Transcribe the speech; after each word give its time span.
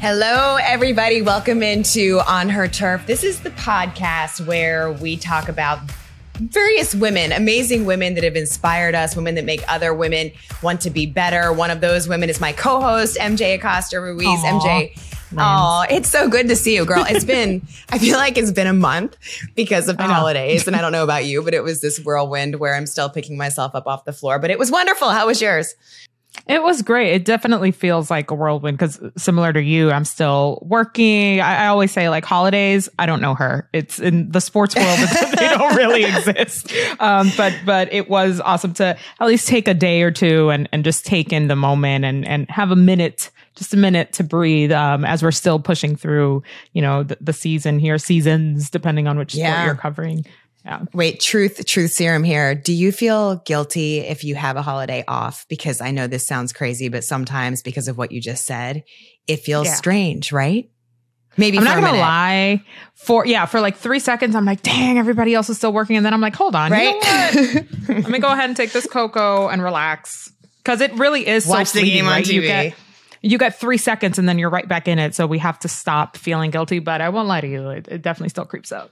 Hello, 0.00 0.56
everybody. 0.56 1.20
Welcome 1.20 1.62
into 1.62 2.20
On 2.26 2.48
Her 2.48 2.66
Turf. 2.66 3.04
This 3.04 3.22
is 3.22 3.40
the 3.40 3.50
podcast 3.50 4.46
where 4.46 4.90
we 4.90 5.18
talk 5.18 5.50
about 5.50 5.78
various 6.36 6.94
women, 6.94 7.32
amazing 7.32 7.84
women 7.84 8.14
that 8.14 8.24
have 8.24 8.34
inspired 8.34 8.94
us, 8.94 9.14
women 9.14 9.34
that 9.34 9.44
make 9.44 9.62
other 9.70 9.92
women 9.92 10.32
want 10.62 10.80
to 10.80 10.90
be 10.90 11.04
better. 11.04 11.52
One 11.52 11.70
of 11.70 11.82
those 11.82 12.08
women 12.08 12.30
is 12.30 12.40
my 12.40 12.52
co-host, 12.52 13.18
MJ 13.18 13.56
Acosta 13.56 14.00
Ruiz. 14.00 14.26
Aww. 14.26 14.62
MJ. 14.62 15.16
Oh, 15.36 15.84
it's 15.90 16.08
so 16.08 16.30
good 16.30 16.48
to 16.48 16.56
see 16.56 16.74
you, 16.74 16.86
girl. 16.86 17.04
It's 17.06 17.26
been, 17.26 17.60
I 17.90 17.98
feel 17.98 18.16
like 18.16 18.38
it's 18.38 18.52
been 18.52 18.66
a 18.66 18.72
month 18.72 19.18
because 19.54 19.90
of 19.90 19.98
the 19.98 20.04
holidays. 20.04 20.66
And 20.66 20.74
I 20.74 20.80
don't 20.80 20.92
know 20.92 21.04
about 21.04 21.26
you, 21.26 21.42
but 21.42 21.52
it 21.52 21.62
was 21.62 21.82
this 21.82 22.00
whirlwind 22.00 22.56
where 22.56 22.74
I'm 22.74 22.86
still 22.86 23.10
picking 23.10 23.36
myself 23.36 23.74
up 23.74 23.86
off 23.86 24.06
the 24.06 24.14
floor. 24.14 24.38
But 24.38 24.50
it 24.50 24.58
was 24.58 24.70
wonderful. 24.70 25.10
How 25.10 25.26
was 25.26 25.42
yours? 25.42 25.74
It 26.46 26.62
was 26.62 26.82
great. 26.82 27.12
It 27.12 27.24
definitely 27.24 27.70
feels 27.70 28.10
like 28.10 28.30
a 28.30 28.34
whirlwind 28.34 28.78
because 28.78 29.00
similar 29.16 29.52
to 29.52 29.62
you, 29.62 29.90
I'm 29.90 30.04
still 30.04 30.58
working. 30.62 31.40
I, 31.40 31.64
I, 31.64 31.66
always 31.68 31.92
say 31.92 32.08
like 32.08 32.24
holidays. 32.24 32.88
I 32.98 33.06
don't 33.06 33.20
know 33.20 33.34
her. 33.34 33.68
It's 33.72 33.98
in 33.98 34.30
the 34.30 34.40
sports 34.40 34.74
world. 34.74 34.98
they 35.38 35.48
don't 35.48 35.76
really 35.76 36.04
exist. 36.04 36.72
Um, 36.98 37.30
but 37.36 37.54
but 37.64 37.92
it 37.92 38.08
was 38.08 38.40
awesome 38.40 38.74
to 38.74 38.96
at 39.20 39.26
least 39.26 39.48
take 39.48 39.68
a 39.68 39.74
day 39.74 40.02
or 40.02 40.10
two 40.10 40.50
and 40.50 40.68
and 40.72 40.84
just 40.84 41.04
take 41.04 41.32
in 41.32 41.48
the 41.48 41.56
moment 41.56 42.04
and 42.04 42.26
and 42.26 42.50
have 42.50 42.70
a 42.70 42.76
minute 42.76 43.30
just 43.56 43.74
a 43.74 43.76
minute 43.76 44.12
to 44.14 44.24
breathe 44.24 44.72
um, 44.72 45.04
as 45.04 45.22
we're 45.22 45.30
still 45.30 45.58
pushing 45.58 45.94
through, 45.94 46.42
you 46.72 46.80
know, 46.80 47.02
the, 47.02 47.18
the 47.20 47.32
season 47.32 47.78
here, 47.78 47.98
seasons, 47.98 48.70
depending 48.70 49.06
on 49.06 49.18
which 49.18 49.34
yeah. 49.34 49.52
sport 49.52 49.66
you're 49.66 49.74
covering. 49.74 50.24
Yeah. 50.64 50.82
Wait, 50.92 51.20
truth, 51.20 51.64
truth 51.64 51.90
serum 51.92 52.22
here. 52.22 52.54
Do 52.54 52.72
you 52.72 52.92
feel 52.92 53.36
guilty 53.36 54.00
if 54.00 54.24
you 54.24 54.34
have 54.34 54.56
a 54.56 54.62
holiday 54.62 55.04
off? 55.08 55.46
Because 55.48 55.80
I 55.80 55.90
know 55.90 56.06
this 56.06 56.26
sounds 56.26 56.52
crazy, 56.52 56.88
but 56.88 57.02
sometimes 57.02 57.62
because 57.62 57.88
of 57.88 57.96
what 57.96 58.12
you 58.12 58.20
just 58.20 58.44
said, 58.44 58.84
it 59.26 59.38
feels 59.38 59.66
yeah. 59.68 59.74
strange, 59.74 60.32
right? 60.32 60.70
Maybe 61.36 61.58
I'm 61.58 61.64
not 61.64 61.80
gonna 61.80 61.98
lie. 61.98 62.62
For 62.94 63.24
yeah, 63.24 63.46
for 63.46 63.60
like 63.60 63.76
three 63.76 64.00
seconds, 64.00 64.34
I'm 64.34 64.44
like, 64.44 64.62
dang, 64.62 64.98
everybody 64.98 65.32
else 65.32 65.48
is 65.48 65.56
still 65.56 65.72
working, 65.72 65.96
and 65.96 66.04
then 66.04 66.12
I'm 66.12 66.20
like, 66.20 66.34
hold 66.34 66.54
on, 66.54 66.72
right? 66.72 67.32
You 67.34 67.54
know 67.54 68.00
Let 68.00 68.08
me 68.10 68.18
go 68.18 68.28
ahead 68.28 68.50
and 68.50 68.56
take 68.56 68.72
this 68.72 68.86
cocoa 68.86 69.48
and 69.48 69.62
relax 69.62 70.30
because 70.58 70.80
it 70.80 70.92
really 70.94 71.26
is 71.26 71.46
watch 71.46 71.68
so 71.68 71.78
the 71.78 71.84
fleeting, 71.84 72.00
game 72.00 72.06
on 72.06 72.12
right? 72.12 72.24
TV. 72.24 72.34
You 72.34 72.40
get, 72.42 72.74
you 73.22 73.38
get 73.38 73.60
three 73.60 73.78
seconds 73.78 74.18
and 74.18 74.28
then 74.28 74.38
you're 74.38 74.50
right 74.50 74.68
back 74.68 74.88
in 74.88 74.98
it. 74.98 75.14
So 75.14 75.26
we 75.26 75.38
have 75.38 75.58
to 75.60 75.68
stop 75.68 76.16
feeling 76.16 76.50
guilty. 76.50 76.78
But 76.78 77.00
I 77.00 77.08
won't 77.08 77.28
lie 77.28 77.40
to 77.40 77.48
you, 77.48 77.68
it, 77.70 77.88
it 77.88 78.02
definitely 78.02 78.30
still 78.30 78.44
creeps 78.44 78.72
up. 78.72 78.90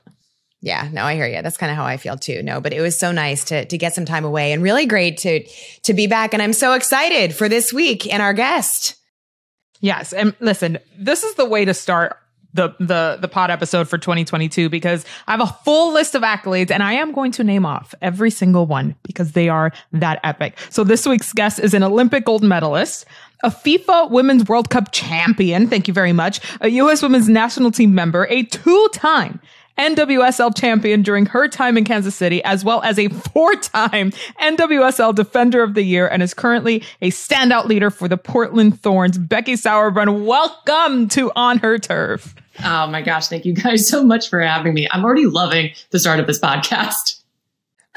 Yeah, 0.61 0.89
no, 0.93 1.05
I 1.05 1.15
hear 1.15 1.27
you. 1.27 1.41
That's 1.41 1.57
kind 1.57 1.71
of 1.71 1.77
how 1.77 1.85
I 1.85 1.97
feel 1.99 2.17
too. 2.17 2.43
No, 2.43 2.61
but 2.61 2.73
it 2.73 2.81
was 2.81 2.99
so 2.99 3.13
nice 3.13 3.45
to 3.45 3.65
to 3.65 3.79
get 3.79 3.95
some 3.95 4.05
time 4.05 4.25
away 4.25 4.53
and 4.53 4.63
really 4.63 4.87
great 4.87 5.19
to 5.19 5.45
to 5.85 5.95
be 5.95 6.07
back. 6.07 6.35
And 6.35 6.43
I'm 6.43 6.53
so 6.53 6.73
excited 6.73 7.35
for 7.35 7.49
this 7.49 7.73
week 7.73 8.13
and 8.13 8.21
our 8.21 8.33
guest. 8.33 8.97
Yes, 9.81 10.13
and 10.13 10.35
listen, 10.41 10.79
this 10.99 11.23
is 11.23 11.35
the 11.37 11.45
way 11.45 11.65
to 11.65 11.75
start 11.75 12.17
the 12.55 12.75
the 12.81 13.19
the 13.21 13.29
pod 13.29 13.51
episode 13.51 13.89
for 13.89 13.99
2022 13.99 14.69
because 14.69 15.05
I 15.29 15.33
have 15.33 15.41
a 15.41 15.47
full 15.65 15.93
list 15.93 16.15
of 16.15 16.23
accolades 16.23 16.71
and 16.71 16.83
I 16.83 16.95
am 16.95 17.13
going 17.13 17.31
to 17.33 17.45
name 17.45 17.65
off 17.65 17.95
every 18.03 18.31
single 18.31 18.67
one 18.67 18.97
because 19.05 19.33
they 19.33 19.49
are 19.49 19.73
that 19.93 20.19
epic. 20.25 20.59
So 20.71 20.83
this 20.83 21.07
week's 21.07 21.33
guest 21.33 21.61
is 21.61 21.75
an 21.75 21.85
Olympic 21.85 22.25
gold 22.25 22.43
medalist, 22.43 23.05
a 23.45 23.51
FIFA 23.51 24.11
Women's 24.11 24.49
World 24.49 24.71
Cup 24.71 24.91
champion, 24.93 25.69
thank 25.69 25.87
you 25.87 25.95
very 25.95 26.13
much, 26.13 26.41
a 26.61 26.69
US 26.69 27.03
Women's 27.03 27.29
National 27.29 27.71
Team 27.71 27.95
member, 27.95 28.27
a 28.29 28.43
two-time 28.45 29.41
NWSL 29.79 30.57
champion 30.57 31.03
during 31.03 31.27
her 31.27 31.49
time 31.49 31.79
in 31.79 31.85
Kansas 31.85 32.15
City, 32.15 32.43
as 32.45 32.65
well 32.65 32.83
as 32.83 32.99
a 32.99 33.09
four 33.09 33.55
time 33.55 34.11
NWSL 34.41 35.15
Defender 35.15 35.63
of 35.63 35.75
the 35.75 35.83
Year, 35.83 36.09
and 36.09 36.23
is 36.23 36.35
currently 36.35 36.83
a 37.01 37.11
standout 37.11 37.67
leader 37.67 37.91
for 37.91 38.09
the 38.09 38.17
Portland 38.17 38.81
Thorns. 38.81 39.19
Becky 39.19 39.55
Sauerbrunn, 39.55 40.25
welcome 40.25 41.09
to 41.09 41.31
On 41.37 41.59
Her 41.59 41.79
Turf. 41.79 42.35
Oh 42.65 42.89
my 42.89 43.03
gosh, 43.03 43.29
thank 43.29 43.45
you 43.45 43.55
guys 43.55 43.89
so 43.89 44.03
much 44.03 44.29
for 44.29 44.41
having 44.41 44.75
me. 44.75 44.89
I'm 44.91 45.05
already 45.05 45.27
loving 45.27 45.71
the 45.91 45.99
start 45.99 46.19
of 46.19 46.27
this 46.27 46.41
podcast. 46.41 47.23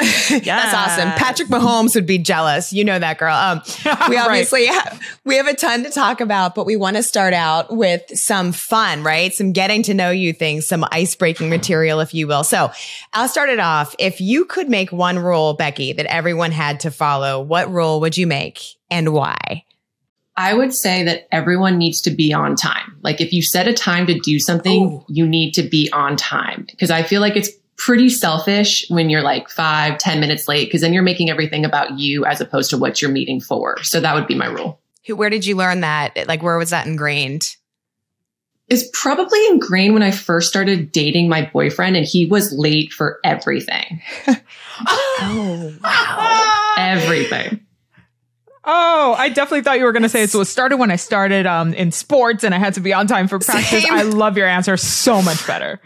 That's 0.29 0.73
awesome. 0.73 1.12
Patrick 1.12 1.50
Mahomes 1.50 1.94
would 1.94 2.06
be 2.06 2.17
jealous. 2.17 2.73
You 2.73 2.84
know 2.84 2.97
that 2.97 3.17
girl. 3.17 3.35
Um, 3.35 3.62
we 4.09 4.17
obviously 4.17 4.67
right. 4.67 4.84
have, 4.84 5.01
we 5.25 5.35
have 5.35 5.47
a 5.47 5.53
ton 5.53 5.84
to 5.84 5.91
talk 5.91 6.22
about, 6.22 6.56
but 6.56 6.66
we 6.66 6.75
want 6.75 6.95
to 6.95 7.03
start 7.03 7.34
out 7.34 7.75
with 7.75 8.01
some 8.17 8.51
fun, 8.51 9.03
right? 9.03 9.34
Some 9.34 9.51
getting 9.51 9.84
to 9.84 9.94
know 9.94 10.09
you 10.09 10.34
things, 10.34 10.66
some 10.66 10.85
ice 10.91 11.13
breaking 11.13 11.50
material, 11.50 12.00
if 12.00 12.13
you 12.13 12.28
will. 12.28 12.44
So 12.44 12.72
I'll 13.13 13.28
start 13.28 13.50
it 13.50 13.59
off. 13.59 13.95
If 14.00 14.19
you 14.19 14.45
could 14.45 14.69
make 14.69 14.91
one 14.91 15.19
rule, 15.19 15.53
Becky, 15.53 15.94
that 15.94 16.07
everyone 16.07 16.51
had 16.51 16.79
to 16.81 16.91
follow, 16.91 17.41
what 17.41 17.72
rule 17.72 18.00
would 18.00 18.17
you 18.17 18.25
make 18.25 18.59
and 18.90 19.13
why? 19.13 19.66
I 20.38 20.53
would 20.53 20.73
say 20.73 21.03
that 21.03 21.28
everyone 21.31 21.78
needs 21.78 22.01
to 22.01 22.09
be 22.11 22.34
on 22.34 22.56
time. 22.56 22.97
Like 23.03 23.22
if 23.22 23.34
you 23.34 23.41
set 23.41 23.67
a 23.67 23.73
time 23.73 24.07
to 24.07 24.17
do 24.17 24.40
something, 24.40 24.85
Ooh. 24.85 25.06
you 25.07 25.28
need 25.28 25.51
to 25.53 25.63
be 25.63 25.90
on 25.91 26.16
time 26.16 26.66
because 26.69 26.90
I 26.90 27.03
feel 27.03 27.22
like 27.22 27.35
it's 27.35 27.51
pretty 27.81 28.09
selfish 28.09 28.85
when 28.89 29.09
you're 29.09 29.23
like 29.23 29.49
five, 29.49 29.97
ten 29.97 30.19
minutes 30.19 30.47
late, 30.47 30.65
because 30.65 30.81
then 30.81 30.93
you're 30.93 31.01
making 31.01 31.29
everything 31.29 31.65
about 31.65 31.97
you 31.97 32.23
as 32.25 32.39
opposed 32.39 32.69
to 32.69 32.77
what 32.77 33.01
you're 33.01 33.11
meeting 33.11 33.41
for. 33.41 33.81
So 33.83 33.99
that 33.99 34.13
would 34.13 34.27
be 34.27 34.35
my 34.35 34.45
rule. 34.45 34.79
Where 35.07 35.31
did 35.31 35.47
you 35.47 35.55
learn 35.55 35.81
that? 35.81 36.27
Like, 36.27 36.43
where 36.43 36.57
was 36.57 36.69
that 36.69 36.85
ingrained? 36.85 37.55
It's 38.67 38.87
probably 38.93 39.45
ingrained 39.47 39.95
when 39.95 40.03
I 40.03 40.11
first 40.11 40.47
started 40.47 40.91
dating 40.91 41.27
my 41.27 41.49
boyfriend, 41.51 41.97
and 41.97 42.05
he 42.05 42.27
was 42.27 42.53
late 42.53 42.93
for 42.93 43.19
everything. 43.23 44.01
oh, 44.27 45.73
wow. 45.83 46.73
everything. 46.77 47.65
Oh, 48.63 49.16
I 49.17 49.29
definitely 49.29 49.63
thought 49.63 49.79
you 49.79 49.85
were 49.85 49.91
going 49.91 50.03
to 50.03 50.09
say 50.09 50.22
it. 50.22 50.29
So 50.29 50.39
it 50.41 50.45
started 50.45 50.77
when 50.77 50.91
I 50.91 50.95
started 50.95 51.47
um, 51.47 51.73
in 51.73 51.91
sports 51.91 52.44
and 52.44 52.53
I 52.53 52.59
had 52.59 52.75
to 52.75 52.79
be 52.79 52.94
on 52.94 53.07
time 53.07 53.27
for 53.27 53.39
practice. 53.39 53.83
Same. 53.83 53.91
I 53.91 54.03
love 54.03 54.38
your 54.38 54.45
answer 54.47 54.77
so 54.77 55.19
much 55.23 55.47
better. 55.47 55.79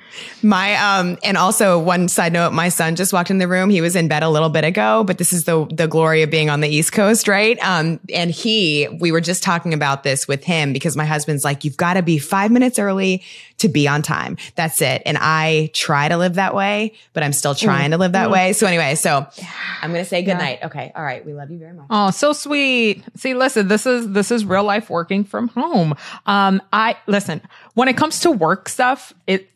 My 0.44 0.76
um 0.76 1.18
and 1.24 1.38
also 1.38 1.80
one 1.80 2.10
side 2.10 2.34
note, 2.34 2.52
my 2.52 2.68
son 2.70 2.98
just 2.98 3.14
walked 3.14 3.32
in 3.32 3.38
the 3.38 3.48
room. 3.48 3.70
He 3.70 3.80
was 3.80 3.96
in 3.96 4.10
bed 4.10 4.24
a 4.24 4.30
little 4.30 4.50
bit 4.50 4.66
ago, 4.66 5.06
but 5.06 5.18
this 5.18 5.32
is 5.32 5.46
the 5.46 5.66
the 5.72 5.88
glory 5.88 6.22
of 6.22 6.30
being 6.30 6.50
on 6.50 6.60
the 6.60 6.68
East 6.68 6.92
Coast, 6.92 7.28
right? 7.30 7.58
Um 7.60 8.00
and 8.14 8.30
he 8.30 8.88
we 9.00 9.12
were 9.12 9.22
just 9.22 9.42
talking 9.42 9.74
about 9.74 10.04
this 10.04 10.28
with 10.28 10.44
him 10.44 10.74
because 10.74 10.98
my 10.98 11.06
husband's 11.06 11.44
like, 11.46 11.64
you've 11.64 11.78
got 11.78 11.94
to 11.96 12.02
be 12.04 12.18
five 12.18 12.52
minutes 12.52 12.78
early 12.78 13.24
to 13.58 13.70
be 13.70 13.88
on 13.88 14.02
time. 14.02 14.38
That's 14.56 14.82
it. 14.82 15.02
And 15.06 15.18
I 15.20 15.70
try 15.74 16.10
to 16.10 16.18
live 16.18 16.36
that 16.36 16.54
way, 16.54 16.94
but 17.14 17.24
I'm 17.24 17.34
still 17.34 17.56
trying 17.56 17.92
to 17.92 17.98
live 17.98 18.12
that 18.12 18.30
way. 18.30 18.54
So 18.54 18.68
anyway, 18.68 18.96
so 18.96 19.26
I'm 19.82 19.92
gonna 19.92 20.06
say 20.06 20.22
good 20.22 20.38
yeah. 20.40 20.60
Okay. 20.64 20.92
All 20.96 21.04
right. 21.04 21.26
We 21.26 21.34
love 21.34 21.50
you 21.50 21.58
very 21.58 21.74
much. 21.74 21.88
Oh, 21.90 22.12
so 22.12 22.34
sweet. 22.34 23.04
See, 23.16 23.34
listen, 23.34 23.68
this 23.68 23.86
is 23.86 24.12
this 24.12 24.32
is 24.32 24.46
real 24.46 24.64
life 24.64 24.90
working 24.90 25.24
from 25.24 25.48
home. 25.50 25.96
Um, 26.26 26.62
I 26.74 26.98
listen, 27.08 27.42
when 27.74 27.88
it 27.88 27.98
comes 27.98 28.20
to 28.22 28.32
work 28.32 28.68
stuff, 28.68 29.14
it 29.28 29.50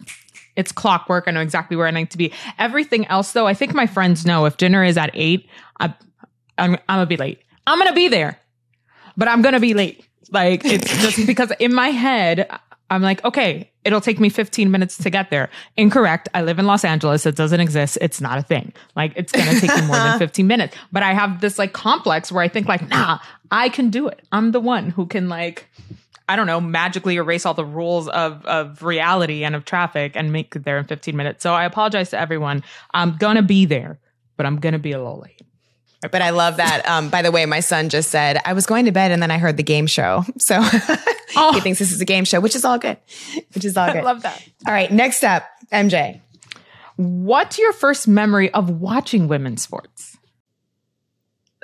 it's 0.56 0.72
clockwork. 0.72 1.26
I 1.28 1.32
know 1.32 1.42
exactly 1.42 1.78
where 1.78 1.88
I 1.88 1.92
need 1.92 2.12
to 2.12 2.18
be. 2.18 2.34
Everything 2.58 3.06
else 3.08 3.32
though, 3.34 3.48
I 3.48 3.54
think 3.54 3.74
my 3.74 3.88
friends 3.88 4.26
know 4.26 4.46
if 4.46 4.58
dinner 4.58 4.84
is 4.84 4.98
at 4.98 5.10
eight, 5.14 5.48
I, 5.80 5.94
I'm, 6.58 6.74
I'm 6.74 6.80
gonna 6.88 7.06
be 7.06 7.18
late. 7.18 7.40
I'm 7.66 7.78
gonna 7.78 7.94
be 7.94 8.08
there, 8.08 8.40
but 9.16 9.28
I'm 9.28 9.42
gonna 9.42 9.60
be 9.60 9.74
late. 9.74 10.06
Like 10.32 10.64
it's 10.66 11.02
just 11.02 11.26
because 11.26 11.52
in 11.60 11.74
my 11.74 11.90
head, 11.90 12.50
I'm 12.90 13.02
like, 13.02 13.24
okay, 13.24 13.72
it'll 13.90 14.00
take 14.00 14.20
me 14.20 14.30
15 14.30 14.70
minutes 14.70 15.00
to 15.00 15.10
get 15.10 15.32
there. 15.32 15.50
Incorrect. 15.76 16.30
I 16.36 16.44
live 16.44 16.60
in 16.60 16.68
Los 16.68 16.86
Angeles. 16.86 17.26
It 17.26 17.36
doesn't 17.36 17.60
exist. 17.60 17.98
It's 18.02 18.22
not 18.22 18.38
a 18.38 18.44
thing. 18.44 18.72
Like 18.96 19.14
it's 19.16 19.32
going 19.32 19.48
to 19.48 19.60
take 19.60 19.76
me 19.76 19.88
more 19.88 19.96
than 19.96 20.20
15 20.28 20.46
minutes. 20.46 20.78
But 20.92 21.02
I 21.02 21.14
have 21.14 21.42
this 21.42 21.58
like 21.58 21.74
complex 21.74 22.32
where 22.32 22.44
I 22.44 22.48
think 22.48 22.68
like, 22.68 22.88
nah, 22.88 23.18
I 23.50 23.70
can 23.70 23.90
do 23.90 24.08
it. 24.08 24.22
I'm 24.32 24.52
the 24.52 24.60
one 24.60 24.92
who 24.92 25.08
can 25.08 25.28
like, 25.28 25.68
I 26.28 26.36
don't 26.36 26.46
know, 26.46 26.62
magically 26.62 27.16
erase 27.16 27.48
all 27.48 27.56
the 27.56 27.66
rules 27.66 28.08
of, 28.10 28.46
of 28.46 28.84
reality 28.84 29.44
and 29.44 29.56
of 29.56 29.66
traffic 29.66 30.12
and 30.16 30.32
make 30.32 30.56
it 30.56 30.66
there 30.66 30.78
in 30.78 30.86
15 30.86 31.16
minutes. 31.16 31.42
So 31.42 31.56
I 31.56 31.66
apologize 31.66 32.12
to 32.12 32.20
everyone. 32.20 32.64
I'm 32.94 33.18
going 33.18 33.38
to 33.38 33.42
be 33.42 33.66
there, 33.66 33.98
but 34.38 34.46
I'm 34.46 34.60
going 34.60 34.74
to 34.74 34.80
be 34.80 34.92
a 34.92 35.00
little 35.00 35.20
late. 35.20 35.42
But 36.02 36.22
I 36.22 36.30
love 36.30 36.58
that. 36.58 36.88
Um, 36.88 37.10
by 37.10 37.22
the 37.22 37.32
way, 37.32 37.46
my 37.46 37.60
son 37.60 37.90
just 37.90 38.10
said, 38.10 38.38
I 38.46 38.54
was 38.54 38.66
going 38.66 38.86
to 38.86 38.92
bed 38.92 39.12
and 39.12 39.22
then 39.22 39.32
I 39.32 39.38
heard 39.38 39.58
the 39.58 39.64
game 39.64 39.88
show. 39.88 40.24
So 40.40 40.62
oh. 41.36 41.54
he 41.54 41.62
thinks 41.62 41.80
this 41.80 41.92
is 41.92 42.02
a 42.02 42.06
game 42.06 42.26
show, 42.26 42.40
which 42.40 42.56
is 42.56 42.66
all 42.66 42.78
good. 42.78 42.98
Which 43.54 43.66
is 43.66 43.78
all 43.78 43.88
good. 43.92 43.98
I 43.98 44.02
love 44.02 44.24
that. 44.24 44.44
All 44.68 44.74
right. 44.74 44.92
Next 44.92 45.24
up, 45.24 45.44
MJ. 45.72 46.22
What's 46.96 47.58
your 47.58 47.72
first 47.72 48.08
memory 48.08 48.54
of 48.54 48.70
watching 48.70 49.28
women's 49.28 49.62
sports? 49.62 50.18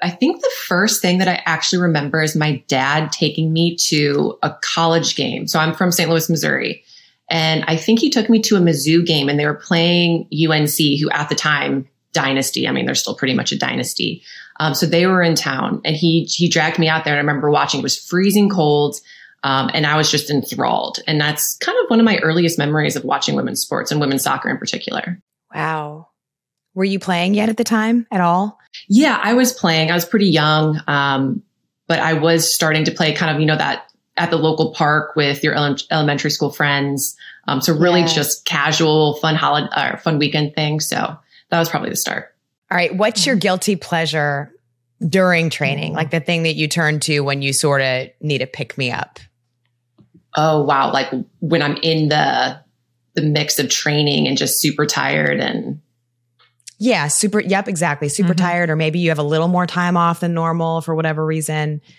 I 0.02 0.10
think 0.10 0.42
the 0.42 0.52
first 0.68 1.02
thing 1.02 1.20
that 1.20 1.28
I 1.28 1.42
actually 1.46 1.82
remember 1.82 2.22
is 2.22 2.36
my 2.36 2.64
dad 2.68 3.12
taking 3.12 3.52
me 3.52 3.76
to 3.88 4.38
a 4.44 4.56
college 4.62 5.16
game. 5.16 5.48
So 5.48 5.60
I'm 5.60 5.74
from 5.74 5.92
St. 5.92 6.10
Louis, 6.10 6.30
Missouri. 6.30 6.84
And 7.30 7.64
I 7.68 7.76
think 7.76 8.00
he 8.00 8.10
took 8.10 8.30
me 8.30 8.40
to 8.44 8.56
a 8.56 8.60
Mizzou 8.60 9.06
game 9.06 9.30
and 9.30 9.40
they 9.40 9.46
were 9.46 9.56
playing 9.56 10.28
UNC, 10.32 10.78
who 10.78 11.10
at 11.10 11.30
the 11.30 11.36
time 11.36 11.88
dynasty. 12.14 12.68
I 12.68 12.72
mean, 12.72 12.86
they're 12.86 12.96
still 12.96 13.16
pretty 13.16 13.34
much 13.34 13.52
a 13.52 13.58
dynasty. 13.58 14.22
Um, 14.60 14.74
so 14.74 14.86
they 14.86 15.06
were 15.06 15.22
in 15.22 15.36
town 15.36 15.82
and 15.84 15.96
he, 15.96 16.24
he 16.26 16.48
dragged 16.48 16.80
me 16.80 16.88
out 16.88 17.04
there 17.04 17.14
and 17.14 17.20
I 17.20 17.22
remember 17.22 17.50
watching, 17.50 17.80
it 17.80 17.84
was 17.84 17.98
freezing 17.98 18.50
cold. 18.50 18.96
Um, 19.46 19.70
and 19.76 19.86
I 19.86 19.96
was 19.96 20.10
just 20.10 20.32
enthralled. 20.32 20.98
And 21.06 21.22
that's 21.22 21.56
kind 21.58 21.78
of 21.84 21.90
one 21.92 22.00
of 22.00 22.04
my 22.04 22.18
earliest 22.18 22.58
memories 22.58 22.96
of 22.96 23.04
watching 23.04 23.36
women's 23.36 23.62
sports 23.62 23.92
and 23.92 24.02
women's 24.02 24.24
soccer 24.24 24.50
in 24.50 24.58
particular. 24.58 25.22
Wow. 25.54 26.08
Were 26.74 26.84
you 26.84 26.98
playing 26.98 27.36
yet 27.36 27.48
at 27.48 27.56
the 27.56 27.64
time 27.64 28.08
at 28.12 28.22
all? 28.22 28.58
Yeah, 28.90 29.20
I 29.22 29.36
was 29.36 29.54
playing. 29.54 29.92
I 29.92 29.94
was 29.94 30.04
pretty 30.04 30.30
young. 30.30 30.82
Um, 30.88 31.44
but 31.88 32.00
I 32.00 32.14
was 32.14 32.52
starting 32.52 32.86
to 32.86 32.92
play 32.92 33.14
kind 33.14 33.36
of, 33.36 33.40
you 33.40 33.46
know, 33.46 33.56
that 33.56 33.84
at 34.18 34.32
the 34.32 34.38
local 34.38 34.74
park 34.74 35.16
with 35.16 35.44
your 35.44 35.54
ele- 35.54 35.78
elementary 35.92 36.32
school 36.32 36.50
friends. 36.50 37.16
Um, 37.48 37.62
so 37.62 37.78
really 37.78 38.04
just 38.06 38.46
casual, 38.46 39.18
fun 39.18 39.36
holiday, 39.36 39.70
uh, 39.74 39.98
fun 39.98 40.18
weekend 40.18 40.56
thing. 40.56 40.80
So 40.80 41.16
that 41.52 41.60
was 41.60 41.70
probably 41.70 41.92
the 41.92 41.98
start. 41.98 42.34
All 42.72 42.78
right. 42.78 42.96
What's 42.96 43.28
your 43.28 43.36
guilty 43.36 43.76
pleasure 43.76 44.52
during 45.08 45.52
training? 45.52 45.94
Like 45.94 46.10
the 46.10 46.20
thing 46.20 46.44
that 46.44 46.56
you 46.56 46.68
turn 46.68 47.00
to 47.02 47.20
when 47.20 47.44
you 47.44 47.54
sort 47.54 47.82
of 47.82 48.08
need 48.22 48.42
a 48.42 48.48
pick 48.48 48.76
me 48.76 48.90
up? 48.90 49.20
Oh 50.36 50.64
wow! 50.64 50.92
Like 50.92 51.10
when 51.40 51.62
I'm 51.62 51.78
in 51.78 52.10
the 52.10 52.60
the 53.16 53.22
mix 53.22 53.60
of 53.60 53.70
training 53.70 54.28
and 54.28 54.38
just 54.38 54.60
super 54.62 54.86
tired 54.86 55.40
and 55.40 55.80
Yeah. 56.80 57.08
Super. 57.08 57.40
Yep. 57.40 57.70
Exactly. 57.70 58.10
Super 58.10 58.34
Mhm. 58.34 58.38
tired. 58.38 58.70
Or 58.70 58.76
maybe 58.76 59.00
you 59.00 59.08
have 59.10 59.20
a 59.20 59.24
little 59.24 59.48
more 59.48 59.66
time 59.66 59.96
off 59.96 60.20
than 60.20 60.34
normal 60.34 60.82
for 60.82 60.94
whatever 60.96 61.26
reason. 61.26 61.82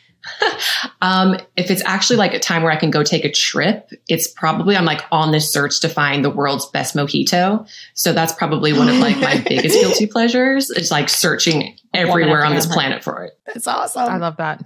Um, 1.03 1.37
if 1.56 1.71
it's 1.71 1.83
actually 1.85 2.17
like 2.17 2.35
a 2.35 2.38
time 2.41 2.62
where 2.62 2.73
I 2.73 2.77
can 2.77 2.91
go 2.91 3.03
take 3.05 3.25
a 3.25 3.31
trip, 3.31 3.91
it's 4.09 4.27
probably 4.27 4.77
I'm 4.77 4.85
like 4.85 5.03
on 5.12 5.31
this 5.31 5.53
search 5.53 5.81
to 5.81 5.89
find 5.89 6.25
the 6.25 6.31
world's 6.31 6.67
best 6.67 6.97
mojito. 6.97 7.69
So 7.94 8.12
that's 8.12 8.32
probably 8.32 8.73
one 8.73 8.89
of 8.89 8.97
like 8.97 9.17
my 9.19 9.37
biggest 9.49 9.79
guilty 9.81 10.06
pleasures. 10.06 10.69
It's 10.71 10.91
like 10.91 11.09
searching 11.09 11.77
everywhere 11.94 12.44
on 12.44 12.55
this 12.55 12.67
planet 12.67 13.05
for 13.05 13.25
it. 13.25 13.39
That's 13.47 13.67
awesome. 13.67 14.03
I 14.03 14.17
love 14.17 14.39
that. 14.39 14.65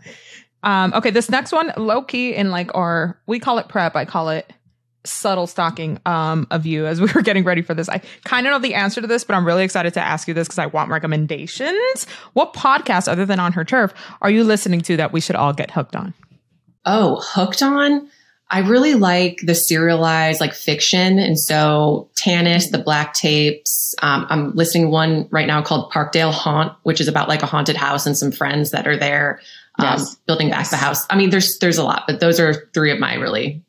Um, 0.63 0.93
okay, 0.95 1.11
this 1.11 1.31
next 1.31 1.53
one, 1.53 1.73
low 1.77 2.03
key 2.03 2.35
in 2.35 2.51
like 2.51 2.75
our 2.75 3.19
we 3.27 3.39
call 3.39 3.59
it 3.59 3.69
prep, 3.69 3.97
I 3.97 4.05
call 4.05 4.31
it 4.31 4.53
subtle 5.05 5.47
stalking 5.47 5.99
um 6.05 6.47
of 6.51 6.67
you 6.67 6.85
as 6.87 7.01
we 7.01 7.11
were 7.15 7.23
getting 7.23 7.45
ready 7.45 7.63
for 7.63 7.75
this. 7.75 7.89
I 7.89 8.03
kind 8.25 8.47
of 8.47 8.53
know 8.53 8.59
the 8.59 8.75
answer 8.75 9.01
to 9.01 9.07
this, 9.07 9.25
but 9.25 9.35
I'm 9.35 9.47
really 9.47 9.65
excited 9.65 9.95
to 9.95 10.01
ask 10.01 10.29
you 10.29 10.35
this 10.35 10.49
because 10.49 10.59
I 10.59 10.67
want 10.67 10.91
recommendations. 10.91 12.07
What 12.35 12.53
podcast 12.55 13.09
other 13.09 13.25
than 13.25 13.41
on 13.41 13.53
her 13.53 13.65
turf 13.65 13.95
are 14.21 14.31
you 14.31 14.45
listening 14.45 14.81
to 14.83 14.97
that 14.99 15.13
we 15.13 15.21
should 15.21 15.37
all 15.37 15.53
get 15.53 15.71
hooked 15.71 15.97
on? 15.97 16.15
Oh, 16.85 17.21
hooked 17.23 17.63
on. 17.63 18.09
I 18.53 18.61
really 18.61 18.95
like 18.95 19.39
the 19.45 19.55
serialized 19.55 20.41
like 20.41 20.55
fiction. 20.55 21.21
And 21.21 21.39
so 21.39 22.11
Tanis, 22.17 22.71
the 22.71 22.79
black 22.79 23.15
tapes. 23.15 23.95
Um, 24.03 24.27
I'm 24.29 24.57
listening 24.57 24.87
to 24.87 24.91
one 24.91 25.29
right 25.31 25.47
now 25.47 25.63
called 25.63 25.93
Parkdale 25.93 26.33
Haunt, 26.33 26.73
which 26.83 27.01
is 27.01 27.07
about 27.07 27.29
like 27.29 27.45
a 27.45 27.47
haunted 27.47 27.77
house 27.77 28.07
and 28.07 28.19
some 28.19 28.33
friends 28.33 28.73
that 28.73 28.89
are 28.89 28.97
there, 28.97 29.41
um, 29.81 29.99
Yes. 29.99 30.15
building 30.27 30.51
back 30.51 30.71
the 30.71 30.77
house. 30.77 31.07
I 31.11 31.17
mean, 31.17 31.31
there's, 31.31 31.59
there's 31.61 31.79
a 31.79 31.85
lot, 31.85 32.05
but 32.07 32.21
those 32.21 32.39
are 32.41 32.69
three 32.75 32.91
of 32.93 32.99
my 32.99 33.15
really, 33.15 33.63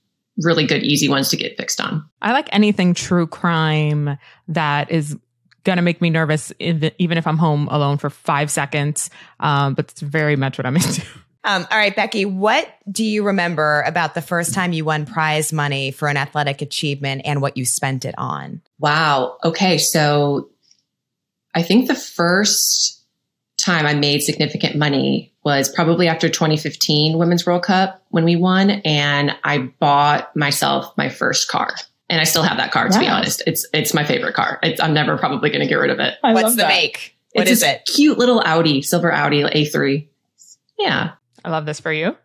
really 0.43 0.65
good, 0.67 0.83
easy 0.83 1.09
ones 1.09 1.29
to 1.29 1.37
get 1.37 1.57
fixed 1.57 1.81
on. 1.81 2.05
I 2.21 2.31
like 2.33 2.49
anything 2.51 2.93
true 2.93 3.27
crime 3.27 4.17
that 4.49 4.91
is 4.91 5.17
gonna 5.63 5.81
make 5.83 6.01
me 6.01 6.09
nervous, 6.09 6.51
if- 6.59 6.93
even 6.97 7.17
if 7.17 7.27
I'm 7.27 7.37
home 7.37 7.67
alone 7.69 7.97
for 7.99 8.09
five 8.09 8.49
seconds. 8.49 9.09
Um, 9.39 9.73
but 9.75 9.91
it's 9.91 10.01
very 10.01 10.35
much 10.35 10.57
what 10.57 10.65
I'm 10.65 10.75
into. 10.75 11.03
Um, 11.43 11.65
all 11.71 11.77
right, 11.79 11.95
Becky, 11.95 12.23
what 12.23 12.71
do 12.91 13.03
you 13.03 13.23
remember 13.25 13.81
about 13.87 14.13
the 14.13 14.21
first 14.21 14.53
time 14.53 14.73
you 14.73 14.85
won 14.85 15.07
prize 15.07 15.51
money 15.51 15.89
for 15.89 16.07
an 16.07 16.15
athletic 16.15 16.61
achievement 16.61 17.23
and 17.25 17.41
what 17.41 17.57
you 17.57 17.65
spent 17.65 18.05
it 18.05 18.13
on? 18.15 18.61
Wow. 18.77 19.37
Okay. 19.43 19.79
So 19.79 20.51
I 21.55 21.63
think 21.63 21.87
the 21.87 21.95
first 21.95 23.00
time 23.63 23.85
I 23.85 23.93
made 23.93 24.21
significant 24.21 24.75
money 24.75 25.33
was 25.43 25.69
probably 25.69 26.07
after 26.07 26.29
2015 26.29 27.17
Women's 27.17 27.45
World 27.45 27.63
Cup 27.63 28.03
when 28.09 28.23
we 28.23 28.35
won. 28.35 28.69
And 28.69 29.35
I 29.43 29.59
bought 29.79 30.35
myself 30.35 30.95
my 30.97 31.09
first 31.09 31.47
car. 31.49 31.73
And 32.09 32.19
I 32.19 32.25
still 32.25 32.43
have 32.43 32.57
that 32.57 32.71
car, 32.71 32.89
to 32.89 32.99
be 32.99 33.07
honest. 33.07 33.41
It's 33.47 33.65
it's 33.73 33.93
my 33.93 34.03
favorite 34.03 34.35
car. 34.35 34.59
It's, 34.63 34.81
I'm 34.81 34.93
never 34.93 35.17
probably 35.17 35.49
going 35.49 35.61
to 35.61 35.67
get 35.67 35.75
rid 35.75 35.91
of 35.91 35.99
it. 35.99 36.15
I 36.21 36.33
What's 36.33 36.51
the 36.51 36.63
that. 36.63 36.67
make? 36.67 37.15
What 37.31 37.43
it's 37.43 37.51
is 37.51 37.59
this 37.61 37.69
it? 37.69 37.85
Cute 37.85 38.17
little 38.17 38.41
Audi, 38.45 38.81
silver 38.81 39.13
Audi 39.13 39.43
A3. 39.43 40.07
Yeah. 40.77 41.11
I 41.45 41.49
love 41.49 41.65
this 41.65 41.79
for 41.79 41.93
you. 41.93 42.17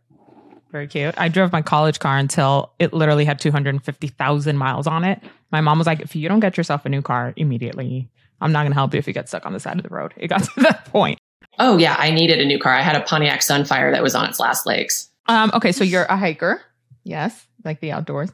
Very 0.72 0.88
cute. 0.88 1.14
I 1.16 1.28
drove 1.28 1.52
my 1.52 1.62
college 1.62 2.00
car 2.00 2.18
until 2.18 2.72
it 2.80 2.92
literally 2.92 3.24
had 3.24 3.38
250,000 3.38 4.58
miles 4.58 4.86
on 4.88 5.04
it. 5.04 5.22
My 5.52 5.60
mom 5.60 5.78
was 5.78 5.86
like, 5.86 6.00
if 6.00 6.16
you 6.16 6.28
don't 6.28 6.40
get 6.40 6.56
yourself 6.56 6.84
a 6.84 6.88
new 6.88 7.00
car 7.00 7.32
immediately, 7.36 8.10
I'm 8.40 8.52
not 8.52 8.62
going 8.62 8.72
to 8.72 8.74
help 8.74 8.92
you 8.92 8.98
if 8.98 9.06
you 9.06 9.12
get 9.12 9.28
stuck 9.28 9.46
on 9.46 9.52
the 9.52 9.60
side 9.60 9.76
of 9.76 9.84
the 9.84 9.88
road. 9.88 10.12
It 10.16 10.28
got 10.28 10.42
to 10.54 10.60
that 10.62 10.86
point. 10.86 11.20
Oh 11.58 11.76
yeah, 11.78 11.96
I 11.98 12.10
needed 12.10 12.40
a 12.40 12.44
new 12.44 12.58
car. 12.58 12.72
I 12.72 12.82
had 12.82 12.96
a 12.96 13.00
Pontiac 13.00 13.40
Sunfire 13.40 13.92
that 13.92 14.02
was 14.02 14.14
on 14.14 14.28
its 14.28 14.38
last 14.38 14.66
legs. 14.66 15.10
Um, 15.26 15.50
okay, 15.54 15.72
so 15.72 15.84
you're 15.84 16.04
a 16.04 16.16
hiker. 16.16 16.62
Yes, 17.04 17.46
like 17.64 17.80
the 17.80 17.92
outdoors. 17.92 18.30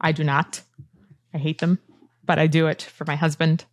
I 0.00 0.12
do 0.12 0.22
not. 0.24 0.60
I 1.32 1.38
hate 1.38 1.58
them, 1.58 1.78
but 2.24 2.38
I 2.38 2.46
do 2.46 2.66
it 2.66 2.82
for 2.82 3.04
my 3.06 3.16
husband. 3.16 3.64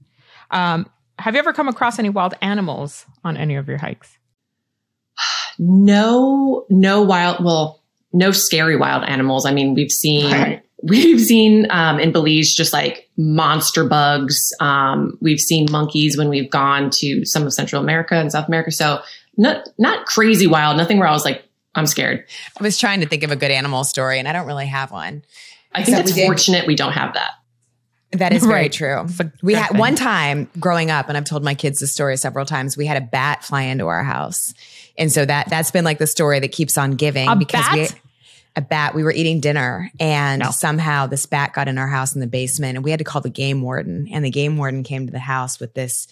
Um, 0.52 0.90
have 1.20 1.36
you 1.36 1.40
ever 1.40 1.54
come 1.54 1.68
across 1.68 2.00
any 2.00 2.10
wild 2.10 2.34
animals 2.42 3.06
on 3.24 3.38
any 3.38 3.56
of 3.56 3.68
your 3.68 3.78
hikes? 3.78 4.18
no 5.60 6.66
no 6.70 7.02
wild 7.04 7.44
well 7.44 7.84
no 8.12 8.32
scary 8.32 8.76
wild 8.76 9.04
animals 9.04 9.46
i 9.46 9.54
mean 9.54 9.76
we've 9.76 9.92
seen 9.92 10.32
Right. 10.32 10.63
We've 10.86 11.20
seen 11.22 11.66
um, 11.72 12.00
in 12.00 12.12
belize 12.12 12.54
just 12.54 12.74
like 12.74 13.10
monster 13.18 13.84
bugs 13.88 14.52
um, 14.60 15.18
we've 15.22 15.40
seen 15.40 15.66
monkeys 15.72 16.18
when 16.18 16.30
we've 16.30 16.50
gone 16.52 16.90
to 16.90 17.24
some 17.26 17.44
of 17.44 17.54
central 17.54 17.82
america 17.82 18.16
and 18.16 18.32
south 18.32 18.48
america 18.48 18.70
so 18.72 19.00
not 19.38 19.68
not 19.78 20.06
crazy 20.06 20.46
wild 20.48 20.76
nothing 20.78 21.00
where 21.00 21.08
i 21.08 21.12
was 21.12 21.24
like 21.26 21.44
i'm 21.76 21.88
scared 21.88 22.24
I 22.60 22.64
was 22.64 22.78
trying 22.78 23.00
to 23.00 23.08
think 23.08 23.24
of 23.24 23.32
a 23.32 23.36
good 23.36 23.50
animal 23.52 23.84
story 23.84 24.20
and 24.20 24.28
I 24.28 24.34
don't 24.34 24.46
really 24.48 24.68
have 24.68 24.92
one. 24.92 25.24
i 25.74 25.84
think 25.84 25.98
it's 26.00 26.12
we 26.12 26.16
did- 26.22 26.26
fortunate 26.26 26.68
we 26.68 26.76
don't 26.76 26.94
have 26.94 27.14
that 27.16 27.32
That 28.12 28.32
is 28.34 28.44
very 28.46 28.64
Right. 28.64 28.72
true. 28.72 29.06
It's 29.08 29.22
We 29.42 29.56
had 29.56 29.76
one 29.78 29.96
time 29.96 30.48
growing 30.60 30.92
up, 30.92 31.08
and 31.10 31.18
I've 31.18 31.26
told 31.26 31.44
my 31.44 31.56
kids 31.56 31.80
this 31.80 31.92
story 31.92 32.16
several 32.18 32.46
times. 32.46 32.78
We 32.78 32.86
had 32.86 32.96
a 32.96 33.02
bat 33.02 33.44
fly 33.44 33.64
into 33.64 33.88
our 33.88 34.04
house, 34.04 34.54
and 35.00 35.12
so 35.12 35.26
that 35.26 35.50
that's 35.50 35.72
been 35.72 35.84
like 35.84 35.98
the 35.98 36.06
story 36.06 36.40
that 36.40 36.52
keeps 36.52 36.78
on 36.78 36.92
giving 36.92 37.28
A 37.28 37.36
because 37.36 37.66
we 37.74 37.80
bat? 37.88 37.96
A 38.56 38.62
bat. 38.62 38.94
We 38.96 39.04
were 39.04 39.12
eating 39.12 39.40
dinner, 39.40 39.90
and 40.00 40.42
No. 40.42 40.52
somehow 40.52 41.08
this 41.08 41.26
bat 41.26 41.54
got 41.54 41.68
in 41.68 41.78
our 41.78 41.88
house 41.88 42.14
in 42.14 42.22
the 42.22 42.28
basement, 42.28 42.76
and 42.78 42.84
we 42.84 42.92
had 42.92 43.00
to 43.00 43.04
call 43.04 43.22
the 43.22 43.30
game 43.30 43.62
warden. 43.62 44.08
And 44.12 44.24
the 44.24 44.30
game 44.30 44.58
warden 44.58 44.84
came 44.84 45.06
to 45.08 45.12
the 45.12 45.20
house 45.20 45.60
with 45.60 45.74
this 45.74 46.08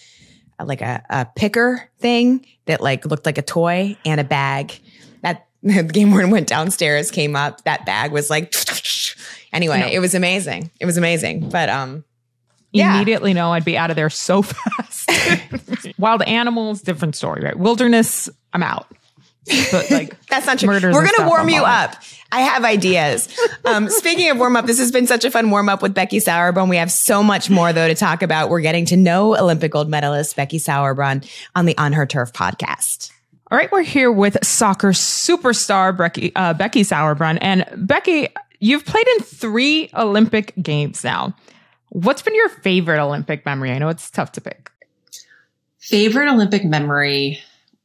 uh, 0.59 0.65
like 0.65 0.81
a, 0.81 1.03
a 1.09 1.25
picker 1.35 1.87
thing 1.99 2.45
that 2.65 2.81
like 2.81 3.05
looked 3.05 3.25
like 3.25 3.37
a 3.37 3.43
toy 3.43 3.97
and 4.05 4.19
a 4.19 4.23
bag. 4.23 4.79
That 5.21 5.45
the 5.63 5.83
game 5.83 6.11
warden 6.11 6.31
went 6.31 6.47
downstairs, 6.47 7.11
came 7.11 7.35
up. 7.35 7.63
That 7.65 7.85
bag 7.85 8.11
was 8.11 8.29
like. 8.29 8.53
Anyway, 9.53 9.81
No. 9.81 9.87
it 9.87 9.99
was 9.99 10.15
amazing. 10.15 10.71
It 10.79 10.85
was 10.85 10.95
amazing. 10.97 11.49
But 11.49 11.67
um, 11.67 12.05
Yeah. 12.71 12.95
Immediately 12.95 13.33
know 13.33 13.51
I'd 13.51 13.65
be 13.65 13.77
out 13.77 13.89
of 13.89 13.97
there 13.97 14.09
so 14.09 14.41
fast. 14.41 15.09
wild 15.99 16.21
animals, 16.21 16.81
different 16.81 17.17
story, 17.17 17.43
right? 17.43 17.59
Wilderness, 17.59 18.29
I'm 18.53 18.63
out. 18.63 18.87
But 19.71 19.91
like, 19.91 20.25
That's 20.27 20.45
not 20.45 20.59
true. 20.59 20.69
We're 20.69 20.79
going 20.79 21.09
to 21.17 21.25
warm 21.27 21.49
you 21.49 21.63
up. 21.63 21.95
I 22.31 22.41
have 22.41 22.63
ideas. 22.63 23.27
Um, 23.65 23.89
speaking 23.89 24.29
of 24.29 24.37
warm 24.37 24.55
up, 24.55 24.65
this 24.65 24.79
has 24.79 24.91
been 24.91 25.05
such 25.07 25.25
a 25.25 25.31
fun 25.31 25.49
warm 25.51 25.67
up 25.67 25.81
with 25.81 25.93
Becky 25.93 26.19
Sauerbrunn. 26.19 26.69
We 26.69 26.77
have 26.77 26.91
so 26.91 27.21
much 27.21 27.49
more 27.49 27.73
though 27.73 27.87
to 27.87 27.95
talk 27.95 28.21
about. 28.23 28.49
We're 28.49 28.61
getting 28.61 28.85
to 28.85 28.95
know 28.97 29.35
Olympic 29.37 29.71
gold 29.71 29.89
medalist 29.89 30.35
Becky 30.37 30.57
Sauerbrunn 30.57 31.29
on 31.55 31.65
the 31.65 31.77
On 31.77 31.91
Her 31.91 32.05
Turf 32.05 32.31
podcast. 32.31 33.11
All 33.49 33.57
right, 33.57 33.69
we're 33.69 33.81
here 33.81 34.09
with 34.09 34.37
soccer 34.45 34.91
superstar 34.91 35.97
Becky, 35.97 36.33
uh, 36.37 36.53
Becky 36.53 36.83
Sauerbrunn. 36.83 37.37
And 37.41 37.65
Becky, 37.75 38.29
you've 38.59 38.85
played 38.85 39.07
in 39.17 39.23
three 39.23 39.89
Olympic 39.93 40.53
games 40.61 41.03
now. 41.03 41.35
What's 41.89 42.21
been 42.21 42.35
your 42.35 42.47
favorite 42.47 43.03
Olympic 43.03 43.45
memory? 43.45 43.71
I 43.71 43.77
know 43.79 43.89
it's 43.89 44.09
tough 44.09 44.31
to 44.33 44.41
pick. 44.41 44.71
favorite 45.79 46.29
olympic 46.29 46.63
memory 46.63 47.39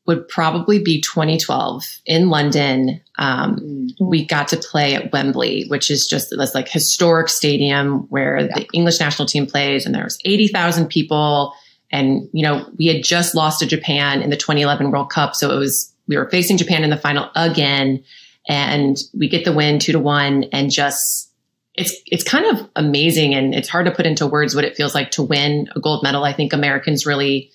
would 0.06 0.26
probably 0.28 0.78
be 0.78 1.00
2012 1.00 1.84
in 2.06 2.28
london 2.28 3.00
um, 3.18 3.88
we 4.00 4.26
got 4.26 4.48
to 4.48 4.56
play 4.56 4.94
at 4.94 5.12
Wembley, 5.12 5.66
which 5.68 5.90
is 5.90 6.06
just 6.06 6.30
this 6.30 6.54
like 6.54 6.68
historic 6.68 7.28
stadium 7.28 8.06
where 8.10 8.46
the 8.46 8.66
English 8.75 9.00
national 9.00 9.26
team 9.26 9.46
plays, 9.46 9.86
and 9.86 9.94
there 9.94 10.04
was 10.04 10.18
eighty 10.25 10.48
thousand 10.48 10.88
people. 10.88 11.54
And 11.90 12.28
you 12.32 12.42
know, 12.42 12.68
we 12.78 12.86
had 12.86 13.04
just 13.04 13.34
lost 13.34 13.60
to 13.60 13.66
Japan 13.66 14.20
in 14.20 14.30
the 14.30 14.36
2011 14.36 14.90
World 14.90 15.08
Cup, 15.10 15.34
so 15.34 15.50
it 15.50 15.58
was 15.58 15.92
we 16.06 16.16
were 16.16 16.28
facing 16.28 16.58
Japan 16.58 16.84
in 16.84 16.90
the 16.90 16.96
final 16.96 17.30
again, 17.34 18.04
and 18.48 18.96
we 19.14 19.28
get 19.28 19.44
the 19.44 19.52
win 19.52 19.78
two 19.78 19.92
to 19.92 19.98
one, 19.98 20.44
and 20.52 20.70
just 20.70 21.32
it's 21.75 21.94
it's 22.06 22.25
kind 22.25 22.58
of 22.58 22.68
amazing, 22.76 23.34
and 23.34 23.54
it's 23.54 23.68
hard 23.68 23.86
to 23.86 23.92
put 23.92 24.04
into 24.04 24.26
words 24.26 24.54
what 24.54 24.64
it 24.64 24.76
feels 24.76 24.94
like 24.94 25.10
to 25.12 25.22
win 25.22 25.68
a 25.75 25.80
gold 25.80 26.02
medal. 26.02 26.22
I 26.22 26.34
think 26.34 26.52
Americans 26.52 27.06
really 27.06 27.50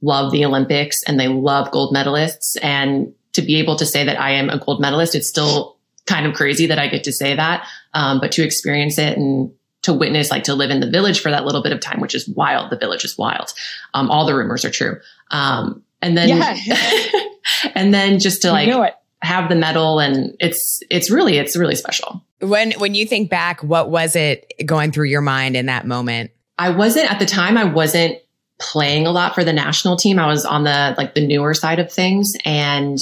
love 0.00 0.32
the 0.32 0.44
Olympics 0.44 1.02
and 1.04 1.18
they 1.18 1.28
love 1.28 1.70
gold 1.70 1.94
medalists. 1.94 2.56
And 2.62 3.12
to 3.32 3.42
be 3.42 3.56
able 3.56 3.76
to 3.76 3.86
say 3.86 4.04
that 4.04 4.20
I 4.20 4.32
am 4.32 4.50
a 4.50 4.58
gold 4.58 4.80
medalist, 4.80 5.14
it's 5.14 5.28
still 5.28 5.76
kind 6.06 6.26
of 6.26 6.34
crazy 6.34 6.66
that 6.66 6.78
I 6.78 6.88
get 6.88 7.04
to 7.04 7.12
say 7.12 7.34
that. 7.36 7.66
Um, 7.94 8.20
but 8.20 8.32
to 8.32 8.42
experience 8.42 8.98
it 8.98 9.18
and 9.18 9.52
to 9.82 9.92
witness, 9.92 10.30
like 10.30 10.44
to 10.44 10.54
live 10.54 10.70
in 10.70 10.80
the 10.80 10.90
village 10.90 11.20
for 11.20 11.30
that 11.30 11.44
little 11.44 11.62
bit 11.62 11.72
of 11.72 11.80
time, 11.80 12.00
which 12.00 12.14
is 12.14 12.28
wild. 12.28 12.70
The 12.70 12.78
village 12.78 13.04
is 13.04 13.16
wild. 13.16 13.52
Um, 13.94 14.10
all 14.10 14.26
the 14.26 14.34
rumors 14.34 14.64
are 14.64 14.70
true. 14.70 14.98
Um, 15.30 15.82
and 16.00 16.16
then, 16.16 16.42
and 17.74 17.92
then 17.92 18.18
just 18.18 18.42
to 18.42 18.52
like 18.52 18.68
it. 18.68 18.94
have 19.22 19.48
the 19.48 19.56
medal 19.56 19.98
and 19.98 20.36
it's, 20.40 20.80
it's 20.90 21.10
really, 21.10 21.38
it's 21.38 21.56
really 21.56 21.74
special. 21.74 22.22
When 22.40 22.72
when 22.72 22.94
you 22.94 23.04
think 23.04 23.30
back, 23.30 23.64
what 23.64 23.90
was 23.90 24.14
it 24.14 24.52
going 24.64 24.92
through 24.92 25.06
your 25.06 25.20
mind 25.20 25.56
in 25.56 25.66
that 25.66 25.86
moment? 25.86 26.30
I 26.56 26.70
wasn't 26.70 27.10
at 27.10 27.18
the 27.18 27.26
time, 27.26 27.56
I 27.56 27.64
wasn't 27.64 28.18
playing 28.58 29.06
a 29.06 29.12
lot 29.12 29.34
for 29.34 29.44
the 29.44 29.52
national 29.52 29.96
team. 29.96 30.18
I 30.18 30.26
was 30.26 30.44
on 30.44 30.64
the 30.64 30.94
like 30.98 31.14
the 31.14 31.26
newer 31.26 31.54
side 31.54 31.78
of 31.78 31.92
things. 31.92 32.32
And 32.44 32.98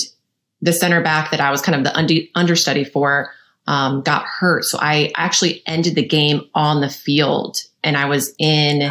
the 0.63 0.73
center 0.73 1.03
back 1.03 1.31
that 1.31 1.41
I 1.41 1.51
was 1.51 1.61
kind 1.61 1.77
of 1.77 1.85
the 1.85 1.97
under, 1.97 2.15
understudy 2.35 2.85
for 2.85 3.31
um, 3.67 4.03
got 4.03 4.25
hurt. 4.25 4.65
So 4.65 4.79
I 4.81 5.13
actually 5.17 5.63
ended 5.67 5.95
the 5.95 6.07
game 6.07 6.43
on 6.55 6.81
the 6.81 6.89
field 6.89 7.59
and 7.83 7.97
I 7.97 8.07
was 8.07 8.35
in, 8.39 8.91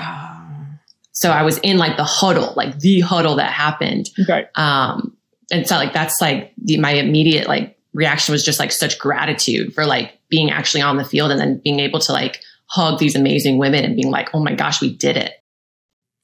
so 1.12 1.31
I 1.31 1.43
was 1.43 1.57
in 1.60 1.77
like 1.77 1.98
the 1.98 2.03
huddle, 2.03 2.53
like 2.55 2.79
the 2.79 3.00
huddle 3.00 3.38
that 3.38 3.51
happened. 3.51 4.10
Okay. 4.19 4.48
Um, 4.55 5.15
and 5.51 5.67
so 5.67 5.75
like, 5.75 5.93
that's 5.93 6.22
like 6.22 6.53
the, 6.57 6.77
my 6.79 6.91
immediate 6.91 7.48
like 7.48 7.77
reaction 7.93 8.34
was 8.34 8.43
just 8.43 8.60
like 8.60 8.72
such 8.72 9.00
gratitude 9.00 9.74
for 9.74 9.86
like 9.86 10.19
being 10.29 10.51
actually 10.51 10.81
on 10.81 10.98
the 10.98 11.05
field 11.05 11.31
and 11.31 11.39
then 11.39 11.62
being 11.63 11.79
able 11.79 12.00
to 12.00 12.12
like 12.12 12.41
hug 12.67 13.00
these 13.00 13.15
amazing 13.15 13.57
women 13.57 13.84
and 13.84 13.95
being 13.95 14.12
like, 14.12 14.29
oh 14.34 14.43
my 14.43 14.53
gosh, 14.53 14.81
we 14.81 14.93
did 14.93 15.17
it. 15.17 15.34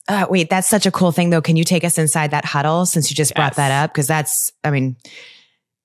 Uh, 0.08 0.26
wait, 0.30 0.50
that's 0.50 0.68
such 0.68 0.86
a 0.86 0.92
cool 0.92 1.12
thing 1.12 1.30
though. 1.30 1.42
Can 1.42 1.56
you 1.56 1.64
take 1.64 1.84
us 1.84 1.98
inside 1.98 2.32
that 2.32 2.46
huddle 2.46 2.86
since 2.86 3.10
you 3.10 3.16
just 3.16 3.36
brought 3.36 3.56
that 3.56 3.72
up? 3.72 3.94
Cause 3.94 4.08
that's, 4.08 4.52
I 4.64 4.72
mean, 4.72 4.96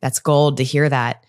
that's 0.01 0.19
gold 0.19 0.57
to 0.57 0.65
hear 0.65 0.89
that. 0.89 1.25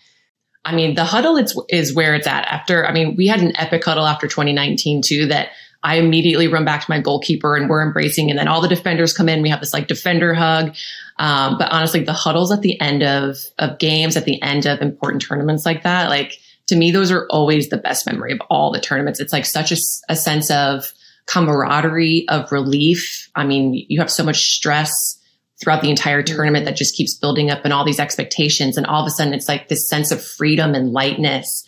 I 0.64 0.74
mean, 0.74 0.94
the 0.94 1.04
huddle 1.04 1.36
is, 1.36 1.58
is 1.68 1.94
where 1.94 2.14
it's 2.14 2.26
at 2.26 2.44
after, 2.46 2.86
I 2.86 2.92
mean, 2.92 3.14
we 3.16 3.26
had 3.26 3.40
an 3.40 3.56
epic 3.56 3.84
huddle 3.84 4.06
after 4.06 4.26
2019 4.26 5.02
too, 5.02 5.26
that 5.26 5.50
I 5.82 5.96
immediately 5.96 6.48
run 6.48 6.64
back 6.64 6.84
to 6.84 6.90
my 6.90 7.00
goalkeeper 7.00 7.56
and 7.56 7.70
we're 7.70 7.82
embracing. 7.82 8.30
And 8.30 8.38
then 8.38 8.48
all 8.48 8.60
the 8.60 8.68
defenders 8.68 9.12
come 9.12 9.28
in. 9.28 9.42
We 9.42 9.48
have 9.50 9.60
this 9.60 9.72
like 9.72 9.86
defender 9.86 10.34
hug. 10.34 10.74
Um, 11.18 11.56
but 11.56 11.70
honestly, 11.70 12.02
the 12.02 12.12
huddles 12.12 12.50
at 12.50 12.62
the 12.62 12.80
end 12.80 13.02
of, 13.02 13.36
of 13.58 13.78
games, 13.78 14.16
at 14.16 14.24
the 14.24 14.42
end 14.42 14.66
of 14.66 14.80
important 14.80 15.22
tournaments 15.22 15.64
like 15.64 15.84
that, 15.84 16.08
like 16.08 16.38
to 16.66 16.76
me, 16.76 16.90
those 16.90 17.10
are 17.10 17.26
always 17.30 17.68
the 17.68 17.76
best 17.76 18.06
memory 18.06 18.32
of 18.32 18.40
all 18.50 18.72
the 18.72 18.80
tournaments. 18.80 19.20
It's 19.20 19.32
like 19.32 19.46
such 19.46 19.72
a, 19.72 19.76
a 20.08 20.16
sense 20.16 20.50
of 20.50 20.92
camaraderie, 21.28 22.26
of 22.28 22.50
relief. 22.50 23.30
I 23.36 23.44
mean, 23.44 23.84
you 23.88 24.00
have 24.00 24.10
so 24.10 24.24
much 24.24 24.52
stress 24.52 25.18
throughout 25.60 25.82
the 25.82 25.90
entire 25.90 26.22
tournament 26.22 26.64
that 26.64 26.76
just 26.76 26.96
keeps 26.96 27.14
building 27.14 27.50
up 27.50 27.64
and 27.64 27.72
all 27.72 27.84
these 27.84 28.00
expectations. 28.00 28.76
And 28.76 28.86
all 28.86 29.02
of 29.02 29.06
a 29.06 29.10
sudden 29.10 29.34
it's 29.34 29.48
like 29.48 29.68
this 29.68 29.88
sense 29.88 30.10
of 30.10 30.24
freedom 30.24 30.74
and 30.74 30.92
lightness. 30.92 31.64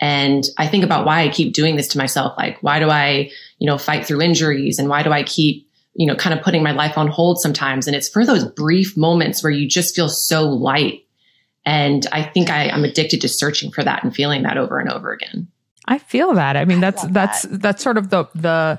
And 0.00 0.44
I 0.58 0.66
think 0.66 0.84
about 0.84 1.04
why 1.04 1.22
I 1.22 1.28
keep 1.28 1.52
doing 1.52 1.76
this 1.76 1.88
to 1.88 1.98
myself. 1.98 2.34
Like, 2.38 2.62
why 2.62 2.78
do 2.78 2.88
I, 2.88 3.30
you 3.58 3.66
know, 3.66 3.78
fight 3.78 4.06
through 4.06 4.22
injuries 4.22 4.78
and 4.78 4.88
why 4.88 5.02
do 5.02 5.10
I 5.10 5.22
keep, 5.22 5.68
you 5.94 6.06
know, 6.06 6.14
kind 6.14 6.38
of 6.38 6.44
putting 6.44 6.62
my 6.62 6.72
life 6.72 6.96
on 6.96 7.08
hold 7.08 7.40
sometimes? 7.40 7.86
And 7.86 7.96
it's 7.96 8.08
for 8.08 8.24
those 8.24 8.44
brief 8.44 8.96
moments 8.96 9.42
where 9.42 9.50
you 9.50 9.68
just 9.68 9.96
feel 9.96 10.08
so 10.08 10.48
light. 10.48 11.06
And 11.66 12.06
I 12.12 12.22
think 12.22 12.50
I, 12.50 12.68
I'm 12.68 12.84
addicted 12.84 13.20
to 13.22 13.28
searching 13.28 13.72
for 13.72 13.82
that 13.82 14.04
and 14.04 14.14
feeling 14.14 14.42
that 14.42 14.56
over 14.56 14.78
and 14.78 14.90
over 14.90 15.12
again. 15.12 15.48
I 15.86 15.98
feel 15.98 16.34
that. 16.34 16.56
I 16.56 16.64
mean, 16.64 16.80
that's 16.80 17.02
love 17.02 17.12
that's 17.12 17.42
that's 17.50 17.82
sort 17.82 17.98
of 17.98 18.10
the 18.10 18.28
the 18.34 18.78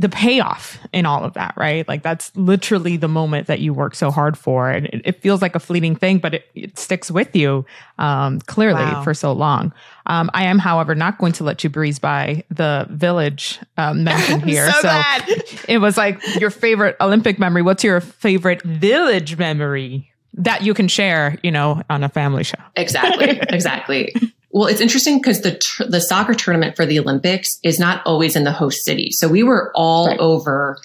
the 0.00 0.08
payoff 0.08 0.78
in 0.94 1.04
all 1.04 1.24
of 1.24 1.34
that, 1.34 1.52
right? 1.58 1.86
Like 1.86 2.02
that's 2.02 2.34
literally 2.34 2.96
the 2.96 3.06
moment 3.06 3.48
that 3.48 3.60
you 3.60 3.74
work 3.74 3.94
so 3.94 4.10
hard 4.10 4.38
for, 4.38 4.70
and 4.70 4.86
it, 4.86 5.02
it 5.04 5.20
feels 5.20 5.42
like 5.42 5.54
a 5.54 5.60
fleeting 5.60 5.94
thing, 5.94 6.18
but 6.18 6.32
it, 6.32 6.44
it 6.54 6.78
sticks 6.78 7.10
with 7.10 7.36
you 7.36 7.66
um, 7.98 8.40
clearly 8.40 8.80
Wow. 8.82 9.02
for 9.04 9.12
so 9.12 9.30
long. 9.32 9.74
Um, 10.06 10.30
I 10.32 10.44
am, 10.44 10.58
however, 10.58 10.94
not 10.94 11.18
going 11.18 11.32
to 11.34 11.44
let 11.44 11.62
you 11.62 11.68
breeze 11.68 11.98
by 11.98 12.44
the 12.50 12.86
village 12.90 13.58
um, 13.76 14.02
mentioned 14.10 14.42
here. 14.42 14.70
so 14.72 14.80
glad. 14.80 15.24
it 15.68 15.78
was 15.82 15.98
like 15.98 16.18
your 16.40 16.50
favorite 16.50 16.96
Olympic 17.00 17.38
memory. 17.38 17.60
What's 17.60 17.84
your 17.84 18.00
favorite 18.00 18.62
village 18.62 19.36
memory 19.36 20.10
that 20.32 20.62
you 20.62 20.72
can 20.72 20.88
share? 20.88 21.36
You 21.42 21.50
know, 21.50 21.82
on 21.90 22.02
a 22.02 22.08
family 22.08 22.44
show. 22.44 22.58
Exactly. 22.74 23.38
exactly. 23.50 24.14
Well, 24.52 24.66
it's 24.68 24.80
interesting 24.80 25.18
because 25.18 25.42
the 25.42 25.56
tr- 25.56 25.84
the 25.84 26.00
soccer 26.00 26.34
tournament 26.34 26.76
for 26.76 26.84
the 26.84 26.98
Olympics 26.98 27.58
is 27.62 27.78
not 27.78 28.04
always 28.04 28.34
in 28.36 28.44
the 28.44 28.52
host 28.52 28.84
city. 28.84 29.10
So 29.12 29.28
we 29.28 29.42
were 29.42 29.70
all 29.74 30.08
Right. 30.08 30.18
over 30.18 30.78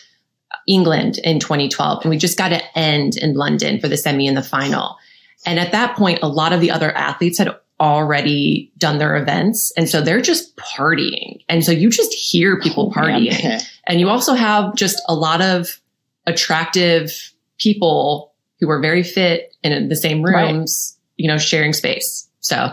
England 0.67 1.17
in 1.23 1.39
2012, 1.39 2.03
and 2.03 2.09
we 2.09 2.17
just 2.17 2.37
got 2.37 2.49
to 2.49 2.77
end 2.77 3.17
in 3.17 3.33
London 3.33 3.79
for 3.79 3.87
the 3.87 3.97
semi 3.97 4.27
and 4.27 4.37
the 4.37 4.43
final. 4.43 4.97
And 5.45 5.59
at 5.59 5.71
that 5.71 5.95
point, 5.95 6.19
a 6.21 6.27
lot 6.27 6.53
of 6.53 6.61
the 6.61 6.71
other 6.71 6.95
athletes 6.95 7.37
had 7.37 7.49
already 7.79 8.71
done 8.77 8.99
their 8.99 9.15
events, 9.17 9.71
and 9.77 9.89
so 9.89 10.01
they're 10.01 10.21
just 10.21 10.55
partying. 10.57 11.43
And 11.49 11.63
so 11.65 11.71
you 11.71 11.89
just 11.89 12.13
hear 12.13 12.59
people 12.59 12.91
oh, 12.95 12.99
partying. 12.99 13.61
And 13.87 13.99
you 13.99 14.09
also 14.09 14.33
have 14.33 14.75
just 14.75 15.01
a 15.07 15.13
lot 15.15 15.41
of 15.41 15.79
attractive 16.25 17.31
people 17.57 18.33
who 18.59 18.69
are 18.69 18.79
very 18.79 19.03
fit 19.03 19.55
and 19.63 19.73
in 19.73 19.89
the 19.89 19.95
same 19.95 20.23
Right. 20.23 20.51
rooms, 20.51 20.97
you 21.17 21.27
know, 21.27 21.37
sharing 21.37 21.73
space. 21.73 22.27
So 22.39 22.71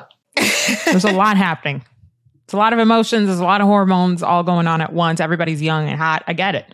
There's 0.84 1.04
a 1.04 1.12
lot 1.12 1.36
happening. 1.36 1.84
It's 2.44 2.52
a 2.52 2.56
lot 2.56 2.72
of 2.72 2.78
emotions. 2.78 3.26
There's 3.26 3.38
a 3.38 3.44
lot 3.44 3.60
of 3.60 3.66
hormones 3.66 4.22
all 4.22 4.42
going 4.42 4.66
on 4.66 4.80
at 4.80 4.92
once. 4.92 5.20
Everybody's 5.20 5.62
young 5.62 5.88
and 5.88 5.98
hot. 5.98 6.24
I 6.26 6.32
get 6.32 6.54
it. 6.54 6.66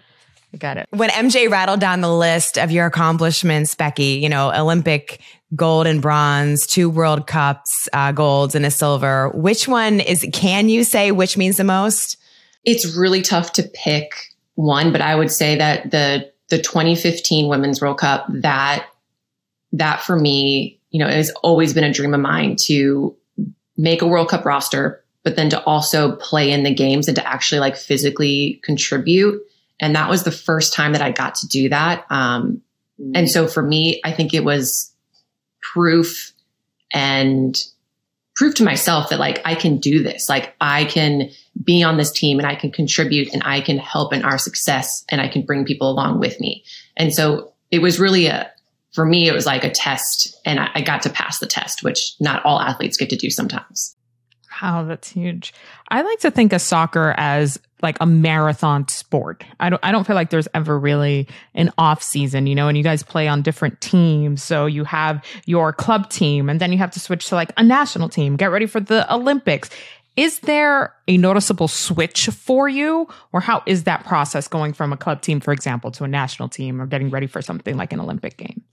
I 0.53 0.57
get 0.57 0.77
it. 0.77 0.89
When 0.91 1.11
MJ 1.11 1.51
rattled 1.51 1.81
down 1.81 2.01
the 2.01 2.15
list 2.15 2.59
of 2.59 2.71
your 2.71 2.87
accomplishments, 2.87 3.75
Becky, 3.75 4.19
you 4.23 4.29
know, 4.29 4.53
Olympic 4.53 5.21
gold 5.55 5.87
and 5.87 6.01
bronze, 6.01 6.67
two 6.67 6.89
World 6.89 7.27
Cups, 7.27 7.89
uh, 7.93 8.13
golds 8.13 8.55
and 8.55 8.65
a 8.65 8.71
silver. 8.71 9.31
Which 9.31 9.69
one 9.69 10.01
is, 10.01 10.27
can 10.33 10.69
you 10.69 10.85
say 10.85 11.11
which 11.11 11.37
means 11.37 11.59
the 11.59 11.65
most? 11.65 12.17
it's 12.69 12.95
really 12.95 13.23
tough 13.23 13.55
to 13.55 13.63
pick 13.63 14.13
one, 14.55 14.93
but 14.93 15.01
I 15.01 15.15
would 15.15 15.31
say 15.31 15.57
that 15.57 15.91
the 15.91 16.31
the 16.51 16.59
2015 16.59 17.49
Women's 17.49 17.81
World 17.81 17.99
Cup 17.99 18.27
that 18.29 18.87
that 19.73 20.03
for 20.03 20.17
me, 20.19 20.79
you 20.91 20.99
know, 20.99 21.09
it 21.09 21.15
has 21.15 21.31
always 21.43 21.73
been 21.73 21.85
a 21.85 21.93
dream 21.93 22.13
of 22.13 22.21
mine 22.21 22.57
to 22.65 23.17
make 23.79 24.03
a 24.03 24.07
World 24.07 24.29
Cup 24.29 24.45
roster, 24.45 25.03
but 25.23 25.37
then 25.37 25.49
to 25.51 25.63
also 25.65 26.17
play 26.17 26.51
in 26.51 26.65
the 26.65 26.75
games 26.75 27.09
and 27.09 27.17
to 27.17 27.27
actually 27.27 27.61
like 27.61 27.77
physically 27.77 28.61
contribute. 28.65 29.41
And 29.81 29.95
that 29.95 30.11
was 30.11 30.25
the 30.25 30.33
first 30.33 30.75
time 30.75 30.93
that 30.93 31.03
I 31.03 31.13
got 31.13 31.37
to 31.37 31.49
do 31.49 31.69
that. 31.69 32.05
Um, 32.11 32.61
and 33.15 33.31
so 33.31 33.47
for 33.47 33.63
me, 33.63 34.01
I 34.05 34.13
think 34.13 34.35
it 34.35 34.45
was 34.45 34.93
proof 35.63 36.33
and 36.93 37.57
proof 38.35 38.55
to 38.57 38.65
myself 38.65 39.11
that 39.11 39.19
like 39.19 39.41
I 39.45 39.55
can 39.55 39.79
do 39.79 40.03
this. 40.03 40.29
Like 40.29 40.55
I 40.61 40.85
can 40.85 41.31
be 41.63 41.83
on 41.83 41.97
this 41.97 42.11
team 42.11 42.39
and 42.39 42.47
I 42.47 42.55
can 42.55 42.71
contribute 42.71 43.33
and 43.33 43.43
I 43.45 43.61
can 43.61 43.79
help 43.79 44.13
in 44.13 44.25
our 44.25 44.39
success 44.39 45.05
and 45.09 45.21
I 45.21 45.29
can 45.29 45.43
bring 45.43 45.65
people 45.65 45.91
along 45.91 46.21
with 46.21 46.41
me. 46.41 46.65
And 46.97 47.15
so 47.15 47.53
it 47.71 47.81
was 47.81 48.01
really 48.01 48.27
a, 48.27 48.51
for 48.99 49.05
me, 49.05 49.29
it 49.29 49.33
was 49.33 49.47
like 49.47 49.63
a 49.63 49.71
test 49.71 50.37
and 50.45 50.59
I, 50.59 50.71
I 50.75 50.81
got 50.81 51.03
to 51.03 51.09
pass 51.09 51.39
the 51.39 51.47
test, 51.47 51.85
which 51.85 52.17
not 52.19 52.45
all 52.45 52.61
athletes 52.61 52.97
get 52.97 53.11
to 53.11 53.17
do 53.17 53.31
sometimes. 53.31 53.95
Wow, 54.61 54.83
that's 54.83 55.09
huge. 55.09 55.55
I 55.89 56.03
like 56.03 56.19
to 56.19 56.33
think 56.33 56.53
of 56.53 56.61
soccer 56.61 57.15
as 57.17 57.61
like 57.81 57.97
a 58.01 58.07
marathon 58.07 58.89
sport. 58.89 59.45
I 59.61 59.71
don't 59.71 59.79
I 59.85 59.93
don't 59.93 60.05
feel 60.05 60.17
like 60.17 60.31
there's 60.31 60.49
ever 60.53 60.77
really 60.77 61.29
an 61.55 61.71
off 61.79 62.03
season, 62.03 62.49
you 62.49 62.57
know, 62.57 62.67
and 62.67 62.77
you 62.77 62.83
guys 62.83 63.05
play 63.05 63.29
on 63.29 63.41
different 63.41 63.81
teams. 63.81 64.43
So 64.43 64.67
you 64.67 64.83
have 64.83 65.25
your 65.47 65.73
club 65.73 66.11
team 66.11 66.51
and 66.51 66.59
then 66.59 66.73
you 66.73 66.79
have 66.79 66.91
to 66.91 66.99
switch 66.99 67.29
to 67.29 67.37
like 67.37 67.53
a 67.57 67.63
national 67.63 68.09
team, 68.09 68.35
get 68.35 68.47
ready 68.47 68.67
for 68.67 68.81
the 68.81 69.15
Olympics. 69.15 69.71
Is 70.17 70.41
there 70.41 70.93
a 71.07 71.17
noticeable 71.19 71.69
switch 71.69 72.27
for 72.27 72.69
you 72.69 73.07
or 73.33 73.39
how 73.41 73.63
is 73.65 73.85
that 73.85 74.05
process 74.05 74.49
going 74.49 74.73
from 74.73 74.93
a 74.93 74.97
club 74.97 75.23
team 75.23 75.39
for 75.39 75.53
example 75.53 75.93
to 75.93 76.03
a 76.03 76.09
national 76.09 76.49
team 76.49 76.83
or 76.83 76.87
getting 76.87 77.11
ready 77.11 77.29
for 77.29 77.41
something 77.41 77.77
like 77.77 77.93
an 77.93 78.01
Olympic 78.01 78.37
game? 78.37 78.65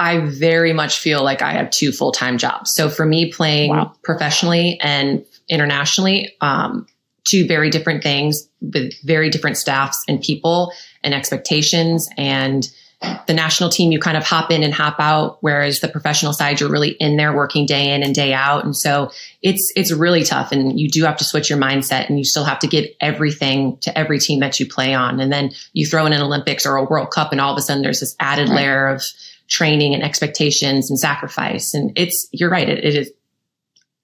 I 0.00 0.18
very 0.20 0.72
much 0.72 0.98
feel 0.98 1.22
like 1.22 1.42
I 1.42 1.52
have 1.52 1.70
two 1.70 1.92
full 1.92 2.10
time 2.10 2.38
jobs. 2.38 2.74
So 2.74 2.88
for 2.88 3.04
me, 3.04 3.30
playing 3.30 3.70
Wow. 3.70 3.92
professionally 4.02 4.78
and 4.80 5.24
internationally, 5.48 6.34
um, 6.40 6.86
two 7.28 7.46
very 7.46 7.68
different 7.68 8.02
things 8.02 8.48
with 8.62 8.94
very 9.04 9.28
different 9.28 9.58
staffs 9.58 10.02
and 10.08 10.22
people 10.22 10.72
and 11.04 11.12
expectations. 11.12 12.08
And 12.16 12.66
the 13.26 13.34
national 13.34 13.70
team, 13.70 13.92
you 13.92 13.98
kind 13.98 14.16
of 14.16 14.24
hop 14.24 14.50
in 14.50 14.62
and 14.62 14.74
hop 14.74 14.96
out, 14.98 15.38
whereas 15.40 15.80
the 15.80 15.88
professional 15.88 16.32
side, 16.32 16.60
you're 16.60 16.70
really 16.70 16.90
in 16.90 17.16
there 17.16 17.34
working 17.34 17.64
day 17.66 17.94
in 17.94 18.02
and 18.02 18.14
day 18.14 18.32
out. 18.32 18.64
And 18.64 18.76
so 18.76 19.10
it's 19.42 19.72
it's 19.76 19.90
really 19.90 20.22
tough, 20.22 20.52
and 20.52 20.78
you 20.78 20.88
do 20.88 21.04
have 21.04 21.16
to 21.18 21.24
switch 21.24 21.48
your 21.48 21.58
mindset, 21.58 22.08
and 22.08 22.18
you 22.18 22.24
still 22.24 22.44
have 22.44 22.58
to 22.60 22.66
give 22.66 22.86
everything 23.00 23.78
to 23.78 23.96
every 23.98 24.18
team 24.18 24.40
that 24.40 24.60
you 24.60 24.66
play 24.66 24.92
on. 24.94 25.20
And 25.20 25.32
then 25.32 25.52
you 25.72 25.86
throw 25.86 26.04
in 26.06 26.12
an 26.12 26.22
Olympics 26.22 26.66
or 26.66 26.76
a 26.76 26.84
World 26.84 27.10
Cup, 27.10 27.32
and 27.32 27.40
all 27.40 27.52
of 27.52 27.58
a 27.58 27.62
sudden 27.62 27.82
there's 27.82 28.00
this 28.00 28.16
added 28.18 28.48
layer 28.50 28.88
of 28.88 29.02
training 29.50 29.94
and 29.94 30.02
expectations 30.02 30.88
and 30.88 30.98
sacrifice. 30.98 31.74
And 31.74 31.92
it's, 31.96 32.28
you're 32.32 32.50
right. 32.50 32.68
It, 32.68 32.84
it 32.84 32.94
is 32.94 33.12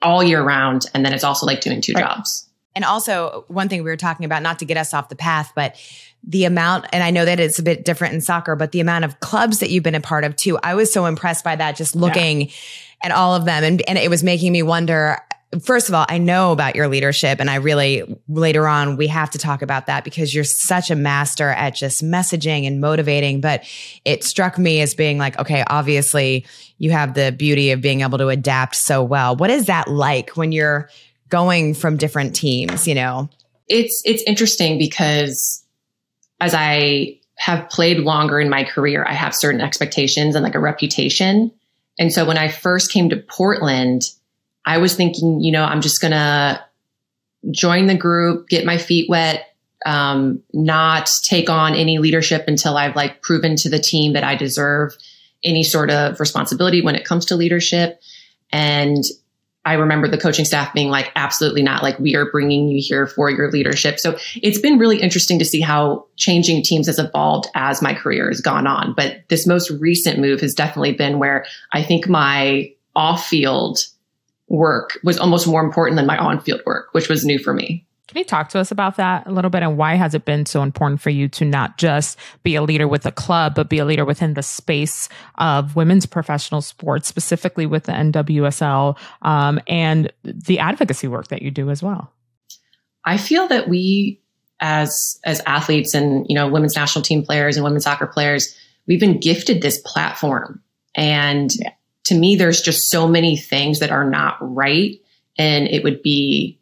all 0.03 0.23
year 0.23 0.43
round. 0.43 0.87
And 0.93 1.07
then 1.07 1.15
it's 1.15 1.25
also 1.25 1.47
like 1.47 1.61
doing 1.61 1.81
two 1.81 1.93
Right. 1.95 2.05
jobs. 2.05 2.43
And 2.75 2.85
also, 2.85 3.47
one 3.49 3.71
thing 3.71 3.83
we 3.83 3.89
were 3.89 3.97
talking 3.97 4.27
about, 4.27 4.43
not 4.43 4.59
to 4.59 4.67
get 4.67 4.77
us 4.77 4.93
off 4.93 5.09
the 5.09 5.17
path, 5.17 5.53
but 5.55 5.77
the 6.25 6.45
amount, 6.45 6.85
and 6.93 7.03
I 7.03 7.11
know 7.11 7.25
that 7.25 7.41
it's 7.41 7.59
a 7.59 7.63
bit 7.63 7.87
different 7.87 8.13
in 8.13 8.21
soccer, 8.21 8.55
but 8.55 8.73
the 8.73 8.81
amount 8.81 9.07
of 9.07 9.19
clubs 9.21 9.61
that 9.61 9.71
you've 9.71 9.83
been 9.83 9.95
a 9.95 10.01
part 10.01 10.25
of 10.25 10.37
too. 10.37 10.59
I 10.63 10.75
was 10.75 10.93
so 10.93 11.07
impressed 11.07 11.43
by 11.43 11.57
that, 11.57 11.77
just 11.77 11.97
looking 11.97 12.51
at 13.03 13.13
all 13.13 13.35
of 13.35 13.47
them. 13.47 13.65
And, 13.65 13.81
and 13.89 13.97
it 13.97 14.11
was 14.11 14.23
making 14.23 14.53
me 14.53 14.63
wonder, 14.63 15.19
first 15.63 15.89
of 15.89 15.95
all, 15.95 16.07
I 16.09 16.19
know 16.19 16.53
about 16.53 16.77
your 16.77 16.89
leadership 16.89 17.41
and 17.41 17.51
I 17.51 17.57
really, 17.57 18.03
later 18.29 18.67
on, 18.67 18.97
we 18.97 19.07
have 19.09 19.31
to 19.31 19.39
talk 19.39 19.63
about 19.63 19.87
that 19.87 20.05
because 20.05 20.35
you're 20.35 20.45
such 20.45 20.91
a 20.91 20.97
master 20.97 21.51
at 21.51 21.75
just 21.75 22.05
messaging 22.05 22.67
and 22.67 22.81
motivating. 22.81 23.41
But 23.41 23.65
it 24.05 24.25
struck 24.25 24.59
me 24.59 24.81
as 24.81 24.95
being 24.95 25.19
like, 25.19 25.39
okay, 25.39 25.65
obviously 25.67 26.47
you 26.79 26.91
have 26.91 27.15
the 27.15 27.33
beauty 27.33 27.71
of 27.71 27.81
being 27.81 28.01
able 28.01 28.19
to 28.19 28.29
adapt 28.29 28.77
so 28.77 29.03
well. 29.03 29.37
What 29.37 29.51
is 29.51 29.67
that 29.67 29.89
like 29.89 30.31
when 30.31 30.53
you're 30.53 30.89
going 31.29 31.75
from 31.75 31.97
different 31.97 32.35
teams, 32.35 32.87
you 32.87 32.95
know? 32.95 33.29
It's, 33.69 34.03
it's 34.05 34.23
interesting 34.25 34.79
because 34.79 35.65
as 36.41 36.55
I 36.55 37.19
have 37.37 37.69
played 37.69 37.99
longer 37.99 38.41
in 38.41 38.49
my 38.49 38.65
career, 38.65 39.05
I 39.05 39.13
have 39.13 39.35
certain 39.35 39.61
expectations 39.61 40.35
and 40.35 40.45
like 40.45 40.55
a 40.55 40.61
reputation. 40.61 41.53
And 41.99 42.13
so 42.13 42.25
when 42.25 42.39
I 42.39 42.49
first 42.49 42.93
came 42.93 43.11
to 43.11 43.17
Portland, 43.17 44.03
I 44.67 44.79
was 44.79 44.95
thinking, 44.95 45.41
you 45.41 45.53
know, 45.53 45.65
I'm 45.65 45.81
just 45.81 46.01
going 46.01 46.11
to 46.11 46.63
join 47.51 47.87
the 47.87 47.97
group, 47.97 48.49
get 48.49 48.67
my 48.67 48.77
feet 48.77 49.09
wet, 49.09 49.55
um, 49.87 50.43
not 50.53 51.09
take 51.23 51.49
on 51.49 51.75
any 51.75 51.99
leadership 51.99 52.45
until 52.49 52.77
I've 52.77 52.97
like 52.97 53.23
proven 53.23 53.55
to 53.57 53.71
the 53.71 53.79
team 53.79 54.15
that 54.15 54.25
I 54.25 54.35
deserve 54.35 54.97
any 55.45 55.63
sort 55.63 55.91
of 55.91 56.19
responsibility 56.19 56.83
when 56.83 56.97
it 56.97 57.05
comes 57.05 57.27
to 57.27 57.37
leadership. 57.37 58.01
And 58.51 59.05
I 59.65 59.75
remember 59.75 60.09
the 60.09 60.19
coaching 60.19 60.45
staff 60.45 60.73
being 60.73 60.91
like, 60.91 61.11
absolutely 61.17 61.63
not. 61.63 61.83
Like, 61.83 61.99
we 61.99 62.15
are 62.15 62.31
bringing 62.31 62.69
you 62.69 62.81
here 62.81 63.07
for 63.07 63.31
your 63.31 63.51
leadership. 63.51 63.99
So 63.99 64.17
it's 64.37 64.61
been 64.61 64.79
really 64.79 65.01
interesting 65.01 65.41
to 65.41 65.45
see 65.45 65.61
how 65.61 66.07
changing 66.17 66.63
teams 66.63 66.87
has 66.87 67.01
evolved 67.01 67.49
as 67.55 67.83
my 67.83 67.93
career 67.93 68.29
has 68.29 68.41
gone 68.41 68.67
on. 68.67 68.95
But 68.97 69.25
this 69.29 69.47
most 69.47 69.71
recent 69.71 70.21
move 70.21 70.41
has 70.41 70.55
definitely 70.55 70.93
been 70.93 71.19
where 71.19 71.47
I 71.73 71.83
think 71.83 72.09
my 72.09 72.73
off 72.95 73.27
field 73.27 73.81
work 74.49 74.99
was 75.03 75.19
almost 75.19 75.47
more 75.47 75.63
important 75.63 75.97
than 75.97 76.07
my 76.07 76.17
on 76.17 76.41
field 76.41 76.61
work, 76.67 76.89
which 76.93 77.09
was 77.09 77.25
new 77.25 77.39
for 77.39 77.53
me. 77.53 77.87
Can 78.09 78.19
you 78.19 78.25
talk 78.25 78.51
to 78.51 78.61
us 78.61 78.71
about 78.71 78.97
that 78.97 79.27
a 79.27 79.33
little 79.33 79.51
bit 79.51 79.65
and 79.65 79.77
why 79.77 79.97
has 79.97 80.15
it 80.15 80.25
been 80.25 80.47
so 80.47 80.63
important 80.63 81.01
for 81.01 81.11
you 81.11 81.29
to 81.31 81.45
not 81.45 81.77
just 81.77 82.17
be 82.45 82.55
a 82.55 82.63
leader 82.63 82.87
with 82.87 83.05
a 83.05 83.11
club, 83.11 83.57
but 83.57 83.69
be 83.69 83.79
a 83.79 83.85
leader 83.85 84.05
within 84.05 84.35
the 84.35 84.45
space 84.45 85.09
of 85.39 85.75
women's 85.75 86.07
professional 86.07 86.63
sports, 86.63 87.09
specifically 87.09 87.67
with 87.67 87.85
the 87.85 87.93
NWSL 87.93 88.97
um, 89.23 89.61
and 89.67 90.13
the 90.23 90.61
advocacy 90.61 91.09
work 91.09 91.29
that 91.29 91.43
you 91.43 91.51
do 91.51 91.69
as 91.69 91.83
well? 91.83 92.13
I 93.05 93.17
feel 93.17 93.49
that 93.49 93.69
we, 93.69 94.21
as 94.61 95.19
as 95.25 95.41
athletes 95.45 95.93
and 95.93 96.27
you 96.29 96.35
know 96.35 96.49
women's 96.49 96.77
national 96.77 97.03
team 97.03 97.25
players 97.25 97.57
and 97.57 97.65
women's 97.65 97.85
soccer 97.85 98.07
players, 98.07 98.57
we've 98.87 99.01
been 99.01 99.19
gifted 99.19 99.63
this 99.63 99.81
platform, 99.85 100.63
and 100.95 101.55
yeah. 101.57 101.71
To 102.07 102.15
me, 102.15 102.37
there's 102.37 102.61
just 102.61 102.89
so 102.89 103.07
many 103.07 103.37
things 103.37 103.81
that 103.81 103.91
are 103.91 104.09
not 104.09 104.37
right, 104.41 105.01
and 105.39 105.69
it 105.69 105.85
would 105.85 106.03
be 106.03 106.59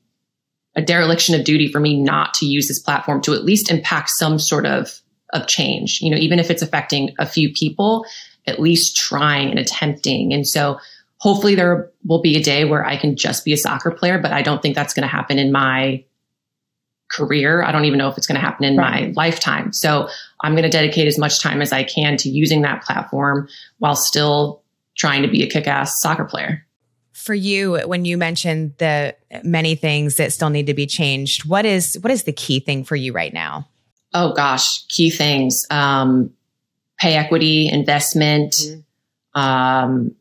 a 0.76 0.82
dereliction 0.82 1.34
of 1.34 1.44
duty 1.44 1.70
for 1.70 1.80
me 1.80 2.00
not 2.00 2.34
to 2.34 2.46
use 2.46 2.66
this 2.66 2.80
platform 2.80 3.20
to 3.22 3.32
at 3.32 3.44
least 3.44 3.70
impact 3.70 4.10
some 4.10 4.38
sort 4.38 4.66
of 4.66 5.00
of 5.32 5.46
change. 5.46 6.00
You 6.00 6.10
know, 6.10 6.16
even 6.16 6.38
if 6.38 6.50
it's 6.50 6.62
affecting 6.62 7.14
a 7.18 7.26
few 7.26 7.52
people, 7.52 8.06
at 8.46 8.60
least 8.60 8.96
trying 8.96 9.50
and 9.50 9.58
attempting. 9.58 10.32
And 10.32 10.46
so 10.46 10.78
hopefully 11.18 11.54
there 11.54 11.90
will 12.04 12.20
be 12.20 12.36
a 12.36 12.42
day 12.42 12.64
where 12.64 12.84
I 12.84 12.96
can 12.96 13.16
just 13.16 13.44
be 13.44 13.52
a 13.52 13.56
soccer 13.56 13.90
player, 13.90 14.18
but 14.18 14.32
I 14.32 14.42
don't 14.42 14.62
think 14.62 14.74
that's 14.74 14.94
going 14.94 15.02
to 15.02 15.08
happen 15.08 15.38
in 15.38 15.50
my 15.50 16.04
career. 17.10 17.62
I 17.62 17.72
don't 17.72 17.84
even 17.84 17.98
know 17.98 18.08
if 18.08 18.16
it's 18.18 18.26
going 18.26 18.40
to 18.40 18.46
happen 18.46 18.64
in 18.64 18.76
right. 18.76 19.08
my 19.08 19.12
lifetime. 19.14 19.72
So 19.72 20.08
I'm 20.40 20.52
going 20.52 20.64
to 20.64 20.68
dedicate 20.68 21.06
as 21.06 21.18
much 21.18 21.40
time 21.40 21.62
as 21.62 21.72
I 21.72 21.84
can 21.84 22.16
to 22.18 22.28
using 22.28 22.62
that 22.62 22.82
platform 22.82 23.48
while 23.78 23.96
still 23.96 24.63
trying 24.96 25.22
to 25.22 25.28
be 25.28 25.42
a 25.42 25.46
kick-ass 25.46 26.00
soccer 26.00 26.24
player. 26.24 26.64
For 27.12 27.34
you 27.34 27.80
when 27.86 28.04
you 28.04 28.18
mentioned 28.18 28.74
the 28.78 29.14
many 29.42 29.76
things 29.76 30.16
that 30.16 30.32
still 30.32 30.50
need 30.50 30.66
to 30.66 30.74
be 30.74 30.86
changed 30.86 31.48
what 31.48 31.64
is 31.64 31.96
what 32.00 32.10
is 32.10 32.24
the 32.24 32.32
key 32.32 32.60
thing 32.60 32.84
for 32.84 32.96
you 32.96 33.12
right 33.12 33.32
now? 33.32 33.68
Oh 34.12 34.32
gosh 34.34 34.84
key 34.86 35.10
things. 35.10 35.64
Um, 35.70 36.32
pay 36.98 37.14
equity 37.14 37.68
investment 37.68 38.52
mm-hmm. 38.54 39.40
um, 39.40 40.14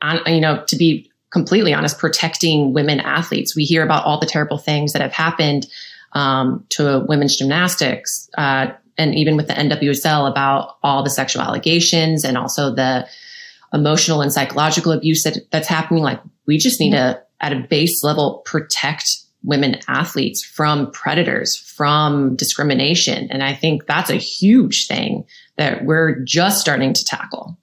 on, 0.00 0.20
you 0.26 0.40
know 0.40 0.64
to 0.68 0.76
be 0.76 1.10
completely 1.30 1.74
honest 1.74 1.98
protecting 1.98 2.72
women 2.72 3.00
athletes. 3.00 3.54
We 3.54 3.64
hear 3.64 3.82
about 3.82 4.04
all 4.04 4.18
the 4.18 4.26
terrible 4.26 4.58
things 4.58 4.92
that 4.94 5.02
have 5.02 5.12
happened 5.12 5.66
um, 6.12 6.66
to 6.70 7.04
women's 7.08 7.36
gymnastics 7.36 8.28
uh, 8.36 8.72
and 8.98 9.14
even 9.14 9.36
with 9.36 9.48
the 9.48 9.54
nwsl 9.54 10.30
about 10.30 10.76
all 10.82 11.02
the 11.02 11.10
sexual 11.10 11.42
allegations 11.42 12.24
and 12.24 12.36
also 12.36 12.74
the 12.74 13.06
emotional 13.72 14.20
and 14.20 14.32
psychological 14.32 14.92
abuse 14.92 15.22
that, 15.22 15.38
that's 15.50 15.68
happening. 15.68 16.02
Like 16.02 16.20
we 16.46 16.58
just 16.58 16.80
need 16.80 16.92
to, 16.92 17.22
at 17.40 17.52
a 17.52 17.66
base 17.68 18.04
level, 18.04 18.42
protect 18.44 19.18
women 19.42 19.80
athletes 19.88 20.44
from 20.44 20.90
predators, 20.92 21.56
from 21.56 22.36
discrimination. 22.36 23.28
And 23.30 23.42
I 23.42 23.54
think 23.54 23.86
that's 23.86 24.10
a 24.10 24.16
huge 24.16 24.86
thing 24.86 25.24
that 25.56 25.84
we're 25.84 26.20
just 26.20 26.60
starting 26.60 26.92
to 26.92 27.04
tackle. 27.04 27.58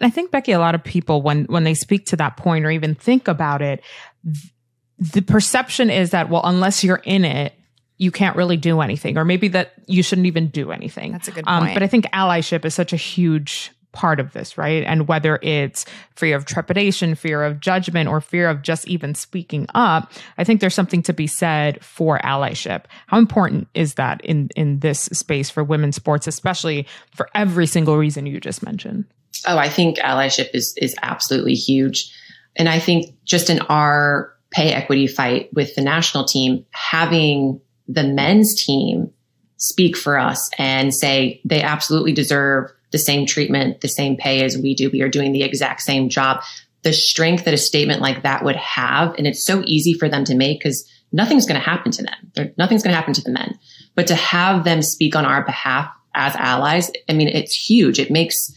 And 0.00 0.06
I 0.06 0.10
think 0.10 0.32
Becky, 0.32 0.50
a 0.50 0.58
lot 0.58 0.74
of 0.74 0.82
people, 0.82 1.22
when, 1.22 1.44
when 1.44 1.62
they 1.62 1.74
speak 1.74 2.06
to 2.06 2.16
that 2.16 2.36
point 2.36 2.64
or 2.64 2.70
even 2.70 2.96
think 2.96 3.28
about 3.28 3.62
it, 3.62 3.82
the 4.98 5.20
perception 5.20 5.90
is 5.90 6.10
that, 6.10 6.28
well, 6.28 6.42
unless 6.44 6.82
you're 6.82 7.02
in 7.04 7.24
it, 7.24 7.54
you 7.98 8.10
can't 8.10 8.34
really 8.34 8.56
do 8.56 8.80
anything, 8.80 9.16
or 9.16 9.24
maybe 9.24 9.46
that 9.48 9.74
you 9.86 10.02
shouldn't 10.02 10.26
even 10.26 10.48
do 10.48 10.72
anything. 10.72 11.12
That's 11.12 11.28
a 11.28 11.30
good 11.30 11.44
point. 11.44 11.68
Um, 11.68 11.74
but 11.74 11.84
I 11.84 11.86
think 11.86 12.06
allyship 12.06 12.64
is 12.64 12.74
such 12.74 12.92
a 12.92 12.96
huge 12.96 13.70
part 13.92 14.20
of 14.20 14.32
this, 14.32 14.58
right? 14.58 14.82
And 14.84 15.06
whether 15.06 15.38
it's 15.42 15.84
fear 16.16 16.36
of 16.36 16.44
trepidation, 16.44 17.14
fear 17.14 17.42
of 17.44 17.60
judgment, 17.60 18.08
or 18.08 18.20
fear 18.20 18.48
of 18.48 18.62
just 18.62 18.88
even 18.88 19.14
speaking 19.14 19.66
up, 19.74 20.12
I 20.38 20.44
think 20.44 20.60
there's 20.60 20.74
something 20.74 21.02
to 21.04 21.12
be 21.12 21.26
said 21.26 21.82
for 21.84 22.18
allyship. 22.20 22.84
How 23.06 23.18
important 23.18 23.68
is 23.74 23.94
that 23.94 24.20
in, 24.24 24.48
in 24.56 24.80
this 24.80 25.00
space 25.12 25.50
for 25.50 25.62
women's 25.62 25.96
sports, 25.96 26.26
especially 26.26 26.86
for 27.14 27.28
every 27.34 27.66
single 27.66 27.96
reason 27.96 28.26
you 28.26 28.40
just 28.40 28.62
mentioned? 28.62 29.04
Oh, 29.46 29.58
I 29.58 29.68
think 29.68 29.98
allyship 29.98 30.50
is, 30.54 30.76
is 30.78 30.94
absolutely 31.02 31.54
huge. 31.54 32.12
And 32.56 32.68
I 32.68 32.78
think 32.78 33.14
just 33.24 33.50
in 33.50 33.60
our 33.62 34.32
pay 34.50 34.72
equity 34.72 35.06
fight 35.06 35.48
with 35.52 35.74
the 35.74 35.82
national 35.82 36.24
team, 36.24 36.64
having 36.70 37.60
the 37.88 38.04
men's 38.04 38.62
team 38.62 39.10
speak 39.56 39.96
for 39.96 40.18
us 40.18 40.50
and 40.58 40.94
say 40.94 41.40
they 41.44 41.62
absolutely 41.62 42.12
deserve 42.12 42.70
the 42.92 42.98
same 42.98 43.26
treatment, 43.26 43.80
the 43.80 43.88
same 43.88 44.16
pay 44.16 44.44
as 44.44 44.56
we 44.56 44.74
do. 44.74 44.90
We 44.90 45.02
are 45.02 45.08
doing 45.08 45.32
the 45.32 45.42
exact 45.42 45.80
same 45.80 46.08
job. 46.08 46.42
The 46.82 46.92
strength 46.92 47.44
that 47.44 47.54
a 47.54 47.58
statement 47.58 48.00
like 48.00 48.22
that 48.22 48.44
would 48.44 48.56
have, 48.56 49.14
and 49.16 49.26
it's 49.26 49.44
so 49.44 49.62
easy 49.66 49.94
for 49.94 50.08
them 50.08 50.24
to 50.24 50.34
make 50.34 50.60
because 50.60 50.88
nothing's 51.10 51.46
going 51.46 51.60
to 51.60 51.66
happen 51.66 51.92
to 51.92 52.02
them. 52.02 52.52
Nothing's 52.58 52.82
going 52.82 52.92
to 52.92 52.96
happen 52.96 53.14
to 53.14 53.22
the 53.22 53.30
men. 53.30 53.58
But 53.94 54.06
to 54.08 54.14
have 54.14 54.64
them 54.64 54.82
speak 54.82 55.16
on 55.16 55.24
our 55.24 55.44
behalf 55.44 55.90
as 56.14 56.34
allies, 56.36 56.90
I 57.08 57.14
mean, 57.14 57.28
it's 57.28 57.54
huge. 57.54 57.98
It 57.98 58.10
makes 58.10 58.52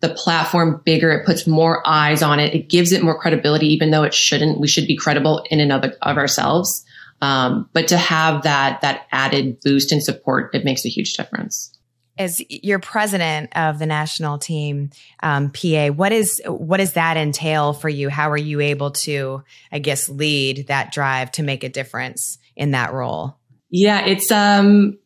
the 0.00 0.10
platform 0.10 0.80
bigger. 0.84 1.10
It 1.10 1.26
puts 1.26 1.46
more 1.46 1.82
eyes 1.86 2.22
on 2.22 2.40
it. 2.40 2.54
It 2.54 2.68
gives 2.68 2.92
it 2.92 3.02
more 3.02 3.18
credibility, 3.18 3.72
even 3.72 3.90
though 3.90 4.04
it 4.04 4.14
shouldn't. 4.14 4.60
We 4.60 4.68
should 4.68 4.86
be 4.86 4.96
credible 4.96 5.44
in 5.50 5.60
and 5.60 5.72
of, 5.72 5.84
of 6.02 6.16
ourselves. 6.16 6.84
Um, 7.20 7.68
but 7.72 7.88
to 7.88 7.96
have 7.96 8.44
that 8.44 8.82
that 8.82 9.06
added 9.10 9.60
boost 9.60 9.90
and 9.90 10.02
support, 10.02 10.54
it 10.54 10.64
makes 10.64 10.84
a 10.84 10.88
huge 10.88 11.14
difference 11.14 11.76
as 12.18 12.42
you're 12.48 12.78
president 12.78 13.50
of 13.56 13.78
the 13.78 13.86
national 13.86 14.38
team 14.38 14.90
um, 15.22 15.50
pa 15.50 15.88
what 15.88 16.12
is 16.12 16.42
what 16.46 16.78
does 16.78 16.94
that 16.94 17.16
entail 17.16 17.72
for 17.72 17.88
you? 17.88 18.08
How 18.08 18.30
are 18.30 18.36
you 18.36 18.60
able 18.60 18.90
to 18.92 19.42
i 19.72 19.78
guess 19.78 20.08
lead 20.08 20.66
that 20.68 20.92
drive 20.92 21.30
to 21.32 21.42
make 21.42 21.64
a 21.64 21.68
difference 21.68 22.38
in 22.56 22.72
that 22.72 22.92
role? 22.92 23.36
Yeah 23.70 24.04
it's 24.04 24.30
um 24.30 24.98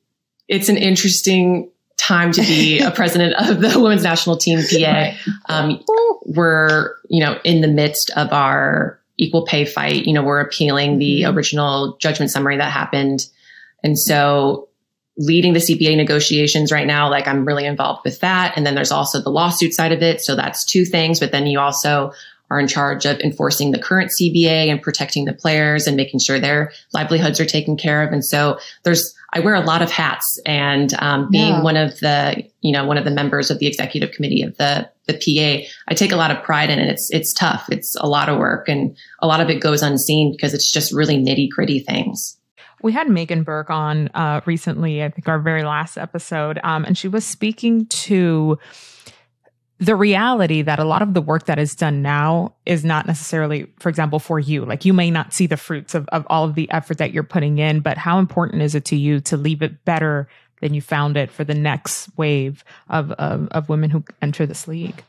it's 0.48 0.68
an 0.68 0.76
interesting 0.76 1.70
time 1.96 2.32
to 2.32 2.40
be 2.42 2.80
a 2.80 2.90
president 2.94 3.34
of 3.34 3.60
the 3.60 3.78
women's 3.78 4.02
national 4.02 4.36
team 4.36 4.60
pa 4.60 5.14
um, 5.48 5.80
we're 6.24 6.94
you 7.08 7.24
know 7.24 7.38
in 7.44 7.60
the 7.60 7.68
midst 7.68 8.10
of 8.16 8.32
our 8.32 9.00
equal 9.22 9.44
pay 9.44 9.64
fight. 9.64 10.06
You 10.06 10.12
know 10.12 10.22
we're 10.22 10.40
appealing 10.40 10.98
the 10.98 11.22
mm-hmm. 11.22 11.36
original 11.36 11.96
judgment 11.98 12.30
summary 12.30 12.56
that 12.56 12.70
happened. 12.70 13.26
And 13.84 13.98
so 13.98 14.68
leading 15.16 15.52
the 15.52 15.60
CBA 15.60 15.96
negotiations 15.96 16.72
right 16.72 16.86
now. 16.86 17.08
Like 17.10 17.28
I'm 17.28 17.44
really 17.44 17.66
involved 17.66 18.02
with 18.04 18.20
that. 18.20 18.54
And 18.56 18.66
then 18.66 18.74
there's 18.74 18.92
also 18.92 19.20
the 19.20 19.30
lawsuit 19.30 19.74
side 19.74 19.92
of 19.92 20.02
it. 20.02 20.20
So 20.20 20.34
that's 20.34 20.64
two 20.64 20.84
things. 20.84 21.20
But 21.20 21.32
then 21.32 21.46
you 21.46 21.60
also 21.60 22.12
are 22.50 22.60
in 22.60 22.68
charge 22.68 23.06
of 23.06 23.18
enforcing 23.20 23.70
the 23.70 23.78
current 23.78 24.10
CBA 24.10 24.68
and 24.68 24.80
protecting 24.82 25.24
the 25.24 25.32
players 25.32 25.86
and 25.86 25.96
making 25.96 26.20
sure 26.20 26.38
their 26.38 26.70
livelihoods 26.92 27.40
are 27.40 27.46
taken 27.46 27.78
care 27.78 28.02
of. 28.02 28.12
And 28.12 28.22
so 28.22 28.58
there's, 28.82 29.14
I 29.32 29.40
wear 29.40 29.54
a 29.54 29.62
lot 29.62 29.80
of 29.80 29.90
hats 29.90 30.38
and, 30.44 30.92
um, 30.98 31.30
being 31.30 31.54
yeah. 31.54 31.62
one 31.62 31.78
of 31.78 31.98
the, 32.00 32.44
you 32.60 32.70
know, 32.70 32.84
one 32.84 32.98
of 32.98 33.06
the 33.06 33.10
members 33.10 33.50
of 33.50 33.58
the 33.58 33.66
executive 33.66 34.12
committee 34.12 34.42
of 34.42 34.54
the, 34.58 34.86
the 35.06 35.14
PA, 35.14 35.66
I 35.88 35.94
take 35.94 36.12
a 36.12 36.16
lot 36.16 36.30
of 36.30 36.42
pride 36.42 36.68
in 36.68 36.78
it. 36.78 36.90
It's, 36.90 37.10
it's 37.10 37.32
tough. 37.32 37.68
It's 37.70 37.96
a 37.96 38.06
lot 38.06 38.28
of 38.28 38.38
work 38.38 38.68
and 38.68 38.94
a 39.20 39.26
lot 39.26 39.40
of 39.40 39.48
it 39.48 39.60
goes 39.62 39.82
unseen 39.82 40.32
because 40.32 40.52
it's 40.52 40.70
just 40.70 40.92
really 40.92 41.16
nitty 41.16 41.48
gritty 41.48 41.80
things. 41.80 42.36
We 42.82 42.92
had 42.92 43.08
Megan 43.08 43.44
Burke 43.44 43.70
on 43.70 44.08
uh, 44.08 44.40
recently, 44.44 45.02
I 45.02 45.08
think 45.08 45.28
our 45.28 45.38
very 45.38 45.62
last 45.62 45.96
episode, 45.96 46.58
um, 46.64 46.84
and 46.84 46.98
she 46.98 47.08
was 47.08 47.24
speaking 47.24 47.86
to 47.86 48.58
the 49.78 49.96
reality 49.96 50.62
that 50.62 50.78
a 50.78 50.84
lot 50.84 51.02
of 51.02 51.12
the 51.12 51.20
work 51.20 51.46
that 51.46 51.58
is 51.58 51.74
done 51.74 52.02
now 52.02 52.54
is 52.64 52.84
not 52.84 53.06
necessarily, 53.06 53.66
for 53.80 53.88
example, 53.88 54.20
for 54.20 54.38
you. 54.38 54.64
Like 54.64 54.84
you 54.84 54.92
may 54.92 55.10
not 55.10 55.32
see 55.32 55.46
the 55.46 55.56
fruits 55.56 55.94
of, 55.96 56.08
of 56.10 56.24
all 56.28 56.44
of 56.44 56.54
the 56.54 56.70
effort 56.70 56.98
that 56.98 57.12
you're 57.12 57.24
putting 57.24 57.58
in, 57.58 57.80
but 57.80 57.98
how 57.98 58.20
important 58.20 58.62
is 58.62 58.76
it 58.76 58.84
to 58.86 58.96
you 58.96 59.18
to 59.22 59.36
leave 59.36 59.60
it 59.60 59.84
better 59.84 60.28
than 60.60 60.72
you 60.72 60.80
found 60.80 61.16
it 61.16 61.32
for 61.32 61.42
the 61.42 61.54
next 61.54 62.08
wave 62.16 62.62
of, 62.88 63.10
of, 63.12 63.48
of 63.48 63.68
women 63.68 63.90
who 63.90 64.04
enter 64.22 64.46
this 64.46 64.68
league? 64.68 65.02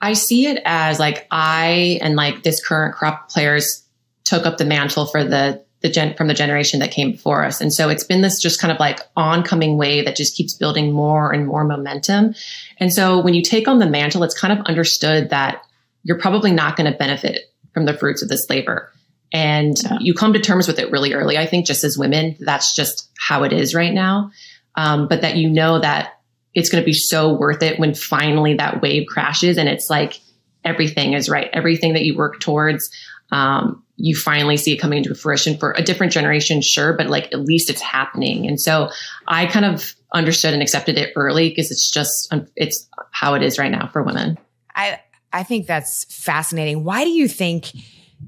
I 0.00 0.14
see 0.14 0.46
it 0.46 0.62
as 0.64 0.98
like 0.98 1.26
I 1.30 1.98
and 2.00 2.16
like 2.16 2.42
this 2.42 2.64
current 2.64 2.96
crop 2.96 3.24
of 3.24 3.28
players 3.28 3.84
took 4.24 4.46
up 4.46 4.56
the 4.56 4.64
mantle 4.64 5.04
for 5.04 5.24
the 5.24 5.62
the 5.82 5.88
gen 5.88 6.14
from 6.14 6.28
the 6.28 6.34
generation 6.34 6.80
that 6.80 6.90
came 6.90 7.12
before 7.12 7.44
us. 7.44 7.60
And 7.60 7.72
so 7.72 7.88
it's 7.88 8.04
been 8.04 8.20
this 8.20 8.40
just 8.40 8.60
kind 8.60 8.72
of 8.72 8.78
like 8.78 9.00
oncoming 9.16 9.78
wave 9.78 10.04
that 10.04 10.16
just 10.16 10.36
keeps 10.36 10.54
building 10.54 10.92
more 10.92 11.32
and 11.32 11.46
more 11.46 11.64
momentum. 11.64 12.34
And 12.78 12.92
so 12.92 13.20
when 13.20 13.34
you 13.34 13.42
take 13.42 13.66
on 13.66 13.78
the 13.78 13.88
mantle, 13.88 14.22
it's 14.22 14.38
kind 14.38 14.58
of 14.58 14.64
understood 14.66 15.30
that 15.30 15.62
you're 16.02 16.18
probably 16.18 16.52
not 16.52 16.76
going 16.76 16.90
to 16.90 16.98
benefit 16.98 17.52
from 17.72 17.86
the 17.86 17.96
fruits 17.96 18.22
of 18.22 18.28
this 18.28 18.48
labor. 18.50 18.92
And 19.32 19.76
yeah. 19.82 19.98
you 20.00 20.12
come 20.12 20.32
to 20.32 20.40
terms 20.40 20.66
with 20.66 20.78
it 20.78 20.90
really 20.90 21.14
early. 21.14 21.38
I 21.38 21.46
think 21.46 21.66
just 21.66 21.84
as 21.84 21.96
women, 21.96 22.36
that's 22.40 22.74
just 22.74 23.08
how 23.18 23.44
it 23.44 23.52
is 23.52 23.74
right 23.74 23.92
now. 23.92 24.32
Um, 24.74 25.08
but 25.08 25.22
that 25.22 25.36
you 25.36 25.48
know 25.48 25.78
that 25.80 26.20
it's 26.54 26.68
going 26.68 26.82
to 26.82 26.86
be 26.86 26.94
so 26.94 27.32
worth 27.32 27.62
it 27.62 27.78
when 27.78 27.94
finally 27.94 28.54
that 28.54 28.82
wave 28.82 29.06
crashes 29.08 29.56
and 29.56 29.68
it's 29.68 29.88
like 29.88 30.20
everything 30.64 31.12
is 31.12 31.28
right. 31.28 31.48
Everything 31.52 31.94
that 31.94 32.04
you 32.04 32.16
work 32.16 32.40
towards, 32.40 32.90
um, 33.30 33.84
you 34.02 34.16
finally 34.16 34.56
see 34.56 34.72
it 34.72 34.78
coming 34.78 34.98
into 34.98 35.14
fruition 35.14 35.58
for 35.58 35.72
a 35.72 35.82
different 35.82 36.12
generation, 36.12 36.62
sure, 36.62 36.94
but 36.94 37.08
like 37.08 37.26
at 37.32 37.40
least 37.40 37.68
it's 37.68 37.82
happening. 37.82 38.46
And 38.46 38.60
so 38.60 38.88
I 39.28 39.46
kind 39.46 39.64
of 39.66 39.94
understood 40.12 40.54
and 40.54 40.62
accepted 40.62 40.96
it 40.96 41.12
early 41.16 41.50
because 41.50 41.70
it's 41.70 41.90
just, 41.90 42.32
um, 42.32 42.46
it's 42.56 42.88
how 43.10 43.34
it 43.34 43.42
is 43.42 43.58
right 43.58 43.70
now 43.70 43.88
for 43.92 44.02
women. 44.02 44.38
I, 44.74 45.00
I 45.32 45.42
think 45.42 45.66
that's 45.66 46.04
fascinating. 46.04 46.82
Why 46.82 47.04
do 47.04 47.10
you 47.10 47.28
think 47.28 47.70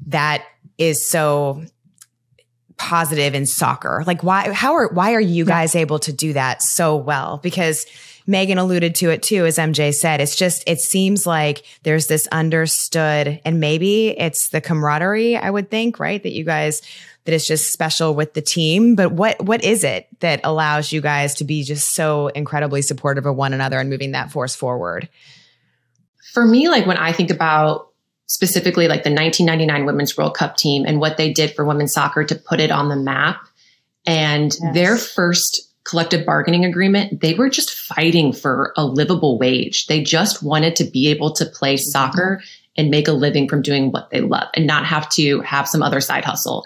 that 0.07 0.45
is 0.79 1.09
so 1.09 1.65
positive 2.77 3.35
in 3.35 3.47
soccer? 3.47 4.05
Like 4.07 4.23
why, 4.23 4.53
how 4.53 4.75
are, 4.75 4.89
why 4.93 5.15
are 5.15 5.21
you 5.21 5.45
guys 5.45 5.75
able 5.75 5.99
to 6.01 6.13
do 6.13 6.35
that 6.35 6.63
so 6.63 6.97
well? 6.97 7.39
Because 7.39 7.87
Megan 8.27 8.59
alluded 8.59 8.95
to 8.97 9.11
it 9.11 9.23
too, 9.23 9.45
as 9.47 9.59
MJ 9.59 9.93
said. 9.95 10.21
It's 10.21 10.37
just, 10.37 10.65
it 10.67 10.81
seems 10.81 11.27
like 11.27 11.65
there's 11.83 12.07
this 12.07 12.27
understood, 12.29 13.41
and 13.45 13.61
maybe 13.61 14.09
it's 14.09 14.49
the 14.49 14.61
camaraderie, 14.61 15.37
I 15.37 15.51
would 15.51 15.71
think, 15.71 15.99
right? 15.99 16.23
That 16.23 16.33
you 16.33 16.45
guys, 16.45 16.83
that 17.25 17.35
it's 17.35 17.47
just 17.47 17.73
special 17.73 18.15
with 18.15 18.35
the 18.35 18.43
team. 18.43 18.95
But 18.95 19.13
what, 19.13 19.43
what 19.43 19.65
is 19.65 19.85
it 19.85 20.09
that 20.21 20.41
allows 20.45 20.93
you 20.93 21.01
guys 21.01 21.35
to 21.37 21.45
be 21.45 21.63
just 21.63 21.91
so 21.91 22.29
incredibly 22.29 22.83
supportive 22.83 23.27
of 23.27 23.37
one 23.37 23.53
another 23.53 23.79
and 23.79 23.91
moving 23.91 24.13
that 24.13 24.31
force 24.31 24.55
forward? 24.55 25.09
For 26.33 26.47
me, 26.47 26.69
like 26.69 26.87
when 26.87 26.97
I 26.97 27.13
think 27.13 27.31
about 27.31 27.89
specifically 28.27 28.89
like 28.89 29.05
the 29.05 29.11
1999 29.11 29.85
Women's 29.85 30.17
World 30.17 30.35
Cup 30.35 30.57
team 30.57 30.87
and 30.87 30.99
what 30.99 31.19
they 31.19 31.33
did 31.33 31.55
for 31.55 31.67
women's 31.67 31.93
soccer 31.93 32.25
to 32.25 32.35
put 32.35 32.61
it 32.61 32.71
on 32.71 32.89
the 32.89 32.97
map. 32.97 33.47
And 34.07 34.57
yes. 34.59 34.75
their 34.75 34.97
first 34.97 35.72
collective 35.85 36.25
bargaining 36.25 36.65
agreement, 36.65 37.21
they 37.21 37.35
were 37.35 37.49
just 37.49 37.73
fighting 37.73 38.33
for 38.33 38.73
a 38.77 38.85
livable 38.85 39.39
wage. 39.39 39.87
They 39.87 40.03
just 40.03 40.43
wanted 40.43 40.77
to 40.77 40.85
be 40.85 41.09
able 41.09 41.33
to 41.35 41.47
play 41.47 41.75
mm-hmm. 41.75 41.91
soccer 41.91 42.43
and 42.77 42.91
make 42.91 43.09
a 43.09 43.13
living 43.13 43.49
from 43.49 43.63
doing 43.63 43.91
what 43.91 44.11
they 44.11 44.21
love 44.21 44.49
and 44.55 44.67
not 44.67 44.87
have 44.87 45.09
to 45.11 45.41
have 45.41 45.69
some 45.69 45.83
other 45.83 46.01
side 46.01 46.25
hustle. 46.25 46.65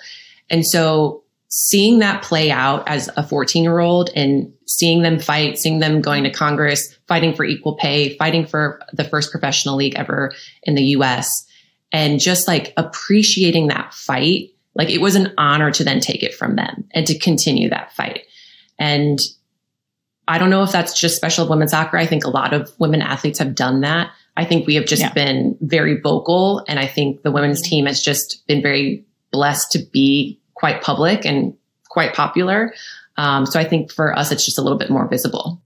And 0.51 0.65
so 0.65 1.25
seeing 1.49 2.01
that 2.01 2.23
play 2.23 2.51
out 2.51 2.87
as 2.89 3.11
a 3.17 3.23
14 3.27 3.63
year 3.63 3.79
old 3.79 4.11
and 4.15 4.53
seeing 4.67 5.03
them 5.03 5.19
fight, 5.19 5.59
seeing 5.59 5.79
them 5.79 6.01
going 6.01 6.25
to 6.25 6.31
Congress, 6.31 6.97
fighting 7.09 7.35
for 7.35 7.45
equal 7.45 7.77
pay, 7.77 8.17
fighting 8.17 8.47
for 8.47 8.81
the 8.93 9.05
first 9.05 9.31
professional 9.31 9.77
league 9.77 9.95
ever 9.97 10.33
in 10.63 10.75
the 10.75 10.85
US 10.97 11.47
and 11.93 12.21
just 12.21 12.47
like 12.47 12.73
appreciating 12.77 13.69
that 13.69 13.95
fight. 13.95 14.51
Like 14.75 14.91
it 14.91 15.01
was 15.01 15.15
an 15.15 15.33
honor 15.39 15.71
to 15.73 15.85
then 15.85 16.01
take 16.01 16.23
it 16.23 16.35
from 16.35 16.57
them 16.57 16.85
and 16.93 17.07
to 17.07 17.19
continue 17.19 17.71
that 17.71 17.93
fight. 17.93 18.23
And 18.79 19.19
I 20.29 20.39
don't 20.39 20.51
know 20.51 20.63
if 20.63 20.73
that's 20.73 20.99
just 20.99 21.17
special 21.17 21.49
women's 21.49 21.71
soccer. 21.71 21.97
I 21.97 22.07
think 22.07 22.25
a 22.25 22.31
lot 22.31 22.53
of 22.53 22.73
women 22.79 23.01
athletes 23.01 23.39
have 23.39 23.55
done 23.55 23.83
that. 23.83 24.11
I 24.37 24.45
think 24.45 24.67
we 24.67 24.75
have 24.75 24.87
just 24.87 25.03
yeah. 25.03 25.13
been 25.13 25.57
very 25.61 26.01
vocal. 26.01 26.65
And 26.69 26.79
I 26.79 26.87
think 26.87 27.23
the 27.23 27.31
women's 27.31 27.63
team 27.63 27.87
has 27.87 28.03
just 28.03 28.47
been 28.47 28.61
very 28.61 29.05
blessed 29.31 29.73
to 29.73 29.79
be 29.79 30.41
quite 30.55 30.83
public 30.83 31.25
and 31.25 31.57
quite 31.89 32.15
popular. 32.15 32.75
Um, 33.17 33.47
so 33.47 33.59
I 33.59 33.65
think 33.65 33.93
for 33.93 34.17
us, 34.17 34.33
it's 34.33 34.45
just 34.45 34.59
a 34.59 34.63
little 34.63 34.79
bit 34.79 34.91
more 34.91 35.09
visible. 35.09 35.63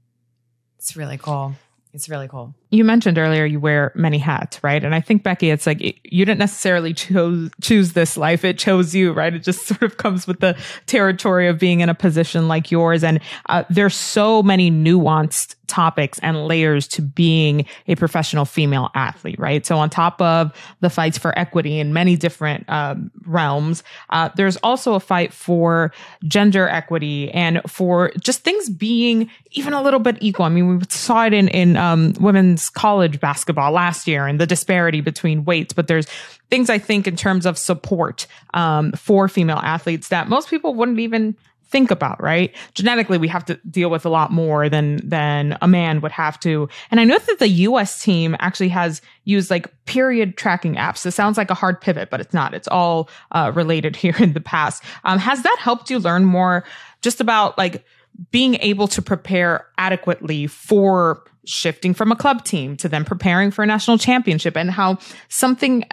It's 0.78 0.96
really 0.96 1.18
cool. 1.18 1.54
It's 1.92 2.08
really 2.08 2.28
cool. 2.28 2.54
You 2.70 2.84
mentioned 2.84 3.18
earlier 3.18 3.44
you 3.44 3.58
wear 3.58 3.90
many 3.96 4.18
hats, 4.18 4.62
right? 4.62 4.82
And 4.82 4.94
I 4.94 5.00
think 5.00 5.24
Becky, 5.24 5.50
it's 5.50 5.66
like 5.66 5.80
you 5.80 6.24
didn't 6.24 6.38
necessarily 6.38 6.94
choose 6.94 7.50
choose 7.60 7.92
this 7.94 8.16
life; 8.16 8.44
it 8.44 8.58
chose 8.58 8.94
you, 8.94 9.12
right? 9.12 9.34
It 9.34 9.42
just 9.42 9.66
sort 9.66 9.82
of 9.82 9.96
comes 9.96 10.26
with 10.26 10.40
the 10.40 10.56
territory 10.86 11.48
of 11.48 11.58
being 11.58 11.80
in 11.80 11.88
a 11.88 11.94
position 11.94 12.46
like 12.46 12.70
yours. 12.70 13.02
And 13.02 13.20
uh, 13.48 13.64
there's 13.70 13.96
so 13.96 14.42
many 14.42 14.70
nuanced 14.70 15.56
topics 15.70 16.18
and 16.18 16.46
layers 16.46 16.86
to 16.88 17.02
being 17.02 17.64
a 17.88 17.94
professional 17.94 18.44
female 18.44 18.90
athlete, 18.94 19.38
right? 19.38 19.64
So 19.64 19.78
on 19.78 19.88
top 19.88 20.20
of 20.20 20.52
the 20.80 20.90
fights 20.90 21.16
for 21.16 21.36
equity 21.38 21.78
in 21.78 21.92
many 21.92 22.16
different 22.16 22.68
um, 22.68 23.10
realms, 23.24 23.82
uh, 24.10 24.28
there's 24.36 24.56
also 24.58 24.94
a 24.94 25.00
fight 25.00 25.32
for 25.32 25.92
gender 26.24 26.68
equity 26.68 27.30
and 27.30 27.62
for 27.66 28.10
just 28.20 28.42
things 28.42 28.68
being 28.68 29.30
even 29.52 29.72
a 29.72 29.82
little 29.82 30.00
bit 30.00 30.18
equal. 30.20 30.44
I 30.44 30.48
mean, 30.48 30.78
we 30.78 30.84
saw 30.88 31.24
it 31.24 31.32
in 31.32 31.48
in 31.48 31.76
um, 31.76 32.12
women's 32.20 32.68
college 32.68 33.20
basketball 33.20 33.72
last 33.72 34.06
year 34.06 34.26
and 34.26 34.40
the 34.40 34.46
disparity 34.46 35.00
between 35.00 35.44
weights, 35.44 35.72
but 35.72 35.86
there's 35.86 36.06
things 36.50 36.68
I 36.68 36.78
think 36.78 37.06
in 37.06 37.16
terms 37.16 37.46
of 37.46 37.56
support 37.56 38.26
um, 38.54 38.92
for 38.92 39.28
female 39.28 39.60
athletes 39.62 40.08
that 40.08 40.28
most 40.28 40.50
people 40.50 40.74
wouldn't 40.74 40.98
even 40.98 41.36
think 41.70 41.90
about, 41.90 42.20
right? 42.22 42.54
Genetically, 42.74 43.16
we 43.16 43.28
have 43.28 43.44
to 43.44 43.54
deal 43.70 43.90
with 43.90 44.04
a 44.04 44.08
lot 44.08 44.32
more 44.32 44.68
than 44.68 45.00
than 45.08 45.56
a 45.62 45.68
man 45.68 46.00
would 46.00 46.12
have 46.12 46.38
to. 46.40 46.68
And 46.90 47.00
I 47.00 47.04
know 47.04 47.18
that 47.18 47.38
the 47.38 47.48
US 47.48 48.02
team 48.02 48.36
actually 48.40 48.68
has 48.68 49.00
used 49.24 49.50
like 49.50 49.72
period 49.86 50.36
tracking 50.36 50.74
apps. 50.74 51.02
This 51.02 51.14
sounds 51.14 51.38
like 51.38 51.50
a 51.50 51.54
hard 51.54 51.80
pivot, 51.80 52.10
but 52.10 52.20
it's 52.20 52.34
not. 52.34 52.54
It's 52.54 52.68
all 52.68 53.08
uh, 53.32 53.52
related 53.54 53.96
here 54.04 54.16
in 54.18 54.32
the 54.32 54.40
past. 54.40 54.82
Um, 55.04 55.18
has 55.18 55.42
that 55.42 55.56
helped 55.60 55.90
you 55.90 55.98
learn 55.98 56.24
more 56.24 56.64
just 57.02 57.20
about 57.20 57.56
like 57.56 57.84
being 58.30 58.56
able 58.56 58.88
to 58.88 59.00
prepare 59.00 59.66
adequately 59.78 60.46
for 60.46 61.22
shifting 61.46 61.94
from 61.94 62.12
a 62.12 62.16
club 62.16 62.44
team 62.44 62.76
to 62.76 62.88
then 62.88 63.04
preparing 63.04 63.50
for 63.50 63.62
a 63.62 63.66
national 63.66 63.96
championship 63.96 64.56
and 64.56 64.70
how 64.70 64.98
something 65.28 65.84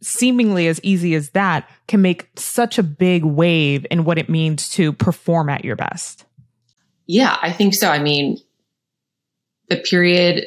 seemingly 0.00 0.66
as 0.68 0.80
easy 0.82 1.14
as 1.14 1.30
that 1.30 1.68
can 1.88 2.02
make 2.02 2.28
such 2.36 2.78
a 2.78 2.82
big 2.82 3.24
wave 3.24 3.86
in 3.90 4.04
what 4.04 4.18
it 4.18 4.28
means 4.28 4.68
to 4.70 4.92
perform 4.92 5.48
at 5.48 5.64
your 5.64 5.76
best. 5.76 6.24
Yeah, 7.06 7.36
I 7.40 7.52
think 7.52 7.74
so. 7.74 7.88
I 7.88 7.98
mean, 7.98 8.38
the 9.68 9.76
period 9.76 10.46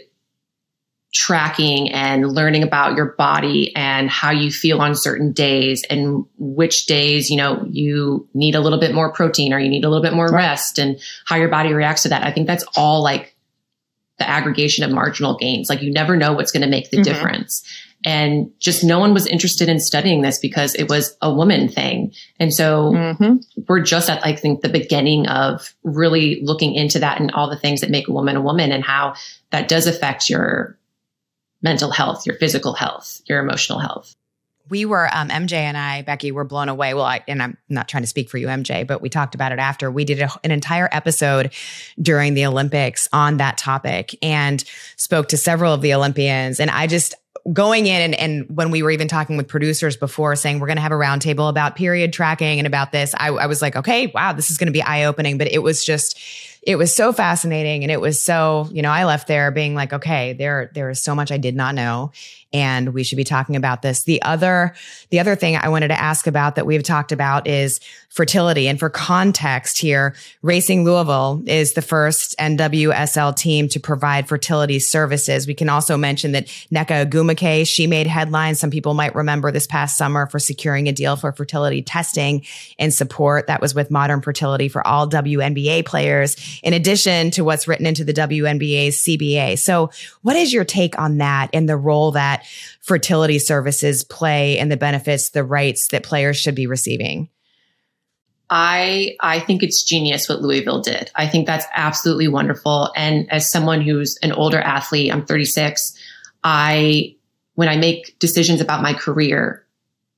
tracking 1.11 1.91
and 1.91 2.31
learning 2.31 2.61
about 2.61 2.95
your 2.95 3.13
body 3.17 3.75
and 3.75 4.09
how 4.09 4.29
you 4.29 4.51
feel 4.51 4.79
on 4.79 4.93
certain 4.93 5.31
days 5.31 5.83
and 5.89 6.25
which 6.37 6.85
days, 6.85 7.31
you 7.31 7.37
know, 7.37 7.65
you 7.69 8.27
need 8.35 8.53
a 8.53 8.59
little 8.59 8.79
bit 8.79 8.93
more 8.93 9.11
protein 9.11 9.51
or 9.51 9.59
you 9.59 9.69
need 9.69 9.83
a 9.83 9.89
little 9.89 10.03
bit 10.03 10.13
more 10.13 10.31
rest 10.31 10.77
and 10.77 10.99
how 11.25 11.35
your 11.35 11.49
body 11.49 11.73
reacts 11.73 12.03
to 12.03 12.09
that. 12.09 12.23
I 12.23 12.31
think 12.31 12.45
that's 12.45 12.63
all 12.75 13.01
like 13.01 13.35
the 14.19 14.29
aggregation 14.29 14.83
of 14.83 14.91
marginal 14.91 15.35
gains. 15.35 15.69
Like 15.69 15.81
you 15.81 15.91
never 15.91 16.15
know 16.15 16.33
what's 16.33 16.51
going 16.51 16.61
to 16.61 16.69
make 16.69 16.91
the 16.91 16.97
mm-hmm. 16.97 17.03
difference. 17.05 17.63
And 18.05 18.51
just 18.59 18.83
no 18.83 18.99
one 18.99 19.13
was 19.13 19.27
interested 19.27 19.67
in 19.67 19.79
studying 19.79 20.21
this 20.21 20.39
because 20.39 20.73
it 20.75 20.87
was 20.87 21.17
a 21.21 21.33
woman 21.33 21.67
thing. 21.67 22.13
And 22.39 22.53
so 22.53 22.93
mm-hmm. 22.93 23.63
we're 23.67 23.81
just 23.81 24.09
at, 24.09 24.25
I 24.25 24.35
think, 24.35 24.61
the 24.61 24.69
beginning 24.69 25.27
of 25.27 25.73
really 25.83 26.39
looking 26.41 26.75
into 26.75 26.99
that 26.99 27.19
and 27.19 27.31
all 27.31 27.49
the 27.49 27.57
things 27.57 27.81
that 27.81 27.89
make 27.89 28.07
a 28.07 28.13
woman 28.13 28.37
a 28.37 28.41
woman 28.41 28.71
and 28.71 28.83
how 28.83 29.15
that 29.51 29.67
does 29.67 29.85
affect 29.85 30.29
your 30.29 30.77
mental 31.61 31.91
health, 31.91 32.25
your 32.25 32.37
physical 32.37 32.73
health, 32.73 33.21
your 33.27 33.39
emotional 33.39 33.79
health 33.79 34.15
we 34.69 34.85
were 34.85 35.09
um, 35.13 35.29
MJ 35.29 35.53
and 35.53 35.77
I, 35.77 36.03
Becky, 36.03 36.31
were 36.31 36.43
blown 36.43 36.69
away. 36.69 36.93
Well, 36.93 37.05
I, 37.05 37.23
and 37.27 37.41
I'm 37.41 37.57
not 37.69 37.87
trying 37.87 38.03
to 38.03 38.07
speak 38.07 38.29
for 38.29 38.37
you, 38.37 38.47
MJ, 38.47 38.85
but 38.85 39.01
we 39.01 39.09
talked 39.09 39.35
about 39.35 39.51
it 39.51 39.59
after. 39.59 39.89
We 39.91 40.05
did 40.05 40.21
a, 40.21 40.29
an 40.43 40.51
entire 40.51 40.87
episode 40.91 41.53
during 42.01 42.35
the 42.35 42.45
Olympics 42.45 43.09
on 43.11 43.37
that 43.37 43.57
topic 43.57 44.15
and 44.21 44.63
spoke 44.95 45.29
to 45.29 45.37
several 45.37 45.73
of 45.73 45.81
the 45.81 45.93
Olympians. 45.93 46.59
And 46.59 46.69
I 46.69 46.87
just 46.87 47.15
going 47.51 47.87
in 47.87 48.01
and, 48.01 48.15
and 48.15 48.55
when 48.55 48.71
we 48.71 48.83
were 48.83 48.91
even 48.91 49.07
talking 49.07 49.37
with 49.37 49.47
producers 49.47 49.97
before 49.97 50.35
saying 50.35 50.59
we're 50.59 50.67
going 50.67 50.77
to 50.77 50.81
have 50.81 50.91
a 50.91 50.95
roundtable 50.95 51.49
about 51.49 51.75
period 51.75 52.13
tracking 52.13 52.59
and 52.59 52.67
about 52.67 52.91
this, 52.91 53.13
I, 53.17 53.29
I 53.29 53.45
was 53.47 53.61
like, 53.61 53.75
okay, 53.75 54.07
wow, 54.07 54.33
this 54.33 54.51
is 54.51 54.57
going 54.57 54.67
to 54.67 54.73
be 54.73 54.81
eye 54.81 55.05
opening. 55.05 55.37
But 55.37 55.51
it 55.51 55.59
was 55.59 55.83
just 55.83 56.19
it 56.61 56.75
was 56.75 56.93
so 56.93 57.13
fascinating 57.13 57.83
and 57.83 57.91
it 57.91 58.01
was 58.01 58.21
so 58.21 58.67
you 58.71 58.81
know 58.81 58.91
i 58.91 59.05
left 59.05 59.27
there 59.27 59.49
being 59.49 59.75
like 59.75 59.93
okay 59.93 60.33
there 60.33 60.69
there 60.73 60.89
is 60.89 61.01
so 61.01 61.15
much 61.15 61.31
i 61.31 61.37
did 61.37 61.55
not 61.55 61.73
know 61.73 62.11
and 62.51 62.93
we 62.93 63.03
should 63.03 63.17
be 63.17 63.23
talking 63.23 63.55
about 63.55 63.81
this. 63.81 64.03
The 64.03 64.21
other 64.21 64.73
the 65.11 65.19
other 65.19 65.35
thing 65.35 65.55
i 65.55 65.69
wanted 65.69 65.89
to 65.89 65.99
ask 65.99 66.27
about 66.27 66.55
that 66.55 66.65
we've 66.65 66.83
talked 66.83 67.11
about 67.11 67.47
is 67.47 67.79
fertility. 68.09 68.67
And 68.67 68.79
for 68.79 68.89
context 68.89 69.77
here 69.77 70.15
racing 70.41 70.83
louisville 70.83 71.43
is 71.45 71.73
the 71.73 71.81
first 71.81 72.37
nwsl 72.39 73.35
team 73.35 73.67
to 73.69 73.79
provide 73.79 74.27
fertility 74.27 74.79
services. 74.79 75.47
We 75.47 75.53
can 75.53 75.69
also 75.69 75.97
mention 75.97 76.31
that 76.31 76.47
Nneka 76.47 77.05
ogwumike 77.05 77.67
she 77.67 77.87
made 77.87 78.07
headlines. 78.07 78.59
Some 78.59 78.71
people 78.71 78.93
might 78.93 79.15
remember 79.15 79.51
this 79.51 79.67
past 79.67 79.97
summer 79.97 80.27
for 80.27 80.39
securing 80.39 80.87
a 80.87 80.91
deal 80.91 81.15
for 81.15 81.31
fertility 81.31 81.81
testing 81.81 82.45
and 82.79 82.93
support. 82.93 83.47
That 83.47 83.61
was 83.61 83.75
with 83.75 83.91
modern 83.91 84.21
fertility 84.21 84.69
for 84.69 84.85
all 84.87 85.07
WNBA 85.07 85.85
players 85.85 86.35
in 86.63 86.73
addition 86.73 87.31
to 87.31 87.43
what's 87.43 87.67
written 87.67 87.85
into 87.85 88.03
the 88.03 88.13
WNBA's 88.13 88.97
CBA. 88.97 89.57
So 89.59 89.91
what 90.21 90.35
is 90.35 90.51
your 90.51 90.65
take 90.65 90.97
on 90.97 91.17
that 91.17 91.49
and 91.53 91.69
the 91.69 91.77
role 91.77 92.11
that 92.11 92.38
fertility 92.81 93.39
services 93.39 94.03
play 94.03 94.59
and 94.59 94.71
the 94.71 94.77
benefits, 94.77 95.29
the 95.29 95.43
rights 95.43 95.89
that 95.89 96.03
players 96.03 96.37
should 96.37 96.55
be 96.55 96.67
receiving? 96.67 97.29
I 98.49 99.15
I 99.19 99.39
think 99.39 99.61
it's 99.61 99.83
genius 99.83 100.27
what 100.27 100.41
Louisville 100.41 100.81
did. 100.81 101.11
I 101.15 101.27
think 101.27 101.45
that's 101.45 101.65
absolutely 101.73 102.27
wonderful. 102.27 102.91
And 102.95 103.31
as 103.31 103.49
someone 103.49 103.81
who's 103.81 104.17
an 104.23 104.31
older 104.31 104.59
athlete, 104.59 105.13
I'm 105.13 105.25
36. 105.25 105.93
I 106.43 107.15
when 107.53 107.69
I 107.69 107.77
make 107.77 108.17
decisions 108.19 108.61
about 108.61 108.81
my 108.81 108.93
career, 108.93 109.65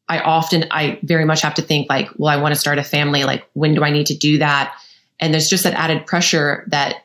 I 0.08 0.20
often 0.20 0.66
I 0.72 1.00
very 1.04 1.26
much 1.26 1.42
have 1.42 1.56
to 1.56 1.62
think 1.62 1.90
like, 1.90 2.10
well, 2.16 2.32
I 2.32 2.42
want 2.42 2.54
to 2.54 2.60
start 2.60 2.78
a 2.78 2.84
family. 2.84 3.24
Like, 3.24 3.48
when 3.54 3.74
do 3.74 3.84
I 3.84 3.92
need 3.92 4.08
to 4.08 4.18
do 4.18 4.38
that? 4.38 4.74
And 5.20 5.34
there's 5.34 5.50
just 5.50 5.64
that 5.64 5.74
added 5.74 6.06
pressure 6.06 6.66
that 6.68 6.98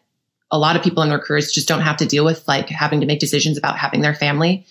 a 0.50 0.58
lot 0.58 0.76
of 0.76 0.82
people 0.82 1.02
in 1.02 1.08
their 1.08 1.18
careers 1.18 1.52
just 1.52 1.68
don't 1.68 1.82
have 1.82 1.98
to 1.98 2.06
deal 2.06 2.24
with, 2.24 2.46
like 2.46 2.68
having 2.68 3.00
to 3.00 3.06
make 3.06 3.18
decisions 3.18 3.58
about 3.58 3.78
having 3.78 4.00
their 4.00 4.14
family. 4.14 4.66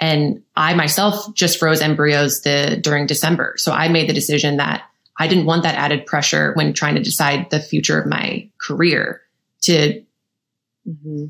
And 0.00 0.42
I 0.56 0.74
myself 0.74 1.34
just 1.34 1.58
froze 1.58 1.82
embryos 1.82 2.40
the 2.40 2.78
during 2.80 3.06
December. 3.06 3.54
So 3.58 3.72
I 3.72 3.88
made 3.88 4.08
the 4.08 4.14
decision 4.14 4.56
that 4.56 4.82
I 5.18 5.28
didn't 5.28 5.44
want 5.44 5.64
that 5.64 5.74
added 5.74 6.06
pressure 6.06 6.52
when 6.54 6.72
trying 6.72 6.94
to 6.94 7.02
decide 7.02 7.50
the 7.50 7.60
future 7.60 8.00
of 8.00 8.06
my 8.06 8.48
career 8.58 9.20
to 9.62 10.02
mm-hmm. 10.88 11.26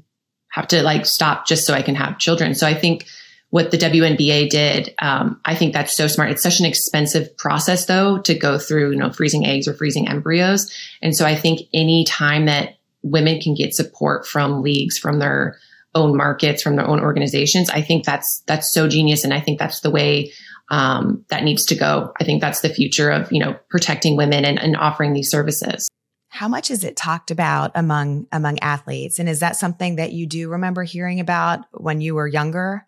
have 0.51 0.69
to 0.69 0.83
like 0.85 1.05
stop 1.07 1.47
just 1.47 1.67
so 1.67 1.75
I 1.75 1.83
can 1.83 1.97
have 1.97 2.19
children. 2.19 2.55
So 2.55 2.69
I 2.69 2.75
think 2.75 3.07
what 3.51 3.73
the 3.73 3.79
WNBA 3.79 4.49
did, 4.49 4.95
um, 5.01 5.41
I 5.45 5.57
think 5.57 5.73
that's 5.73 5.97
so 5.97 6.07
smart. 6.07 6.31
It's 6.31 6.43
such 6.43 6.61
an 6.61 6.67
expensive 6.67 7.37
process 7.37 7.87
though 7.87 8.19
to 8.19 8.35
go 8.35 8.59
through, 8.59 8.93
you 8.93 8.97
know, 8.97 9.11
freezing 9.11 9.45
eggs 9.45 9.67
or 9.67 9.75
freezing 9.75 10.09
embryos. 10.09 10.73
And 11.03 11.17
so 11.17 11.27
I 11.27 11.35
think 11.35 11.63
any 11.75 12.05
time 12.05 12.47
that 12.47 12.77
women 13.03 13.41
can 13.41 13.55
get 13.55 13.75
support 13.75 14.25
from 14.25 14.63
leagues, 14.63 14.99
from 14.99 15.19
their 15.19 15.59
own 15.95 16.17
markets, 16.17 16.63
from 16.63 16.77
their 16.77 16.87
own 16.87 17.01
organizations, 17.01 17.71
I 17.71 17.83
think 17.83 18.05
that's 18.05 18.43
that's 18.47 18.73
so 18.73 18.89
genius. 18.89 19.25
And 19.25 19.35
I 19.35 19.41
think 19.41 19.59
that's 19.59 19.81
the 19.81 19.91
way 19.91 20.33
um, 20.71 21.25
that 21.29 21.43
needs 21.43 21.65
to 21.67 21.75
go. 21.75 22.13
I 22.21 22.25
think 22.25 22.41
that's 22.41 22.61
the 22.61 22.69
future 22.69 23.11
of 23.11 23.31
you 23.33 23.41
know 23.41 23.57
protecting 23.69 24.17
women 24.17 24.45
and, 24.45 24.59
and 24.59 24.77
offering 24.77 25.13
these 25.13 25.31
services. 25.31 25.89
How 26.29 26.47
much 26.47 26.71
is 26.71 26.85
it 26.85 26.97
talked 26.97 27.31
about 27.31 27.73
among 27.75 28.27
among 28.31 28.61
athletes, 28.61 29.19
and 29.19 29.29
is 29.29 29.41
that 29.41 29.57
something 29.57 29.97
that 29.97 30.13
you 30.13 30.27
do 30.27 30.49
remember 30.49 30.85
hearing 30.85 31.21
about 31.21 31.61
when 31.73 32.01
you 32.01 32.15
were 32.15 32.29
younger? 32.29 32.87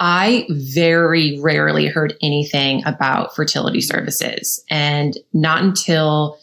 I 0.00 0.46
very 0.48 1.40
rarely 1.40 1.88
heard 1.88 2.14
anything 2.22 2.84
about 2.86 3.34
fertility 3.34 3.82
services, 3.82 4.64
and 4.70 5.18
not 5.34 5.62
until 5.62 6.38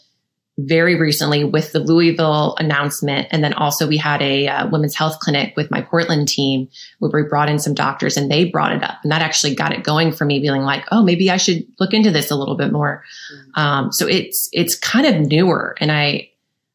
very 0.58 0.98
recently 0.98 1.44
with 1.44 1.72
the 1.72 1.80
Louisville 1.80 2.56
announcement. 2.58 3.28
And 3.30 3.44
then 3.44 3.52
also 3.52 3.86
we 3.86 3.98
had 3.98 4.22
a 4.22 4.48
uh, 4.48 4.68
women's 4.68 4.94
health 4.94 5.18
clinic 5.20 5.54
with 5.54 5.70
my 5.70 5.82
Portland 5.82 6.28
team 6.28 6.68
where 6.98 7.10
we 7.12 7.28
brought 7.28 7.50
in 7.50 7.58
some 7.58 7.74
doctors 7.74 8.16
and 8.16 8.30
they 8.30 8.46
brought 8.46 8.72
it 8.72 8.82
up. 8.82 8.98
And 9.02 9.12
that 9.12 9.20
actually 9.20 9.54
got 9.54 9.72
it 9.72 9.84
going 9.84 10.12
for 10.12 10.24
me 10.24 10.40
feeling 10.40 10.62
like, 10.62 10.84
oh, 10.90 11.02
maybe 11.02 11.30
I 11.30 11.36
should 11.36 11.66
look 11.78 11.92
into 11.92 12.10
this 12.10 12.30
a 12.30 12.36
little 12.36 12.56
bit 12.56 12.72
more. 12.72 13.04
Mm-hmm. 13.32 13.60
Um, 13.60 13.92
so 13.92 14.06
it's, 14.06 14.48
it's 14.52 14.74
kind 14.74 15.06
of 15.06 15.26
newer. 15.26 15.76
And 15.78 15.92
I, 15.92 16.30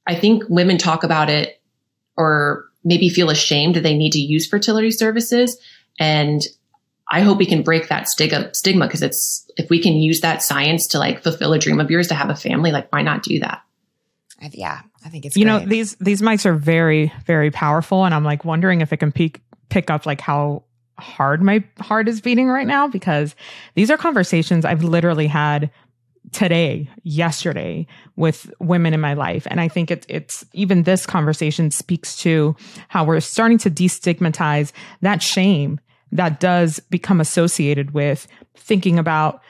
I 0.05 0.13
think 0.13 0.43
women 0.47 0.77
talk 0.77 1.03
about 1.03 1.31
it 1.31 1.59
or 2.15 2.65
maybe 2.83 3.09
feel 3.09 3.31
ashamed 3.31 3.75
that 3.75 3.83
they 3.83 3.97
need 3.97 4.11
to 4.11 4.19
use 4.19 4.47
fertility 4.47 4.91
services. 4.91 5.57
And 5.99 6.41
I 7.09 7.21
hope 7.21 7.39
we 7.39 7.45
can 7.45 7.63
break 7.63 7.89
that 7.89 8.07
stigma 8.07 8.53
stigma 8.53 8.87
because 8.87 9.01
it's 9.01 9.49
if 9.57 9.69
we 9.69 9.81
can 9.81 9.93
use 9.93 10.21
that 10.21 10.41
science 10.41 10.87
to 10.87 10.99
like 10.99 11.23
fulfill 11.23 11.53
a 11.53 11.59
dream 11.59 11.79
of 11.79 11.91
yours 11.91 12.07
to 12.07 12.15
have 12.15 12.29
a 12.29 12.35
family, 12.35 12.71
like 12.71 12.91
why 12.91 13.01
not 13.01 13.23
do 13.23 13.39
that? 13.39 13.61
Yeah, 14.51 14.81
I 15.05 15.09
think 15.09 15.25
it's 15.25 15.35
you 15.37 15.45
great. 15.45 15.51
know 15.63 15.65
these 15.65 15.95
these 15.95 16.21
mics 16.21 16.45
are 16.45 16.53
very 16.53 17.11
very 17.25 17.51
powerful, 17.51 18.05
and 18.05 18.13
I'm 18.13 18.23
like 18.23 18.43
wondering 18.45 18.81
if 18.81 18.91
it 18.91 18.97
can 18.97 19.11
pick 19.11 19.41
pick 19.69 19.89
up 19.89 20.05
like 20.05 20.21
how 20.21 20.63
hard 20.97 21.41
my 21.41 21.63
heart 21.79 22.07
is 22.07 22.21
beating 22.21 22.47
right 22.47 22.67
now 22.67 22.87
because 22.87 23.35
these 23.75 23.89
are 23.89 23.97
conversations 23.97 24.65
I've 24.65 24.83
literally 24.83 25.27
had 25.27 25.71
today, 26.31 26.89
yesterday 27.03 27.87
with 28.15 28.51
women 28.59 28.93
in 28.93 29.01
my 29.01 29.13
life. 29.13 29.47
And 29.49 29.59
I 29.59 29.67
think 29.67 29.91
it's, 29.91 30.05
it's 30.07 30.45
even 30.53 30.83
this 30.83 31.05
conversation 31.05 31.71
speaks 31.71 32.15
to 32.17 32.55
how 32.87 33.03
we're 33.03 33.19
starting 33.19 33.57
to 33.59 33.71
destigmatize 33.71 34.71
that 35.01 35.21
shame 35.21 35.79
that 36.11 36.39
does 36.39 36.79
become 36.89 37.19
associated 37.19 37.91
with 37.91 38.27
thinking 38.55 38.99
about 38.99 39.41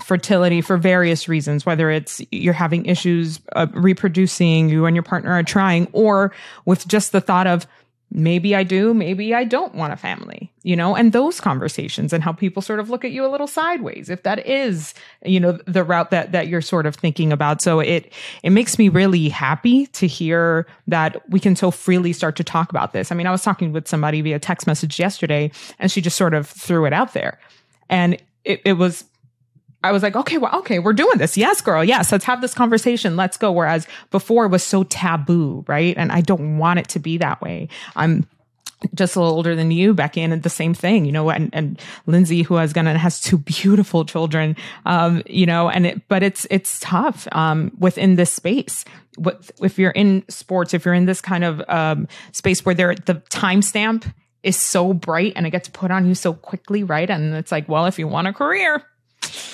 fertility 0.00 0.60
for 0.60 0.76
various 0.76 1.28
reasons, 1.28 1.64
whether 1.64 1.90
it's 1.90 2.20
you're 2.30 2.54
having 2.54 2.86
issues 2.86 3.40
uh, 3.54 3.66
reproducing, 3.72 4.68
you 4.68 4.86
and 4.86 4.94
your 4.94 5.02
partner 5.02 5.32
are 5.32 5.42
trying, 5.42 5.88
or 5.92 6.32
with 6.64 6.86
just 6.86 7.12
the 7.12 7.20
thought 7.20 7.46
of 7.46 7.66
maybe 8.10 8.54
I 8.54 8.62
do, 8.62 8.94
maybe 8.94 9.34
I 9.34 9.44
don't 9.44 9.74
want 9.74 9.92
a 9.92 9.96
family, 9.96 10.52
you 10.62 10.76
know, 10.76 10.94
and 10.94 11.12
those 11.12 11.40
conversations 11.40 12.12
and 12.12 12.22
how 12.22 12.32
people 12.32 12.62
sort 12.62 12.78
of 12.78 12.88
look 12.88 13.04
at 13.04 13.10
you 13.10 13.26
a 13.26 13.28
little 13.28 13.48
sideways 13.48 14.08
if 14.08 14.22
that 14.22 14.46
is, 14.46 14.94
you 15.24 15.40
know, 15.40 15.58
the 15.66 15.82
route 15.82 16.10
that 16.10 16.32
that 16.32 16.46
you're 16.46 16.62
sort 16.62 16.86
of 16.86 16.94
thinking 16.94 17.32
about. 17.32 17.60
So 17.60 17.80
it 17.80 18.12
it 18.42 18.50
makes 18.50 18.78
me 18.78 18.88
really 18.88 19.28
happy 19.28 19.86
to 19.88 20.06
hear 20.06 20.66
that 20.86 21.28
we 21.30 21.40
can 21.40 21.56
so 21.56 21.70
freely 21.70 22.12
start 22.12 22.36
to 22.36 22.44
talk 22.44 22.70
about 22.70 22.92
this. 22.92 23.10
I 23.10 23.14
mean, 23.14 23.26
I 23.26 23.32
was 23.32 23.42
talking 23.42 23.72
with 23.72 23.88
somebody 23.88 24.20
via 24.20 24.38
text 24.38 24.66
message 24.66 24.98
yesterday 25.00 25.50
and 25.78 25.90
she 25.90 26.00
just 26.00 26.16
sort 26.16 26.34
of 26.34 26.46
threw 26.48 26.84
it 26.86 26.92
out 26.92 27.12
there. 27.12 27.38
And 27.88 28.18
it, 28.44 28.60
it 28.64 28.74
was 28.74 29.04
I 29.84 29.92
was 29.92 30.02
like, 30.02 30.16
okay, 30.16 30.38
well, 30.38 30.54
okay, 30.60 30.78
we're 30.78 30.92
doing 30.92 31.18
this. 31.18 31.36
Yes, 31.36 31.60
girl. 31.60 31.84
Yes, 31.84 32.10
let's 32.10 32.24
have 32.24 32.40
this 32.40 32.54
conversation. 32.54 33.16
Let's 33.16 33.36
go. 33.36 33.52
Whereas 33.52 33.86
before 34.10 34.46
it 34.46 34.48
was 34.48 34.64
so 34.64 34.84
taboo, 34.84 35.64
right? 35.68 35.96
And 35.96 36.10
I 36.10 36.22
don't 36.22 36.58
want 36.58 36.80
it 36.80 36.88
to 36.88 36.98
be 36.98 37.18
that 37.18 37.40
way. 37.40 37.68
I'm 37.94 38.26
just 38.94 39.16
a 39.16 39.20
little 39.20 39.34
older 39.34 39.56
than 39.56 39.70
you, 39.70 39.94
Becky, 39.94 40.20
and 40.20 40.42
the 40.42 40.50
same 40.50 40.74
thing, 40.74 41.04
you 41.06 41.12
know, 41.12 41.30
and, 41.30 41.50
and 41.52 41.80
Lindsay, 42.06 42.42
who 42.42 42.56
has 42.56 42.72
gonna 42.72 42.96
has 42.98 43.20
two 43.20 43.38
beautiful 43.62 44.04
children, 44.04 44.56
um, 44.84 45.22
you 45.26 45.46
know, 45.46 45.68
and 45.68 45.86
it, 45.86 46.08
but 46.08 46.22
it's, 46.22 46.46
it's 46.50 46.78
tough, 46.80 47.26
um, 47.32 47.72
within 47.78 48.16
this 48.16 48.32
space. 48.32 48.84
What, 49.16 49.50
if 49.62 49.78
you're 49.78 49.92
in 49.92 50.24
sports, 50.28 50.74
if 50.74 50.84
you're 50.84 50.94
in 50.94 51.06
this 51.06 51.20
kind 51.20 51.44
of, 51.44 51.62
um, 51.68 52.06
space 52.32 52.64
where 52.64 52.74
there, 52.74 52.94
the 52.94 53.14
timestamp 53.30 54.12
is 54.42 54.56
so 54.56 54.92
bright 54.92 55.32
and 55.36 55.46
it 55.46 55.50
gets 55.50 55.68
put 55.68 55.90
on 55.90 56.06
you 56.06 56.14
so 56.14 56.34
quickly, 56.34 56.82
right? 56.82 57.08
And 57.08 57.34
it's 57.34 57.50
like, 57.50 57.68
well, 57.68 57.86
if 57.86 57.98
you 57.98 58.06
want 58.06 58.28
a 58.28 58.32
career, 58.32 58.82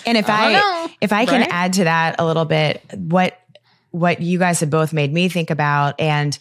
and 0.06 0.18
if 0.18 0.28
I, 0.28 0.54
I 0.54 0.96
if 1.00 1.12
I 1.12 1.26
can 1.26 1.40
right? 1.42 1.50
add 1.50 1.72
to 1.74 1.84
that 1.84 2.16
a 2.18 2.26
little 2.26 2.44
bit, 2.44 2.82
what 2.94 3.38
what 3.90 4.20
you 4.20 4.38
guys 4.38 4.60
have 4.60 4.70
both 4.70 4.92
made 4.92 5.12
me 5.12 5.28
think 5.28 5.50
about, 5.50 6.00
and 6.00 6.38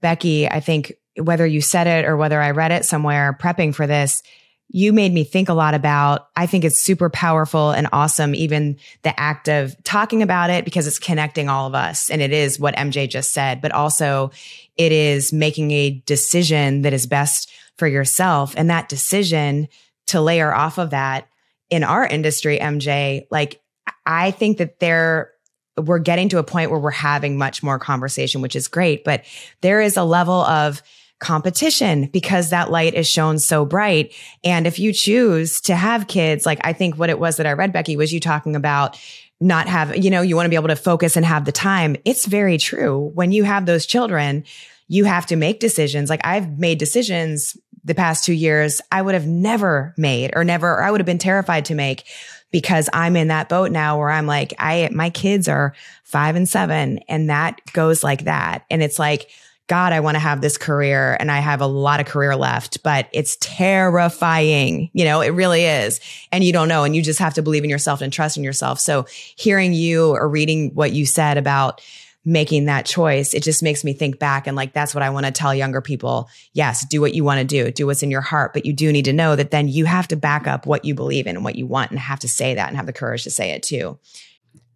Becky, 0.00 0.48
I 0.48 0.60
think 0.60 0.92
whether 1.16 1.46
you 1.46 1.60
said 1.60 1.86
it 1.86 2.04
or 2.04 2.16
whether 2.16 2.40
I 2.40 2.52
read 2.52 2.72
it 2.72 2.84
somewhere 2.84 3.36
prepping 3.40 3.74
for 3.74 3.86
this, 3.86 4.22
you 4.68 4.92
made 4.92 5.12
me 5.12 5.24
think 5.24 5.48
a 5.48 5.54
lot 5.54 5.74
about. 5.74 6.28
I 6.36 6.46
think 6.46 6.64
it's 6.64 6.80
super 6.80 7.10
powerful 7.10 7.70
and 7.70 7.88
awesome, 7.92 8.34
even 8.34 8.78
the 9.02 9.18
act 9.18 9.48
of 9.48 9.74
talking 9.84 10.22
about 10.22 10.50
it 10.50 10.64
because 10.64 10.86
it's 10.86 10.98
connecting 10.98 11.48
all 11.48 11.66
of 11.66 11.74
us, 11.74 12.10
and 12.10 12.22
it 12.22 12.32
is 12.32 12.60
what 12.60 12.76
MJ 12.76 13.08
just 13.08 13.32
said, 13.32 13.60
but 13.60 13.72
also 13.72 14.30
it 14.76 14.92
is 14.92 15.32
making 15.32 15.70
a 15.70 16.02
decision 16.06 16.82
that 16.82 16.92
is 16.92 17.06
best 17.06 17.50
for 17.76 17.86
yourself, 17.86 18.54
and 18.56 18.70
that 18.70 18.88
decision 18.88 19.68
to 20.08 20.20
layer 20.20 20.54
off 20.54 20.78
of 20.78 20.90
that 20.90 21.28
in 21.70 21.84
our 21.84 22.06
industry, 22.06 22.58
MJ, 22.58 23.26
like 23.30 23.60
I 24.06 24.30
think 24.30 24.58
that 24.58 24.80
there 24.80 25.32
we're 25.76 25.98
getting 25.98 26.28
to 26.30 26.38
a 26.38 26.42
point 26.42 26.70
where 26.70 26.80
we're 26.80 26.90
having 26.90 27.38
much 27.38 27.62
more 27.62 27.78
conversation, 27.78 28.40
which 28.40 28.56
is 28.56 28.68
great, 28.68 29.04
but 29.04 29.24
there 29.60 29.80
is 29.80 29.96
a 29.96 30.02
level 30.02 30.42
of 30.42 30.82
competition 31.20 32.06
because 32.06 32.50
that 32.50 32.70
light 32.70 32.94
is 32.94 33.08
shown 33.08 33.38
so 33.38 33.64
bright. 33.64 34.14
And 34.44 34.66
if 34.66 34.78
you 34.78 34.92
choose 34.92 35.60
to 35.62 35.74
have 35.74 36.06
kids, 36.06 36.46
like 36.46 36.60
I 36.62 36.72
think 36.72 36.96
what 36.96 37.10
it 37.10 37.18
was 37.18 37.36
that 37.36 37.46
I 37.46 37.52
read, 37.52 37.72
Becky, 37.72 37.96
was 37.96 38.12
you 38.12 38.20
talking 38.20 38.54
about 38.54 38.98
not 39.40 39.68
have, 39.68 39.96
you 39.96 40.10
know, 40.10 40.22
you 40.22 40.36
want 40.36 40.46
to 40.46 40.50
be 40.50 40.56
able 40.56 40.68
to 40.68 40.76
focus 40.76 41.16
and 41.16 41.24
have 41.24 41.44
the 41.44 41.52
time. 41.52 41.96
It's 42.04 42.26
very 42.26 42.58
true. 42.58 43.10
When 43.14 43.32
you 43.32 43.44
have 43.44 43.66
those 43.66 43.86
children, 43.86 44.44
you 44.88 45.04
have 45.04 45.26
to 45.26 45.36
make 45.36 45.60
decisions. 45.60 46.10
Like 46.10 46.24
I've 46.24 46.58
made 46.58 46.78
decisions 46.78 47.56
the 47.88 47.94
past 47.94 48.24
two 48.24 48.32
years 48.32 48.80
I 48.92 49.02
would 49.02 49.14
have 49.14 49.26
never 49.26 49.94
made 49.96 50.32
or 50.36 50.44
never, 50.44 50.70
or 50.70 50.82
I 50.82 50.90
would 50.90 51.00
have 51.00 51.06
been 51.06 51.18
terrified 51.18 51.64
to 51.66 51.74
make 51.74 52.04
because 52.50 52.88
I'm 52.92 53.16
in 53.16 53.28
that 53.28 53.48
boat 53.48 53.70
now 53.70 53.98
where 53.98 54.10
I'm 54.10 54.26
like, 54.26 54.54
I, 54.58 54.88
my 54.92 55.10
kids 55.10 55.48
are 55.48 55.74
five 56.04 56.36
and 56.36 56.48
seven 56.48 56.98
and 57.08 57.28
that 57.30 57.60
goes 57.72 58.02
like 58.02 58.24
that. 58.24 58.64
And 58.70 58.82
it's 58.82 58.98
like, 58.98 59.30
God, 59.66 59.92
I 59.92 60.00
want 60.00 60.14
to 60.14 60.20
have 60.20 60.40
this 60.40 60.56
career 60.56 61.14
and 61.20 61.30
I 61.30 61.40
have 61.40 61.60
a 61.60 61.66
lot 61.66 62.00
of 62.00 62.06
career 62.06 62.34
left, 62.34 62.82
but 62.82 63.06
it's 63.12 63.36
terrifying. 63.40 64.88
You 64.94 65.04
know, 65.04 65.20
it 65.20 65.28
really 65.28 65.64
is. 65.64 66.00
And 66.32 66.42
you 66.42 66.54
don't 66.54 66.68
know. 66.68 66.84
And 66.84 66.96
you 66.96 67.02
just 67.02 67.18
have 67.18 67.34
to 67.34 67.42
believe 67.42 67.64
in 67.64 67.70
yourself 67.70 68.00
and 68.00 68.10
trust 68.10 68.38
in 68.38 68.44
yourself. 68.44 68.80
So 68.80 69.04
hearing 69.36 69.74
you 69.74 70.12
or 70.12 70.26
reading 70.26 70.70
what 70.74 70.92
you 70.92 71.04
said 71.04 71.36
about 71.36 71.82
making 72.28 72.66
that 72.66 72.84
choice, 72.84 73.32
it 73.32 73.42
just 73.42 73.62
makes 73.62 73.82
me 73.84 73.94
think 73.94 74.18
back 74.18 74.46
and 74.46 74.54
like, 74.54 74.74
that's 74.74 74.94
what 74.94 75.02
I 75.02 75.08
want 75.08 75.24
to 75.24 75.32
tell 75.32 75.54
younger 75.54 75.80
people. 75.80 76.28
Yes, 76.52 76.86
do 76.86 77.00
what 77.00 77.14
you 77.14 77.24
want 77.24 77.40
to 77.40 77.44
do, 77.44 77.72
do 77.72 77.86
what's 77.86 78.02
in 78.02 78.10
your 78.10 78.20
heart, 78.20 78.52
but 78.52 78.66
you 78.66 78.74
do 78.74 78.92
need 78.92 79.06
to 79.06 79.14
know 79.14 79.34
that 79.34 79.50
then 79.50 79.66
you 79.66 79.86
have 79.86 80.06
to 80.08 80.16
back 80.16 80.46
up 80.46 80.66
what 80.66 80.84
you 80.84 80.94
believe 80.94 81.26
in 81.26 81.36
and 81.36 81.44
what 81.44 81.56
you 81.56 81.66
want 81.66 81.90
and 81.90 81.98
have 81.98 82.20
to 82.20 82.28
say 82.28 82.54
that 82.54 82.68
and 82.68 82.76
have 82.76 82.84
the 82.84 82.92
courage 82.92 83.24
to 83.24 83.30
say 83.30 83.52
it 83.52 83.62
too. 83.62 83.98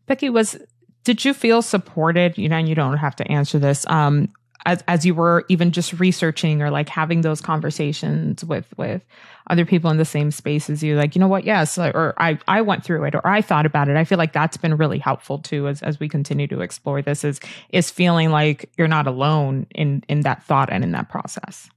Becky, 0.07 0.31
was, 0.31 0.57
did 1.05 1.27
you 1.27 1.35
feel 1.35 1.61
supported? 1.61 2.39
You 2.39 2.49
know, 2.49 2.57
and 2.57 2.69
you 2.69 2.75
don't 2.75 2.97
have 2.97 3.17
to 3.17 3.31
answer 3.31 3.59
this. 3.59 3.87
Um, 3.87 4.33
as 4.67 4.83
as 4.89 5.05
you 5.05 5.15
were 5.15 5.45
even 5.49 5.73
just 5.73 5.99
researching 5.99 6.63
or 6.63 6.71
like 6.71 6.89
having 6.89 7.23
those 7.23 7.41
conversations 7.41 8.45
with 8.45 8.67
with 8.77 9.03
other 9.49 9.65
people 9.65 9.91
in 9.91 9.97
the 9.97 10.05
same 10.05 10.31
space 10.31 10.71
as 10.71 10.83
you 10.83 10.97
like 10.97 11.15
you 11.15 11.21
know 11.21 11.29
what 11.29 11.45
yes 11.45 11.79
or 11.79 12.15
i 12.19 12.39
i 12.49 12.61
went 12.61 12.85
through 12.85 13.05
it 13.05 13.15
or 13.15 13.27
i 13.27 13.41
thought 13.41 13.67
about 13.67 13.89
it 13.89 13.97
i 13.97 14.05
feel 14.05 14.19
like 14.19 14.33
that's 14.33 14.57
been 14.57 14.77
really 14.77 14.99
helpful 14.99 15.39
too 15.39 15.69
as 15.69 15.83
as 15.83 15.99
we 15.99 16.09
continue 16.09 16.47
to 16.47 16.61
explore 16.61 17.03
this 17.03 17.25
is 17.25 17.41
is 17.71 17.91
feeling 17.91 18.31
like 18.31 18.71
you're 18.79 18.89
not 18.89 19.07
alone 19.07 19.67
in 19.75 20.03
in 20.09 20.21
that 20.21 20.43
thought 20.45 20.71
and 20.71 20.85
in 20.85 20.93
that 20.93 21.09
process 21.09 21.69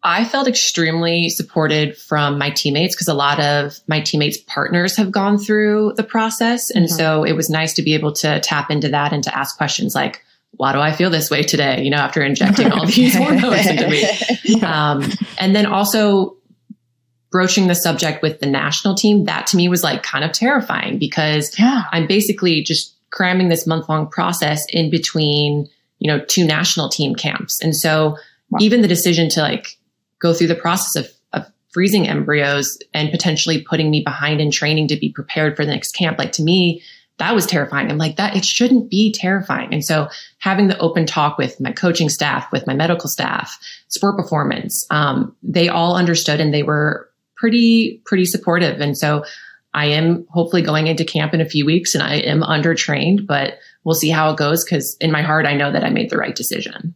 I 0.00 0.24
felt 0.24 0.46
extremely 0.46 1.28
supported 1.28 1.96
from 1.96 2.38
my 2.38 2.50
teammates 2.50 2.94
because 2.94 3.08
a 3.08 3.14
lot 3.14 3.40
of 3.40 3.80
my 3.88 4.00
teammates' 4.00 4.38
partners 4.38 4.96
have 4.96 5.10
gone 5.10 5.38
through 5.38 5.94
the 5.96 6.04
process. 6.04 6.70
And 6.70 6.86
mm-hmm. 6.86 6.96
so 6.96 7.24
it 7.24 7.32
was 7.32 7.50
nice 7.50 7.74
to 7.74 7.82
be 7.82 7.94
able 7.94 8.12
to 8.12 8.38
tap 8.38 8.70
into 8.70 8.90
that 8.90 9.12
and 9.12 9.24
to 9.24 9.36
ask 9.36 9.56
questions 9.56 9.96
like, 9.96 10.24
why 10.52 10.72
do 10.72 10.80
I 10.80 10.92
feel 10.92 11.10
this 11.10 11.30
way 11.30 11.42
today? 11.42 11.82
You 11.82 11.90
know, 11.90 11.98
after 11.98 12.22
injecting 12.22 12.72
all 12.72 12.86
these 12.86 13.14
hormones 13.14 13.66
into 13.66 13.88
me. 13.88 14.04
Um, 14.62 15.04
and 15.38 15.54
then 15.54 15.66
also 15.66 16.36
broaching 17.30 17.66
the 17.66 17.74
subject 17.74 18.22
with 18.22 18.40
the 18.40 18.46
national 18.46 18.94
team, 18.94 19.24
that 19.24 19.46
to 19.48 19.56
me 19.56 19.68
was 19.68 19.82
like 19.82 20.02
kind 20.02 20.24
of 20.24 20.32
terrifying 20.32 20.98
because 20.98 21.56
yeah. 21.58 21.84
I'm 21.92 22.06
basically 22.06 22.62
just 22.62 22.96
cramming 23.10 23.48
this 23.48 23.66
month 23.66 23.88
long 23.88 24.08
process 24.08 24.64
in 24.70 24.90
between, 24.90 25.68
you 25.98 26.10
know, 26.10 26.24
two 26.24 26.46
national 26.46 26.88
team 26.88 27.14
camps. 27.14 27.62
And 27.62 27.76
so 27.76 28.16
wow. 28.50 28.58
even 28.60 28.80
the 28.80 28.88
decision 28.88 29.28
to 29.30 29.40
like 29.40 29.78
go 30.18 30.32
through 30.32 30.48
the 30.48 30.54
process 30.54 30.96
of, 30.96 31.12
of 31.32 31.52
freezing 31.70 32.08
embryos 32.08 32.78
and 32.94 33.10
potentially 33.10 33.62
putting 33.62 33.90
me 33.90 34.02
behind 34.02 34.40
in 34.40 34.50
training 34.50 34.88
to 34.88 34.96
be 34.96 35.12
prepared 35.12 35.56
for 35.56 35.64
the 35.64 35.72
next 35.72 35.92
camp, 35.92 36.18
like 36.18 36.32
to 36.32 36.42
me, 36.42 36.82
that 37.18 37.34
was 37.34 37.46
terrifying. 37.46 37.90
I'm 37.90 37.98
like, 37.98 38.16
that 38.16 38.36
it 38.36 38.44
shouldn't 38.44 38.90
be 38.90 39.12
terrifying. 39.12 39.72
And 39.72 39.84
so 39.84 40.08
having 40.38 40.68
the 40.68 40.78
open 40.78 41.04
talk 41.04 41.36
with 41.36 41.60
my 41.60 41.72
coaching 41.72 42.08
staff, 42.08 42.50
with 42.52 42.66
my 42.66 42.74
medical 42.74 43.08
staff, 43.08 43.58
sport 43.88 44.16
performance, 44.16 44.86
um, 44.90 45.36
they 45.42 45.68
all 45.68 45.96
understood 45.96 46.40
and 46.40 46.54
they 46.54 46.62
were 46.62 47.10
pretty, 47.36 48.00
pretty 48.04 48.24
supportive. 48.24 48.80
And 48.80 48.96
so 48.96 49.24
I 49.74 49.86
am 49.86 50.26
hopefully 50.30 50.62
going 50.62 50.86
into 50.86 51.04
camp 51.04 51.34
in 51.34 51.40
a 51.40 51.48
few 51.48 51.66
weeks 51.66 51.94
and 51.94 52.02
I 52.02 52.16
am 52.16 52.40
undertrained, 52.40 53.26
but 53.26 53.58
we'll 53.84 53.94
see 53.94 54.10
how 54.10 54.30
it 54.30 54.38
goes. 54.38 54.64
Cause 54.64 54.96
in 55.00 55.12
my 55.12 55.22
heart, 55.22 55.44
I 55.44 55.54
know 55.54 55.72
that 55.72 55.84
I 55.84 55.90
made 55.90 56.10
the 56.10 56.18
right 56.18 56.34
decision. 56.34 56.94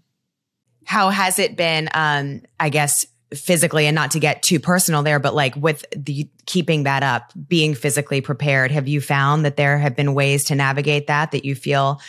How 0.84 1.10
has 1.10 1.38
it 1.38 1.56
been, 1.56 1.88
um, 1.94 2.42
I 2.58 2.68
guess, 2.68 3.06
physically 3.34 3.86
and 3.86 3.94
not 3.94 4.10
to 4.12 4.20
get 4.20 4.42
too 4.42 4.60
personal 4.60 5.02
there, 5.02 5.18
but 5.18 5.34
like 5.34 5.54
with 5.56 5.84
the 5.96 6.28
keeping 6.46 6.84
that 6.84 7.02
up, 7.02 7.32
being 7.48 7.74
physically 7.74 8.20
prepared, 8.20 8.70
have 8.70 8.88
you 8.88 9.00
found 9.00 9.44
that 9.44 9.56
there 9.56 9.78
have 9.78 9.96
been 9.96 10.14
ways 10.14 10.44
to 10.44 10.54
navigate 10.54 11.06
that, 11.06 11.30
that 11.32 11.44
you 11.44 11.54
feel 11.54 12.00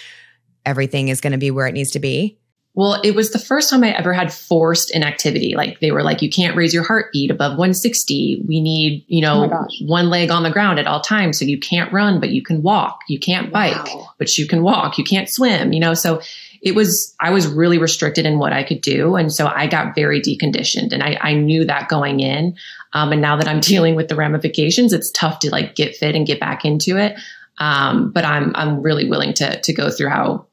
everything 0.66 1.10
is 1.10 1.22
going 1.22 1.32
to 1.32 1.38
be 1.38 1.52
where 1.52 1.68
it 1.68 1.74
needs 1.74 1.92
to 1.92 2.00
be? 2.00 2.38
Well, 2.76 3.00
it 3.04 3.14
was 3.14 3.30
the 3.30 3.40
first 3.40 3.70
time 3.70 3.84
I 3.84 3.96
ever 3.96 4.14
had 4.14 4.34
forced 4.34 4.96
inactivity. 4.96 5.54
Like 5.56 5.80
they 5.80 5.92
were 5.92 6.02
like, 6.02 6.24
you 6.24 6.30
can't 6.30 6.56
raise 6.56 6.74
your 6.74 6.84
heartbeat 6.84 7.30
above 7.30 7.52
160. 7.52 8.44
We 8.48 8.62
need, 8.62 9.06
you 9.08 9.22
know, 9.22 9.48
oh 9.54 9.68
one 9.82 10.10
leg 10.10 10.32
on 10.32 10.42
the 10.42 10.50
ground 10.50 10.80
at 10.80 10.88
all 10.88 11.00
times. 11.00 11.38
So 11.38 11.46
you 11.46 11.60
can't 11.60 11.94
run, 11.94 12.20
but 12.20 12.30
you 12.30 12.42
can 12.42 12.64
walk. 12.64 13.02
You 13.08 13.20
can't 13.20 13.52
bike, 13.52 13.86
wow. 13.94 14.10
but 14.18 14.36
you 14.40 14.48
can 14.48 14.64
walk. 14.64 14.98
You 14.98 15.04
can't 15.04 15.30
swim, 15.30 15.72
you 15.72 15.80
know? 15.80 15.94
So 15.94 16.20
it 16.64 16.76
was, 16.76 17.14
I 17.20 17.32
was 17.32 17.46
really 17.46 17.78
restricted 17.78 18.26
in 18.26 18.40
what 18.40 18.54
I 18.54 18.64
could 18.64 18.82
do. 18.82 19.16
And 19.16 19.32
so 19.32 19.48
I 19.48 19.68
got 19.68 19.96
very 19.96 20.22
deconditioned 20.22 20.94
and 20.94 21.04
I, 21.04 21.18
I 21.22 21.34
knew 21.34 21.66
that 21.66 21.90
going 21.90 22.22
in. 22.22 22.56
Um, 22.94 23.12
and 23.12 23.22
now 23.22 23.36
that 23.36 23.50
I'm 23.50 23.60
dealing 23.74 23.96
with 23.96 24.08
the 24.08 24.16
ramifications, 24.16 24.94
it's 24.94 25.12
tough 25.12 25.40
to 25.40 25.52
like 25.52 25.76
get 25.76 25.96
fit 25.96 26.16
and 26.16 26.26
get 26.26 26.40
back 26.40 26.64
into 26.64 26.98
it. 26.98 27.20
Um, 27.58 28.12
but 28.12 28.24
I'm, 28.24 28.54
I'm 28.56 28.82
really 28.82 29.10
willing 29.10 29.34
to, 29.36 29.60
to 29.62 29.74
go 29.74 29.92
through 29.92 30.10
how 30.10 30.48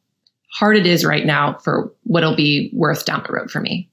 hard 0.53 0.77
it 0.77 0.87
is 0.87 1.05
right 1.05 1.25
now 1.25 1.59
for 1.59 1.93
what'll 2.03 2.37
be 2.37 2.71
worth 2.75 3.05
down 3.05 3.23
the 3.27 3.33
road 3.33 3.51
for 3.51 3.61
me. 3.61 3.90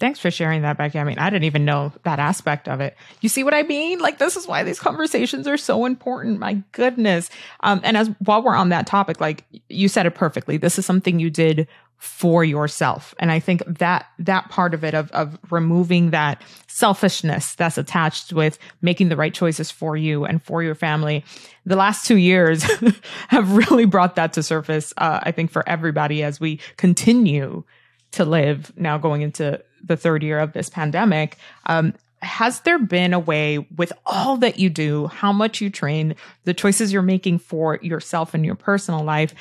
Thanks 0.00 0.18
for 0.18 0.30
sharing 0.30 0.62
that, 0.62 0.76
Becky. 0.76 0.98
I 0.98 1.04
mean, 1.04 1.18
I 1.18 1.30
didn't 1.30 1.44
even 1.44 1.64
know 1.64 1.92
that 2.02 2.18
aspect 2.18 2.68
of 2.68 2.80
it. 2.80 2.96
You 3.20 3.28
see 3.28 3.44
what 3.44 3.54
I 3.54 3.62
mean? 3.62 4.00
Like, 4.00 4.18
this 4.18 4.36
is 4.36 4.46
why 4.46 4.64
these 4.64 4.80
conversations 4.80 5.46
are 5.46 5.56
so 5.56 5.86
important. 5.86 6.40
My 6.40 6.54
goodness. 6.72 7.30
Um, 7.60 7.80
and 7.84 7.96
as 7.96 8.10
while 8.18 8.42
we're 8.42 8.56
on 8.56 8.70
that 8.70 8.88
topic, 8.88 9.20
like 9.20 9.44
you 9.68 9.88
said 9.88 10.06
it 10.06 10.14
perfectly. 10.16 10.56
This 10.56 10.78
is 10.78 10.86
something 10.86 11.20
you 11.20 11.30
did 11.30 11.68
for 11.98 12.44
yourself. 12.44 13.14
And 13.18 13.30
I 13.30 13.38
think 13.38 13.62
that 13.66 14.06
that 14.18 14.50
part 14.50 14.74
of 14.74 14.84
it 14.84 14.94
of 14.94 15.10
of 15.12 15.38
removing 15.50 16.10
that 16.10 16.42
selfishness 16.66 17.54
that's 17.54 17.78
attached 17.78 18.32
with 18.32 18.58
making 18.82 19.08
the 19.08 19.16
right 19.16 19.32
choices 19.32 19.70
for 19.70 19.96
you 19.96 20.24
and 20.24 20.42
for 20.42 20.62
your 20.62 20.74
family. 20.74 21.24
The 21.64 21.76
last 21.76 22.04
two 22.04 22.16
years 22.16 22.62
have 23.28 23.56
really 23.56 23.86
brought 23.86 24.16
that 24.16 24.32
to 24.34 24.42
surface. 24.42 24.92
Uh, 24.98 25.20
I 25.22 25.30
think 25.30 25.50
for 25.50 25.66
everybody 25.68 26.22
as 26.22 26.40
we 26.40 26.58
continue 26.76 27.64
to 28.10 28.24
live 28.24 28.72
now 28.76 28.98
going 28.98 29.22
into 29.22 29.62
the 29.86 29.96
third 29.96 30.22
year 30.22 30.38
of 30.38 30.52
this 30.52 30.68
pandemic. 30.68 31.36
Um, 31.66 31.94
has 32.22 32.60
there 32.60 32.78
been 32.78 33.12
a 33.12 33.18
way 33.18 33.58
with 33.76 33.92
all 34.06 34.36
that 34.38 34.58
you 34.58 34.70
do, 34.70 35.08
how 35.08 35.32
much 35.32 35.60
you 35.60 35.70
train, 35.70 36.14
the 36.44 36.54
choices 36.54 36.92
you're 36.92 37.02
making 37.02 37.38
for 37.38 37.78
yourself 37.82 38.34
and 38.34 38.44
your 38.44 38.54
personal 38.54 39.04
life? 39.04 39.34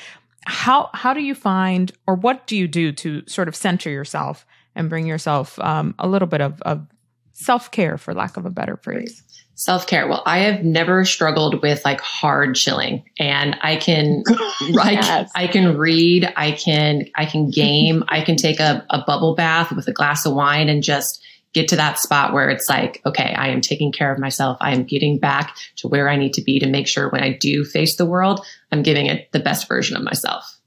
How 0.46 0.90
how 0.94 1.14
do 1.14 1.22
you 1.22 1.36
find, 1.36 1.92
or 2.06 2.16
what 2.16 2.46
do 2.48 2.58
you 2.58 2.68
do 2.68 2.92
to 2.92 3.24
sort 3.28 3.48
of 3.48 3.56
center 3.56 3.90
yourself 3.90 4.46
and 4.76 4.90
bring 4.90 5.08
yourself 5.08 5.58
um, 5.60 5.96
a 5.98 6.08
little 6.08 6.28
bit 6.28 6.42
of, 6.42 6.62
of 6.64 6.86
self 7.32 7.72
care, 7.72 7.98
for 7.98 8.14
lack 8.14 8.36
of 8.36 8.46
a 8.46 8.50
better 8.50 8.76
phrase? 8.76 9.24
Self 9.56 9.86
care. 9.86 10.08
Well, 10.08 10.24
I 10.26 10.40
have 10.40 10.64
never 10.64 11.06
struggled 11.06 11.62
with 11.62 11.86
like 11.86 12.02
hard 12.02 12.56
chilling, 12.56 13.04
and 13.20 13.56
I 13.62 13.76
can, 13.76 14.24
yes. 14.62 15.32
I, 15.36 15.44
I, 15.44 15.48
can 15.48 15.78
read, 15.78 16.32
I 16.36 16.54
can, 16.54 17.06
I 17.16 17.26
can 17.26 17.52
game, 17.52 18.04
I 18.08 18.22
can 18.22 18.36
take 18.36 18.60
a, 18.60 18.84
a 18.90 19.04
bubble 19.06 19.36
bath 19.36 19.72
with 19.72 19.88
a 19.88 19.94
glass 19.94 20.26
of 20.26 20.34
wine 20.34 20.70
and 20.70 20.82
just 20.82 21.24
get 21.54 21.68
to 21.68 21.76
that 21.76 22.00
spot 22.00 22.34
where 22.34 22.50
it's 22.50 22.68
like, 22.68 23.00
okay, 23.06 23.34
I 23.36 23.50
am 23.50 23.62
taking 23.62 23.92
care 23.92 24.12
of 24.12 24.18
myself. 24.18 24.58
I 24.60 24.74
am 24.74 24.86
getting 24.86 25.20
back 25.20 25.56
to 25.78 25.88
where 25.88 26.10
I 26.10 26.16
need 26.16 26.34
to 26.34 26.42
be 26.42 26.60
to 26.60 26.68
make 26.68 26.88
sure 26.88 27.10
when 27.10 27.22
I 27.22 27.38
do 27.40 27.64
face 27.64 27.96
the 27.96 28.08
world, 28.08 28.44
I'm 28.72 28.82
giving 28.82 29.06
it 29.06 29.32
the 29.34 29.40
best 29.40 29.68
version 29.68 29.96
of 29.96 30.02
myself. 30.04 30.60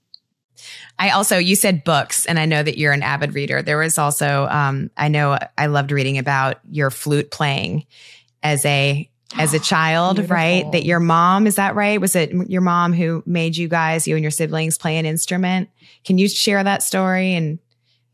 I 0.98 1.10
also, 1.10 1.38
you 1.38 1.56
said 1.56 1.84
books, 1.84 2.24
and 2.24 2.38
I 2.38 2.46
know 2.46 2.62
that 2.62 2.78
you're 2.78 2.92
an 2.92 3.02
avid 3.02 3.34
reader. 3.34 3.62
There 3.62 3.78
was 3.78 3.98
also, 3.98 4.46
um, 4.46 4.90
I 4.96 5.08
know 5.08 5.36
I 5.58 5.66
loved 5.66 5.90
reading 5.90 6.18
about 6.18 6.60
your 6.70 6.90
flute 6.90 7.30
playing 7.30 7.84
as 8.42 8.64
a 8.64 9.08
as 9.36 9.54
a 9.54 9.58
child, 9.60 10.16
Beautiful. 10.16 10.36
right? 10.36 10.72
That 10.72 10.84
your 10.84 11.00
mom, 11.00 11.46
is 11.46 11.56
that 11.56 11.74
right? 11.74 12.00
Was 12.00 12.16
it 12.16 12.32
your 12.48 12.62
mom 12.62 12.92
who 12.92 13.22
made 13.26 13.56
you 13.56 13.68
guys, 13.68 14.06
you 14.06 14.16
and 14.16 14.22
your 14.22 14.30
siblings 14.30 14.78
play 14.78 14.98
an 14.98 15.06
instrument? 15.06 15.68
Can 16.04 16.18
you 16.18 16.28
share 16.28 16.62
that 16.62 16.82
story 16.82 17.34
and 17.34 17.58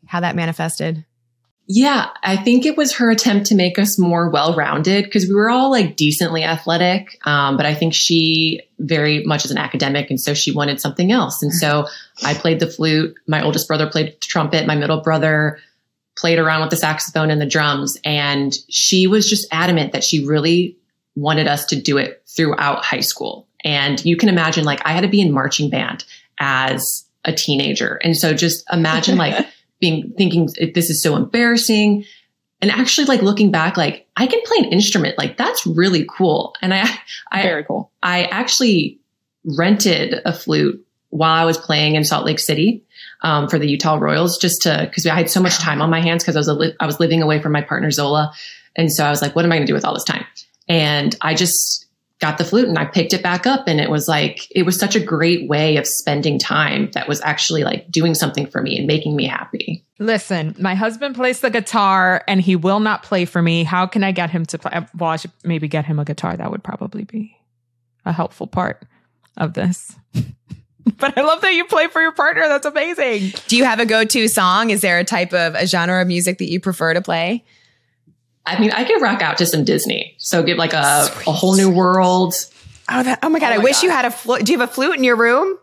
how 0.06 0.20
that 0.20 0.36
manifested? 0.36 1.04
Yeah, 1.68 2.08
I 2.22 2.36
think 2.36 2.66
it 2.66 2.76
was 2.76 2.96
her 2.96 3.10
attempt 3.10 3.46
to 3.46 3.54
make 3.54 3.78
us 3.78 3.98
more 3.98 4.28
well 4.28 4.54
rounded 4.56 5.04
because 5.04 5.26
we 5.26 5.34
were 5.34 5.48
all 5.48 5.70
like 5.70 5.96
decently 5.96 6.42
athletic. 6.42 7.18
Um, 7.24 7.56
but 7.56 7.66
I 7.66 7.74
think 7.74 7.94
she 7.94 8.62
very 8.78 9.24
much 9.24 9.44
is 9.44 9.52
an 9.52 9.58
academic. 9.58 10.10
And 10.10 10.20
so 10.20 10.34
she 10.34 10.52
wanted 10.52 10.80
something 10.80 11.12
else. 11.12 11.42
And 11.42 11.52
so 11.52 11.86
I 12.24 12.34
played 12.34 12.58
the 12.58 12.66
flute. 12.66 13.14
My 13.26 13.42
oldest 13.42 13.68
brother 13.68 13.88
played 13.88 14.20
trumpet. 14.20 14.66
My 14.66 14.74
middle 14.74 15.00
brother 15.00 15.60
played 16.16 16.38
around 16.38 16.60
with 16.60 16.70
the 16.70 16.76
saxophone 16.76 17.30
and 17.30 17.40
the 17.40 17.46
drums. 17.46 17.98
And 18.04 18.56
she 18.68 19.06
was 19.06 19.28
just 19.28 19.46
adamant 19.50 19.92
that 19.92 20.04
she 20.04 20.24
really 20.24 20.76
wanted 21.14 21.46
us 21.46 21.66
to 21.66 21.80
do 21.80 21.98
it 21.98 22.22
throughout 22.26 22.84
high 22.84 23.00
school. 23.00 23.48
And 23.64 24.04
you 24.04 24.16
can 24.16 24.28
imagine, 24.28 24.64
like, 24.64 24.80
I 24.84 24.92
had 24.92 25.02
to 25.02 25.08
be 25.08 25.20
in 25.20 25.32
marching 25.32 25.70
band 25.70 26.04
as 26.38 27.06
a 27.24 27.32
teenager. 27.32 28.00
And 28.02 28.16
so 28.16 28.34
just 28.34 28.64
imagine, 28.72 29.16
like, 29.16 29.46
being 29.80 30.12
thinking 30.16 30.48
this 30.74 30.90
is 30.90 31.02
so 31.02 31.16
embarrassing. 31.16 32.04
And 32.60 32.70
actually, 32.70 33.06
like, 33.06 33.22
looking 33.22 33.50
back, 33.50 33.76
like, 33.76 34.06
I 34.16 34.26
can 34.26 34.40
play 34.44 34.58
an 34.58 34.72
instrument. 34.72 35.18
Like, 35.18 35.36
that's 35.36 35.66
really 35.66 36.06
cool. 36.08 36.54
And 36.60 36.74
I, 36.74 36.88
I, 37.30 37.42
very 37.42 37.64
cool. 37.64 37.90
I 38.02 38.24
actually 38.24 38.98
rented 39.44 40.20
a 40.24 40.32
flute 40.32 40.84
while 41.10 41.34
I 41.34 41.44
was 41.44 41.58
playing 41.58 41.94
in 41.94 42.04
Salt 42.04 42.24
Lake 42.24 42.38
City 42.38 42.84
um, 43.22 43.48
for 43.48 43.58
the 43.58 43.68
Utah 43.68 43.96
Royals 43.96 44.38
just 44.38 44.62
to 44.62 44.86
because 44.88 45.06
I 45.06 45.14
had 45.14 45.30
so 45.30 45.40
much 45.40 45.58
time 45.58 45.80
on 45.80 45.90
my 45.90 46.00
hands 46.00 46.22
because 46.22 46.36
I 46.36 46.40
was 46.40 46.48
li- 46.48 46.76
I 46.80 46.86
was 46.86 47.00
living 47.00 47.22
away 47.22 47.40
from 47.40 47.52
my 47.52 47.62
partner 47.62 47.90
Zola, 47.90 48.32
and 48.76 48.92
so 48.92 49.04
I 49.04 49.10
was 49.10 49.22
like, 49.22 49.34
what 49.34 49.44
am 49.44 49.52
I 49.52 49.56
going 49.56 49.66
to 49.66 49.70
do 49.70 49.74
with 49.74 49.84
all 49.84 49.94
this 49.94 50.04
time? 50.04 50.24
And 50.68 51.16
I 51.20 51.34
just 51.34 51.86
got 52.20 52.38
the 52.38 52.44
flute 52.44 52.68
and 52.68 52.78
I 52.78 52.84
picked 52.84 53.12
it 53.12 53.22
back 53.22 53.46
up, 53.46 53.68
and 53.68 53.80
it 53.80 53.90
was 53.90 54.08
like 54.08 54.46
it 54.50 54.64
was 54.64 54.78
such 54.78 54.96
a 54.96 55.00
great 55.00 55.48
way 55.48 55.76
of 55.76 55.86
spending 55.86 56.38
time 56.38 56.90
that 56.92 57.08
was 57.08 57.20
actually 57.22 57.64
like 57.64 57.90
doing 57.90 58.14
something 58.14 58.46
for 58.46 58.60
me 58.60 58.78
and 58.78 58.86
making 58.86 59.16
me 59.16 59.26
happy. 59.26 59.84
Listen, 59.98 60.56
my 60.58 60.74
husband 60.74 61.14
plays 61.14 61.40
the 61.40 61.50
guitar 61.50 62.24
and 62.26 62.40
he 62.40 62.56
will 62.56 62.80
not 62.80 63.04
play 63.04 63.24
for 63.24 63.40
me. 63.40 63.62
How 63.62 63.86
can 63.86 64.02
I 64.02 64.10
get 64.10 64.30
him 64.30 64.44
to 64.46 64.58
play? 64.58 64.72
Well, 64.96 65.10
I 65.10 65.16
should 65.16 65.30
maybe 65.44 65.68
get 65.68 65.84
him 65.84 66.00
a 66.00 66.04
guitar. 66.04 66.36
That 66.36 66.50
would 66.50 66.64
probably 66.64 67.04
be 67.04 67.36
a 68.04 68.12
helpful 68.12 68.48
part 68.48 68.82
of 69.36 69.54
this. 69.54 69.94
but 70.98 71.16
I 71.16 71.22
love 71.22 71.40
that 71.42 71.54
you 71.54 71.64
play 71.64 71.88
for 71.88 72.00
your 72.02 72.12
partner. 72.12 72.48
That's 72.48 72.66
amazing. 72.66 73.32
Do 73.48 73.56
you 73.56 73.64
have 73.64 73.80
a 73.80 73.86
go-to 73.86 74.28
song? 74.28 74.70
Is 74.70 74.80
there 74.80 74.98
a 74.98 75.04
type 75.04 75.32
of 75.32 75.54
a 75.54 75.66
genre 75.66 76.00
of 76.00 76.08
music 76.08 76.38
that 76.38 76.50
you 76.50 76.60
prefer 76.60 76.94
to 76.94 77.00
play? 77.00 77.44
I 78.44 78.58
mean, 78.58 78.72
I 78.72 78.84
can 78.84 79.00
rock 79.00 79.22
out 79.22 79.38
to 79.38 79.46
some 79.46 79.64
Disney. 79.64 80.14
So 80.18 80.42
give 80.42 80.58
like 80.58 80.72
a, 80.72 81.08
a 81.26 81.32
whole 81.32 81.54
new 81.54 81.70
world. 81.70 82.34
Oh, 82.88 83.02
that, 83.02 83.20
oh 83.22 83.28
my 83.28 83.38
God. 83.38 83.52
Oh 83.52 83.56
I 83.56 83.58
wish 83.58 83.76
God. 83.76 83.82
you 83.84 83.90
had 83.90 84.04
a 84.04 84.10
flute. 84.10 84.44
Do 84.44 84.52
you 84.52 84.58
have 84.58 84.68
a 84.68 84.72
flute 84.72 84.96
in 84.96 85.04
your 85.04 85.16
room? 85.16 85.58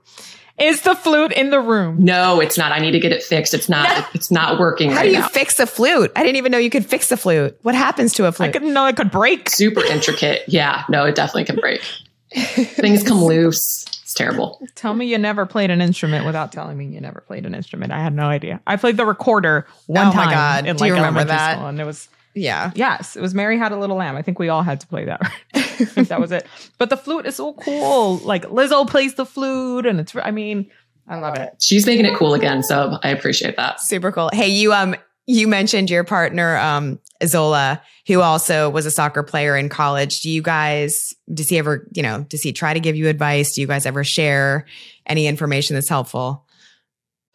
Is 0.60 0.82
the 0.82 0.94
flute 0.94 1.32
in 1.32 1.52
the 1.52 1.60
room? 1.60 2.04
No, 2.04 2.42
it's 2.42 2.58
not. 2.58 2.74
I 2.74 2.80
need 2.80 2.92
to 2.92 3.00
get 3.00 3.14
it 3.14 3.24
fixed. 3.24 3.54
It's 3.54 3.70
not. 3.70 4.14
It's 4.14 4.30
not 4.30 4.60
working. 4.60 4.92
How 4.92 4.98
right 4.98 5.04
do 5.04 5.12
you 5.12 5.20
now. 5.20 5.28
fix 5.30 5.58
a 5.58 5.66
flute? 5.66 6.12
I 6.18 6.24
didn't 6.24 6.36
even 6.36 6.52
know 6.52 6.58
you 6.58 6.70
could 6.70 6.86
fix 6.86 7.12
a 7.12 7.18
flute. 7.18 7.58
What 7.62 7.76
happens 7.76 8.14
to 8.16 8.26
a 8.26 8.32
flute? 8.32 8.50
I 8.50 8.52
couldn't 8.52 8.74
know 8.74 8.86
it 8.86 8.98
could 8.98 9.12
break. 9.12 9.50
Super 9.52 9.84
intricate. 9.86 10.44
Yeah. 10.48 10.84
No, 10.90 11.06
it 11.06 11.16
definitely 11.16 11.46
can 11.46 11.56
break. 11.58 11.82
Things 12.34 13.04
come 13.04 13.24
loose. 13.24 13.86
It's 14.10 14.16
terrible. 14.16 14.60
Tell 14.74 14.96
me 14.96 15.06
you 15.06 15.20
never 15.20 15.46
played 15.46 15.70
an 15.70 15.82
instrument 15.82 16.26
without 16.26 16.52
telling 16.52 16.80
me 16.80 16.86
you 16.88 17.00
never 17.00 17.22
played 17.22 17.46
an 17.46 17.54
instrument. 17.54 17.92
I 17.92 18.00
had 18.02 18.12
no 18.16 18.24
idea. 18.24 18.60
I 18.66 18.76
played 18.76 18.98
the 18.98 19.06
recorder 19.06 19.68
one 19.86 20.08
Oh 20.08 20.10
my 20.10 20.24
time. 20.26 20.32
God. 20.34 20.66
In 20.66 20.76
Do 20.78 20.86
you 20.88 20.96
remember 20.96 21.24
that? 21.24 21.58
School, 21.58 21.68
and 21.68 21.80
it 21.80 21.86
was 21.86 22.10
yeah. 22.34 22.72
yes, 22.74 23.16
it 23.16 23.22
was 23.22 23.36
Mary 23.36 23.56
Had 23.56 23.72
a 23.72 23.78
Little 23.78 23.98
Lamb. 23.98 24.16
I 24.16 24.24
think 24.24 24.40
we 24.40 24.50
all 24.50 24.64
had 24.64 24.80
to 24.82 24.88
play 24.88 25.06
that. 25.06 25.22
Right? 25.96 26.08
that 26.08 26.20
was 26.20 26.32
it. 26.32 26.48
But 26.80 26.90
the 26.90 26.98
flute 26.98 27.28
is 27.28 27.36
so 27.36 27.54
cool. 27.54 28.18
Like 28.18 28.46
Lizzo 28.46 28.90
plays 28.90 29.14
the 29.14 29.28
flute, 29.28 29.86
and 29.86 30.00
it's. 30.00 30.16
I 30.16 30.32
mean, 30.32 30.72
I 31.08 31.20
love 31.20 31.36
it. 31.38 31.52
She's 31.62 31.86
making 31.86 32.06
it 32.06 32.16
cool 32.16 32.34
again, 32.34 32.64
so 32.64 32.98
I 33.04 33.10
appreciate 33.10 33.56
that. 33.58 33.80
Super 33.80 34.12
cool. 34.12 34.32
Hey, 34.34 34.50
you 34.50 34.74
um 34.74 34.96
you 35.30 35.48
mentioned 35.48 35.92
your 35.92 36.04
partner 36.04 36.58
um 36.58 37.00
Zola, 37.24 37.82
who 38.08 38.22
also 38.22 38.70
was 38.70 38.86
a 38.86 38.92
soccer 38.92 39.24
player 39.24 39.56
in 39.56 39.70
college. 39.70 40.22
Do 40.22 40.30
you 40.30 40.42
guys 40.42 41.14
does 41.32 41.50
he 41.50 41.58
ever, 41.58 41.88
you 41.94 42.02
know, 42.02 42.24
does 42.24 42.42
he 42.42 42.52
try 42.52 42.74
to 42.74 42.80
give 42.80 42.96
you 42.96 43.08
advice? 43.08 43.54
Do 43.54 43.62
you 43.62 43.68
guys 43.68 43.86
ever 43.86 44.04
share 44.04 44.66
any 45.06 45.28
information 45.28 45.76
that's 45.76 45.90
helpful? 45.90 46.46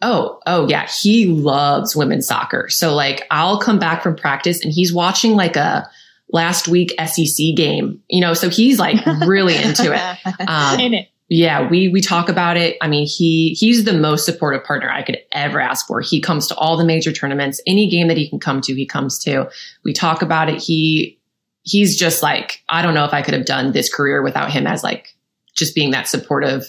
Oh, 0.01 0.39
oh 0.45 0.67
yeah. 0.67 0.87
He 0.87 1.27
loves 1.27 1.95
women's 1.95 2.27
soccer. 2.27 2.67
So 2.69 2.93
like 2.93 3.25
I'll 3.31 3.59
come 3.59 3.79
back 3.79 4.03
from 4.03 4.15
practice 4.15 4.63
and 4.63 4.73
he's 4.73 4.93
watching 4.93 5.33
like 5.33 5.55
a 5.55 5.89
last 6.29 6.67
week 6.67 6.93
SEC 6.99 7.55
game, 7.55 8.01
you 8.09 8.19
know, 8.19 8.33
so 8.33 8.49
he's 8.49 8.77
like 8.77 9.05
really 9.25 9.55
into 9.55 9.93
it. 9.93 10.17
Um, 10.47 10.79
In 10.79 10.93
it. 10.93 11.09
Yeah, 11.27 11.67
we 11.67 11.87
we 11.87 12.01
talk 12.01 12.29
about 12.29 12.55
it. 12.55 12.77
I 12.81 12.87
mean, 12.87 13.07
he 13.07 13.55
he's 13.59 13.83
the 13.83 13.97
most 13.97 14.25
supportive 14.25 14.63
partner 14.63 14.89
I 14.91 15.01
could 15.01 15.17
ever 15.31 15.59
ask 15.59 15.87
for. 15.87 16.01
He 16.01 16.21
comes 16.21 16.47
to 16.47 16.55
all 16.55 16.77
the 16.77 16.85
major 16.85 17.11
tournaments, 17.11 17.61
any 17.65 17.89
game 17.89 18.07
that 18.09 18.17
he 18.17 18.29
can 18.29 18.39
come 18.39 18.61
to, 18.61 18.75
he 18.75 18.85
comes 18.85 19.17
to. 19.19 19.49
We 19.83 19.91
talk 19.91 20.21
about 20.21 20.49
it. 20.49 20.61
He 20.61 21.19
he's 21.63 21.97
just 21.97 22.21
like 22.21 22.63
I 22.69 22.83
don't 22.83 22.93
know 22.93 23.05
if 23.05 23.13
I 23.13 23.23
could 23.23 23.33
have 23.33 23.45
done 23.45 23.71
this 23.71 23.91
career 23.91 24.21
without 24.21 24.51
him 24.51 24.67
as 24.67 24.83
like 24.83 25.15
just 25.55 25.73
being 25.73 25.91
that 25.91 26.07
supportive. 26.07 26.65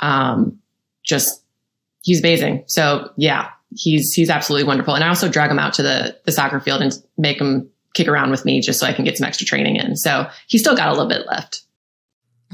Um, 0.00 0.58
just 1.04 1.44
he's 2.02 2.18
amazing. 2.18 2.64
So 2.66 3.10
yeah, 3.16 3.50
he's 3.76 4.12
he's 4.12 4.28
absolutely 4.28 4.66
wonderful. 4.66 4.94
And 4.94 5.04
I 5.04 5.08
also 5.08 5.28
drag 5.28 5.52
him 5.52 5.60
out 5.60 5.74
to 5.74 5.84
the 5.84 6.18
the 6.24 6.32
soccer 6.32 6.58
field 6.58 6.82
and 6.82 6.92
make 7.16 7.40
him 7.40 7.70
kick 7.94 8.08
around 8.08 8.32
with 8.32 8.44
me 8.44 8.60
just 8.60 8.80
so 8.80 8.86
I 8.86 8.92
can 8.92 9.04
get 9.04 9.16
some 9.16 9.26
extra 9.26 9.46
training 9.46 9.76
in. 9.76 9.96
So 9.96 10.28
he's 10.48 10.62
still 10.62 10.76
got 10.76 10.88
a 10.88 10.92
little 10.92 11.08
bit 11.08 11.26
left. 11.28 11.63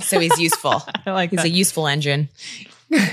So 0.00 0.18
he's 0.20 0.38
useful. 0.38 0.82
I 1.06 1.12
like 1.12 1.30
he's 1.30 1.38
that. 1.38 1.46
a 1.46 1.50
useful 1.50 1.86
engine. 1.86 2.28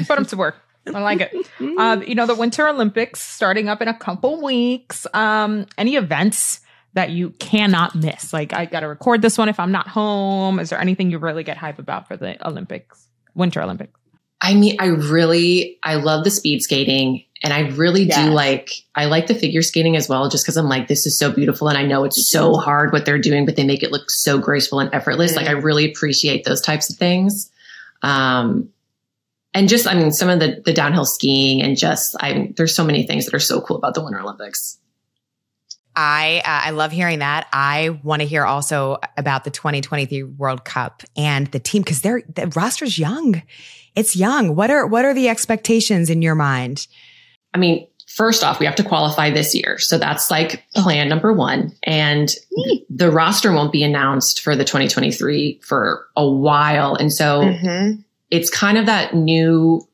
Put 0.07 0.17
him 0.17 0.25
to 0.25 0.37
work. 0.37 0.55
I 0.87 0.99
like 1.01 1.21
it. 1.21 1.35
Um, 1.77 2.03
you 2.03 2.15
know, 2.15 2.25
the 2.25 2.35
Winter 2.35 2.67
Olympics 2.67 3.21
starting 3.21 3.67
up 3.69 3.81
in 3.81 3.87
a 3.87 3.93
couple 3.97 4.41
weeks. 4.41 5.05
Um, 5.13 5.67
any 5.77 5.95
events 5.95 6.61
that 6.93 7.09
you 7.11 7.31
cannot 7.31 7.93
miss? 7.93 8.33
Like, 8.33 8.53
I 8.53 8.65
got 8.65 8.79
to 8.79 8.87
record 8.87 9.21
this 9.21 9.37
one 9.37 9.49
if 9.49 9.59
I'm 9.59 9.71
not 9.71 9.87
home. 9.87 10.59
Is 10.59 10.69
there 10.69 10.79
anything 10.79 11.11
you 11.11 11.19
really 11.19 11.43
get 11.43 11.57
hype 11.57 11.77
about 11.79 12.07
for 12.07 12.15
the 12.17 12.45
Olympics, 12.47 13.07
Winter 13.35 13.61
Olympics? 13.61 13.99
I 14.41 14.53
mean, 14.53 14.77
I 14.79 14.87
really, 14.87 15.79
I 15.83 15.95
love 15.95 16.23
the 16.23 16.29
speed 16.29 16.61
skating 16.61 17.23
and 17.43 17.53
I 17.53 17.69
really 17.69 18.05
do 18.05 18.29
like, 18.29 18.71
I 18.95 19.05
like 19.05 19.27
the 19.27 19.35
figure 19.35 19.61
skating 19.61 19.95
as 19.95 20.07
well, 20.09 20.29
just 20.29 20.45
cause 20.45 20.57
I'm 20.57 20.69
like, 20.69 20.87
this 20.87 21.05
is 21.05 21.17
so 21.17 21.31
beautiful. 21.31 21.67
And 21.69 21.77
I 21.77 21.83
know 21.83 22.03
it's 22.03 22.31
so 22.31 22.55
hard 22.55 22.91
what 22.91 23.05
they're 23.05 23.19
doing, 23.19 23.45
but 23.45 23.55
they 23.55 23.63
make 23.63 23.83
it 23.83 23.91
look 23.91 24.09
so 24.09 24.37
graceful 24.37 24.79
and 24.79 24.93
effortless. 24.93 25.35
Like 25.35 25.47
I 25.47 25.51
really 25.51 25.91
appreciate 25.91 26.45
those 26.45 26.61
types 26.61 26.89
of 26.89 26.97
things. 26.97 27.51
Um, 28.01 28.69
and 29.53 29.67
just, 29.67 29.87
I 29.87 29.95
mean, 29.95 30.11
some 30.11 30.29
of 30.29 30.39
the, 30.39 30.61
the 30.63 30.73
downhill 30.73 31.05
skiing 31.05 31.63
and 31.63 31.77
just, 31.77 32.15
I, 32.19 32.53
there's 32.57 32.75
so 32.75 32.83
many 32.83 33.07
things 33.07 33.25
that 33.25 33.33
are 33.33 33.39
so 33.39 33.61
cool 33.61 33.77
about 33.77 33.95
the 33.95 34.03
Winter 34.03 34.19
Olympics. 34.19 34.77
I 35.99 36.43
uh, 36.45 36.67
I 36.67 36.69
love 36.69 36.91
hearing 36.91 37.19
that. 37.19 37.47
I 37.51 37.99
want 38.03 38.21
to 38.21 38.27
hear 38.27 38.45
also 38.45 38.99
about 39.17 39.45
the 39.45 39.49
2023 39.49 40.21
World 40.21 40.63
Cup 40.63 41.01
and 41.15 41.47
the 41.47 41.59
team 41.59 41.81
because 41.81 42.01
they're 42.01 42.21
the 42.35 42.45
roster's 42.55 42.99
young. 42.99 43.41
It's 43.97 44.15
young. 44.15 44.55
What 44.55 44.69
are 44.69 44.85
what 44.85 45.05
are 45.05 45.13
the 45.13 45.27
expectations 45.27 46.11
in 46.11 46.21
your 46.21 46.35
mind? 46.35 46.85
I 47.53 47.57
mean, 47.57 47.87
first 48.07 48.43
off, 48.43 48.59
we 48.59 48.65
have 48.65 48.75
to 48.75 48.83
qualify 48.83 49.31
this 49.31 49.55
year. 49.55 49.77
So 49.79 49.97
that's 49.97 50.29
like 50.31 50.63
plan 50.75 51.09
number 51.09 51.33
one. 51.33 51.73
And 51.83 52.29
the 52.89 53.11
roster 53.11 53.51
won't 53.51 53.71
be 53.71 53.83
announced 53.83 54.41
for 54.41 54.55
the 54.55 54.63
2023 54.63 55.61
for 55.63 56.07
a 56.15 56.27
while. 56.27 56.95
And 56.95 57.11
so 57.11 57.41
mm-hmm. 57.41 58.01
it's 58.31 58.49
kind 58.49 58.77
of 58.77 58.85
that 58.85 59.13
new 59.13 59.87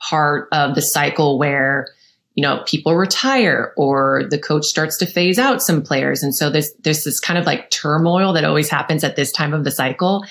part 0.00 0.48
of 0.52 0.74
the 0.74 0.82
cycle 0.82 1.38
where, 1.38 1.88
you 2.34 2.42
know, 2.42 2.62
people 2.66 2.96
retire 2.96 3.72
or 3.76 4.24
the 4.30 4.38
coach 4.38 4.64
starts 4.64 4.96
to 4.98 5.06
phase 5.06 5.38
out 5.38 5.62
some 5.62 5.82
players. 5.82 6.22
And 6.22 6.34
so 6.34 6.50
there's, 6.50 6.72
there's 6.80 7.04
this 7.04 7.20
kind 7.20 7.38
of 7.38 7.46
like 7.46 7.70
turmoil 7.70 8.32
that 8.32 8.44
always 8.44 8.70
happens 8.70 9.04
at 9.04 9.16
this 9.16 9.30
time 9.30 9.54
of 9.54 9.64
the 9.64 9.70
cycle. 9.70 10.24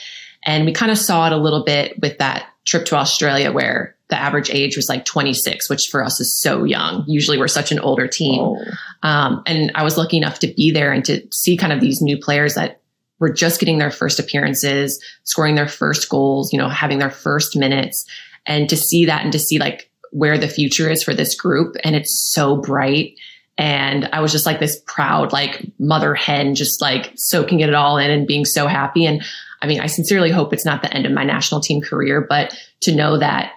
And 0.43 0.65
we 0.65 0.71
kind 0.71 0.91
of 0.91 0.97
saw 0.97 1.27
it 1.27 1.33
a 1.33 1.37
little 1.37 1.63
bit 1.63 1.99
with 2.01 2.17
that 2.17 2.48
trip 2.65 2.85
to 2.85 2.95
Australia 2.95 3.51
where 3.51 3.95
the 4.09 4.19
average 4.19 4.49
age 4.49 4.75
was 4.75 4.89
like 4.89 5.05
26, 5.05 5.69
which 5.69 5.87
for 5.87 6.03
us 6.03 6.19
is 6.19 6.35
so 6.39 6.63
young. 6.63 7.03
Usually 7.07 7.37
we're 7.37 7.47
such 7.47 7.71
an 7.71 7.79
older 7.79 8.07
team. 8.07 8.55
Um, 9.03 9.43
and 9.45 9.71
I 9.75 9.83
was 9.83 9.97
lucky 9.97 10.17
enough 10.17 10.39
to 10.39 10.47
be 10.47 10.71
there 10.71 10.91
and 10.91 11.05
to 11.05 11.27
see 11.31 11.57
kind 11.57 11.71
of 11.71 11.79
these 11.79 12.01
new 12.01 12.17
players 12.17 12.55
that 12.55 12.81
were 13.19 13.31
just 13.31 13.59
getting 13.59 13.77
their 13.77 13.91
first 13.91 14.19
appearances, 14.19 15.03
scoring 15.23 15.55
their 15.55 15.67
first 15.67 16.09
goals, 16.09 16.51
you 16.51 16.59
know, 16.59 16.69
having 16.69 16.99
their 16.99 17.11
first 17.11 17.55
minutes 17.55 18.05
and 18.45 18.69
to 18.69 18.77
see 18.77 19.05
that 19.05 19.23
and 19.23 19.31
to 19.33 19.39
see 19.39 19.59
like 19.59 19.91
where 20.11 20.37
the 20.37 20.47
future 20.47 20.89
is 20.89 21.03
for 21.03 21.13
this 21.13 21.35
group. 21.35 21.75
And 21.83 21.95
it's 21.95 22.31
so 22.33 22.55
bright. 22.57 23.15
And 23.57 24.09
I 24.13 24.21
was 24.21 24.31
just 24.31 24.45
like 24.45 24.59
this 24.59 24.81
proud, 24.87 25.33
like 25.33 25.65
mother 25.77 26.15
hen, 26.15 26.55
just 26.55 26.81
like 26.81 27.11
soaking 27.15 27.59
it 27.59 27.73
all 27.75 27.97
in 27.97 28.09
and 28.09 28.25
being 28.25 28.45
so 28.45 28.67
happy. 28.67 29.05
And 29.05 29.21
I 29.61 29.67
mean, 29.67 29.81
I 29.81 29.87
sincerely 29.87 30.31
hope 30.31 30.53
it's 30.53 30.65
not 30.65 30.81
the 30.81 30.93
end 30.93 31.05
of 31.05 31.11
my 31.11 31.23
national 31.23 31.61
team 31.61 31.81
career, 31.81 32.25
but 32.27 32.55
to 32.81 32.95
know 32.95 33.17
that 33.17 33.53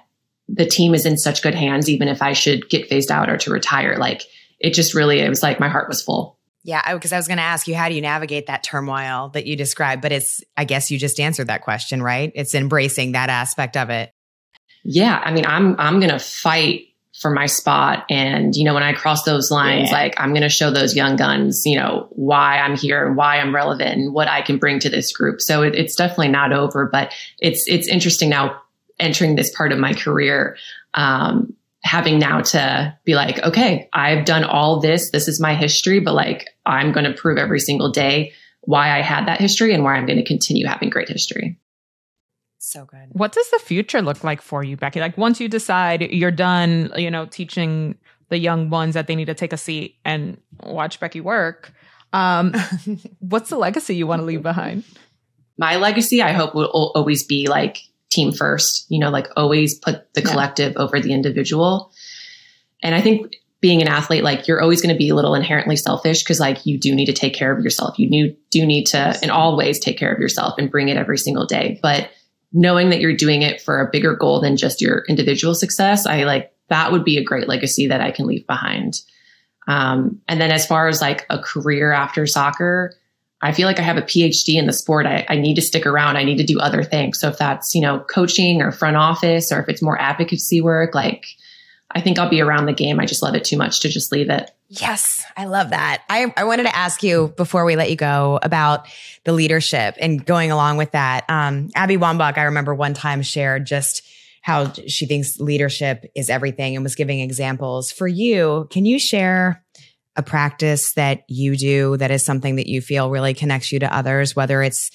the 0.49 0.67
team 0.67 0.95
is 0.95 1.07
in 1.07 1.17
such 1.17 1.43
good 1.43 1.55
hands, 1.55 1.89
even 1.89 2.09
if 2.09 2.23
I 2.23 2.33
should 2.33 2.69
get 2.69 2.89
phased 2.89 3.11
out 3.11 3.31
or 3.31 3.37
to 3.39 3.53
retire, 3.53 3.97
like 3.97 4.23
it 4.59 4.75
just 4.75 4.95
really, 4.95 5.21
it 5.21 5.29
was 5.29 5.43
like 5.43 5.61
my 5.61 5.69
heart 5.69 5.89
was 5.89 6.03
full. 6.03 6.39
Yeah, 6.65 6.95
because 6.95 7.13
I 7.13 7.17
was 7.17 7.27
going 7.27 7.39
to 7.39 7.43
ask 7.43 7.67
you, 7.67 7.75
how 7.75 7.89
do 7.89 7.95
you 7.95 8.01
navigate 8.01 8.47
that 8.47 8.63
turmoil 8.63 9.31
that 9.31 9.47
you 9.47 9.57
described? 9.57 10.01
But 10.01 10.13
it's, 10.13 10.41
I 10.57 10.65
guess 10.65 10.91
you 10.91 10.99
just 10.99 11.19
answered 11.19 11.49
that 11.49 11.63
question, 11.63 12.03
right? 12.03 12.31
It's 12.37 12.55
embracing 12.55 13.13
that 13.13 13.31
aspect 13.31 13.77
of 13.77 13.91
it. 13.91 14.13
Yeah. 14.85 15.21
I 15.25 15.33
mean, 15.33 15.47
I'm, 15.47 15.75
I'm 15.79 15.99
going 15.99 16.13
to 16.13 16.21
fight 16.21 16.87
for 17.23 17.31
my 17.31 17.47
spot. 17.47 18.05
And, 18.11 18.55
you 18.55 18.65
know, 18.65 18.75
when 18.75 18.83
I 18.83 18.93
cross 18.93 19.23
those 19.23 19.51
lines, 19.51 19.91
Yeah. 19.91 19.97
like 19.97 20.21
I'm 20.21 20.31
going 20.31 20.43
to 20.43 20.49
show 20.51 20.71
those 20.71 20.95
young 20.95 21.17
guns, 21.17 21.63
you 21.65 21.77
know, 21.77 22.09
why 22.11 22.59
I'm 22.59 22.77
here 22.77 23.07
and 23.07 23.17
why 23.17 23.39
I'm 23.39 23.55
relevant 23.55 23.99
and 23.99 24.13
what 24.13 24.29
I 24.29 24.43
can 24.43 24.59
bring 24.59 24.81
to 24.81 24.91
this 24.91 25.13
group. 25.13 25.41
So 25.41 25.63
it, 25.63 25.75
it's 25.75 25.95
definitely 25.95 26.29
not 26.29 26.53
over, 26.53 26.87
but 26.93 27.15
it's, 27.39 27.65
it's 27.69 27.89
interesting 27.89 28.29
now 28.29 28.61
entering 29.01 29.37
this 29.37 29.55
part 29.55 29.73
of 29.73 29.79
my 29.79 29.95
career. 29.95 30.57
Um, 30.95 31.55
having 31.85 32.19
now 32.19 32.41
to 32.41 32.97
be 33.05 33.15
like, 33.15 33.43
okay, 33.43 33.89
I've 33.93 34.25
done 34.25 34.45
all 34.45 34.81
this. 34.81 35.11
This 35.11 35.27
is 35.27 35.41
my 35.41 35.55
history, 35.55 35.99
but 35.99 36.15
like, 36.15 36.49
I'm 36.65 36.93
going 36.93 37.07
to 37.07 37.13
prove 37.13 37.39
every 37.39 37.59
single 37.59 37.91
day 37.91 38.33
why 38.61 38.97
I 38.97 39.03
had 39.03 39.27
that 39.27 39.41
history 39.41 39.75
and 39.75 39.83
why 39.83 39.95
I'm 39.95 40.07
going 40.07 40.19
to 40.19 40.25
continue 40.25 40.67
having 40.67 40.91
great 40.91 41.09
history. 41.09 41.59
So 42.65 42.85
good. 42.85 43.09
What 43.11 43.33
does 43.33 43.51
the 43.51 43.59
future 43.59 44.01
look 44.01 44.23
like 44.23 44.41
for 44.41 44.63
you, 44.63 44.77
Becky? 44.77 45.01
Like 45.01 45.19
once 45.19 45.41
you 45.41 45.49
decide 45.49 46.01
you're 46.01 46.31
done, 46.31 46.93
you 46.97 47.11
know, 47.11 47.27
teaching 47.27 47.99
the 48.29 48.39
young 48.39 48.71
ones 48.71 48.95
that 48.95 49.09
they 49.09 49.17
need 49.17 49.25
to 49.25 49.35
take 49.35 49.53
a 49.53 49.57
seat 49.57 49.97
and 50.05 50.41
watch 50.63 51.01
Becky 51.01 51.21
work, 51.21 51.73
um, 52.13 52.55
what's 53.19 53.51
the 53.51 53.57
legacy 53.57 53.97
you 53.97 54.07
want 54.07 54.21
to 54.21 54.25
leave 54.27 54.43
behind? 54.43 54.85
my 55.59 55.77
legacy, 55.77 56.23
I 56.23 56.33
hope 56.33 56.55
will 56.55 56.93
always 56.95 57.25
be 57.25 57.49
like 57.49 57.79
team 58.11 58.33
first, 58.33 58.87
you 58.89 58.99
know, 58.99 59.11
like 59.11 59.29
always 59.37 59.75
put 59.79 60.13
the 60.15 60.21
Yeah. 60.23 60.31
collective 60.31 60.77
over 60.77 61.01
the 61.01 61.13
individual. 61.13 61.93
And 62.83 62.95
I 62.95 63.01
think 63.01 63.33
being 63.61 63.83
an 63.83 63.89
athlete, 63.89 64.23
like 64.25 64.47
you're 64.49 64.61
always 64.63 64.81
going 64.81 64.95
to 64.95 64.99
be 64.99 65.09
a 65.11 65.15
little 65.15 65.35
inherently 65.35 65.77
selfish 65.77 66.23
because 66.23 66.41
like 66.41 66.65
you 66.65 66.79
do 66.79 66.95
need 66.95 67.07
to 67.07 67.13
take 67.13 67.35
care 67.35 67.53
of 67.57 67.63
yourself. 67.63 67.99
You 67.99 68.09
do, 68.09 68.37
do 68.51 68.67
need 68.67 68.87
to 68.87 69.19
in 69.23 69.31
all 69.31 69.57
ways 69.57 69.79
take 69.79 69.99
care 69.99 70.13
of 70.13 70.21
yourself 70.21 70.55
and 70.59 70.71
bring 70.71 70.89
it 70.89 70.97
every 70.97 71.19
single 71.19 71.47
day. 71.47 71.79
But 71.83 72.09
knowing 72.53 72.91
that 72.91 73.01
you're 73.01 73.17
doing 73.17 73.43
it 73.43 73.61
for 73.61 73.81
a 73.81 73.91
bigger 73.91 74.15
goal 74.15 74.41
than 74.41 74.57
just 74.57 74.81
your 74.81 75.05
individual 75.09 75.55
success, 75.55 76.07
I 76.07 76.25
like 76.25 76.53
that 76.69 76.93
would 76.93 77.05
be 77.05 77.19
a 77.19 77.25
great 77.25 77.49
legacy 77.49 77.87
that 77.87 78.01
I 78.01 78.11
can 78.11 78.27
leave 78.27 78.47
behind. 78.47 79.01
Um, 79.69 80.21
and 80.29 80.41
then 80.41 80.51
as 80.51 80.67
far 80.67 80.89
as 80.89 81.01
like 81.01 81.27
a 81.31 81.39
career 81.39 81.93
after 81.93 82.27
soccer, 82.27 82.95
I 83.43 83.53
feel 83.53 83.67
like 83.67 83.79
I 83.79 83.83
have 83.83 83.97
a 83.97 84.03
PhD 84.03 84.55
in 84.55 84.67
the 84.67 84.73
sport. 84.73 85.07
I, 85.07 85.27
I 85.29 85.37
need 85.37 85.55
to 85.57 85.63
stick 85.63 85.85
around. 85.85 86.17
I 86.17 86.25
need 86.25 86.39
to 86.39 86.45
do 86.45 86.61
other 86.61 86.83
things. 86.83 87.19
So 87.19 87.29
if 87.29 87.39
that's, 87.39 87.75
you 87.75 87.81
know, 87.81 88.01
coaching 88.01 88.63
or 88.63 88.71
front 88.71 88.97
office, 88.97 89.51
or 89.51 89.61
if 89.61 89.69
it's 89.69 89.83
more 89.83 90.01
advocacy 90.01 90.61
work, 90.61 90.95
like 90.95 91.27
I 91.91 92.01
think 92.01 92.19
I'll 92.19 92.31
be 92.31 92.41
around 92.41 92.67
the 92.67 92.73
game. 92.73 93.01
I 93.01 93.07
just 93.07 93.23
love 93.23 93.35
it 93.35 93.45
too 93.45 93.57
much 93.57 93.81
to 93.81 93.89
just 93.89 94.13
leave 94.13 94.31
it. 94.31 94.51
Yes, 94.81 95.23
I 95.37 95.45
love 95.45 95.71
that. 95.71 96.03
I, 96.09 96.33
I 96.35 96.45
wanted 96.45 96.63
to 96.63 96.75
ask 96.75 97.03
you 97.03 97.35
before 97.37 97.67
we 97.67 97.77
let 97.77 97.91
you 97.91 97.97
go 97.97 98.41
about 98.43 98.87
the 99.25 99.35
leadership 99.35 99.97
and 100.01 100.25
going 100.25 100.51
along 100.51 100.79
with 100.79 100.93
that. 100.93 101.29
Um, 101.29 101.69
Abby 101.75 101.99
Wambach, 101.99 102.39
I 102.39 102.45
remember 102.45 102.75
one 102.75 102.95
time 102.95 103.21
shared 103.21 103.67
just 103.67 104.03
how 104.41 104.73
she 104.73 105.05
thinks 105.05 105.39
leadership 105.39 106.11
is 106.17 106.31
everything 106.31 106.75
and 106.75 106.83
was 106.83 106.95
giving 106.95 107.21
examples. 107.21 107.93
For 107.93 108.09
you, 108.09 108.67
can 108.71 108.87
you 108.87 108.99
share 108.99 109.63
a 110.17 110.23
practice 110.23 110.95
that 110.95 111.25
you 111.29 111.55
do 111.55 111.99
that 111.99 112.11
is 112.11 112.25
something 112.25 112.57
that 112.57 112.67
you 112.67 112.81
feel 112.81 113.11
really 113.11 113.35
connects 113.35 113.73
you 113.73 113.79
to 113.81 113.95
others, 113.95 114.35
whether 114.35 114.63
it's 114.63 114.91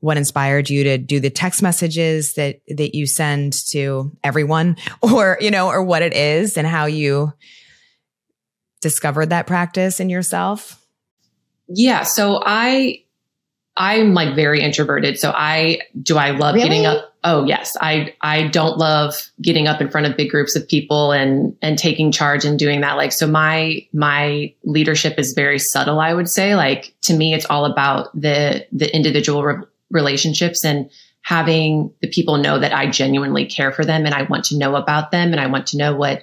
what 0.00 0.18
inspired 0.18 0.68
you 0.68 0.84
to 0.84 0.98
do 0.98 1.20
the 1.20 1.30
text 1.30 1.62
messages 1.62 2.34
that 2.34 2.60
that 2.68 2.94
you 2.94 3.06
send 3.06 3.52
to 3.70 4.12
everyone 4.22 4.76
or 5.02 5.38
you 5.40 5.50
know 5.50 5.68
or 5.68 5.82
what 5.82 6.02
it 6.02 6.12
is 6.12 6.58
and 6.58 6.66
how 6.66 6.84
you 6.84 7.32
discovered 8.82 9.30
that 9.30 9.46
practice 9.46 10.00
in 10.00 10.10
yourself? 10.10 10.78
Yeah 11.68 12.02
so 12.02 12.42
i 12.44 13.02
i'm 13.76 14.12
like 14.12 14.34
very 14.34 14.60
introverted 14.60 15.18
so 15.18 15.32
i 15.34 15.80
do 16.02 16.18
i 16.18 16.30
love 16.30 16.54
really? 16.54 16.68
getting 16.68 16.86
up? 16.86 17.08
Oh 17.24 17.46
yes. 17.46 17.76
I 17.80 18.14
i 18.20 18.48
don't 18.48 18.78
love 18.78 19.14
getting 19.40 19.68
up 19.68 19.80
in 19.80 19.88
front 19.88 20.06
of 20.06 20.16
big 20.16 20.30
groups 20.30 20.56
of 20.56 20.68
people 20.68 21.12
and 21.12 21.56
and 21.62 21.78
taking 21.78 22.10
charge 22.10 22.44
and 22.44 22.58
doing 22.58 22.80
that 22.80 22.96
like 22.96 23.12
so 23.12 23.26
my 23.26 23.86
my 23.92 24.52
leadership 24.64 25.18
is 25.18 25.32
very 25.32 25.58
subtle 25.58 26.00
i 26.00 26.12
would 26.12 26.28
say 26.28 26.56
like 26.56 26.94
to 27.02 27.14
me 27.16 27.32
it's 27.32 27.46
all 27.46 27.64
about 27.64 28.08
the 28.20 28.66
the 28.72 28.94
individual 28.94 29.44
re- 29.44 29.64
relationships 29.90 30.64
and 30.64 30.90
having 31.22 31.94
the 32.02 32.08
people 32.08 32.36
know 32.38 32.58
that 32.58 32.74
I 32.74 32.90
genuinely 32.90 33.46
care 33.46 33.70
for 33.70 33.84
them 33.84 34.04
and 34.04 34.14
I 34.14 34.22
want 34.24 34.46
to 34.46 34.58
know 34.58 34.74
about 34.74 35.12
them 35.12 35.30
and 35.30 35.40
I 35.40 35.46
want 35.46 35.68
to 35.68 35.76
know 35.76 35.94
what 35.94 36.22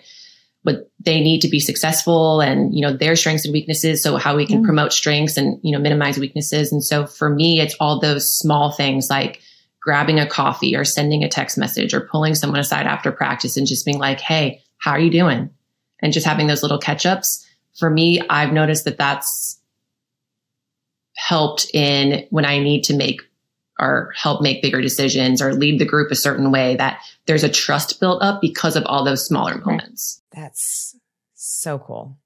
what 0.69 0.89
they 0.99 1.19
need 1.21 1.41
to 1.41 1.49
be 1.49 1.59
successful 1.59 2.41
and 2.41 2.73
you 2.73 2.81
know 2.81 2.95
their 2.95 3.15
strengths 3.15 3.45
and 3.45 3.53
weaknesses. 3.53 4.01
So 4.03 4.17
how 4.17 4.35
we 4.35 4.45
can 4.45 4.61
mm. 4.61 4.65
promote 4.65 4.93
strengths 4.93 5.37
and 5.37 5.59
you 5.63 5.71
know 5.71 5.79
minimize 5.79 6.17
weaknesses. 6.17 6.71
And 6.71 6.83
so 6.83 7.05
for 7.05 7.29
me 7.29 7.59
it's 7.59 7.75
all 7.79 7.99
those 7.99 8.33
small 8.33 8.71
things 8.71 9.09
like 9.09 9.41
grabbing 9.81 10.19
a 10.19 10.27
coffee 10.27 10.75
or 10.75 10.83
sending 10.83 11.23
a 11.23 11.29
text 11.29 11.57
message 11.57 11.93
or 11.93 12.01
pulling 12.01 12.35
someone 12.35 12.59
aside 12.59 12.85
after 12.85 13.11
practice 13.11 13.57
and 13.57 13.67
just 13.67 13.85
being 13.85 13.99
like 13.99 14.19
hey 14.19 14.61
how 14.77 14.91
are 14.91 14.99
you 14.99 15.11
doing? 15.11 15.49
And 16.01 16.13
just 16.13 16.25
having 16.25 16.47
those 16.47 16.63
little 16.63 16.79
catch 16.79 17.05
ups 17.05 17.45
for 17.77 17.89
me 17.89 18.21
i've 18.29 18.53
noticed 18.53 18.85
that 18.85 18.97
that's 18.97 19.59
helped 21.15 21.67
in 21.73 22.25
when 22.29 22.45
i 22.45 22.59
need 22.59 22.83
to 22.83 22.95
make 22.95 23.21
or 23.79 24.13
help 24.15 24.41
make 24.41 24.61
bigger 24.61 24.81
decisions 24.81 25.41
or 25.41 25.53
lead 25.53 25.79
the 25.79 25.85
group 25.85 26.11
a 26.11 26.15
certain 26.15 26.51
way 26.51 26.75
that 26.75 27.01
there's 27.25 27.43
a 27.43 27.49
trust 27.49 27.99
built 27.99 28.21
up 28.21 28.41
because 28.41 28.75
of 28.75 28.83
all 28.85 29.03
those 29.03 29.25
smaller 29.25 29.57
moments. 29.57 30.21
That's 30.33 30.95
so 31.35 31.79
cool. 31.79 32.17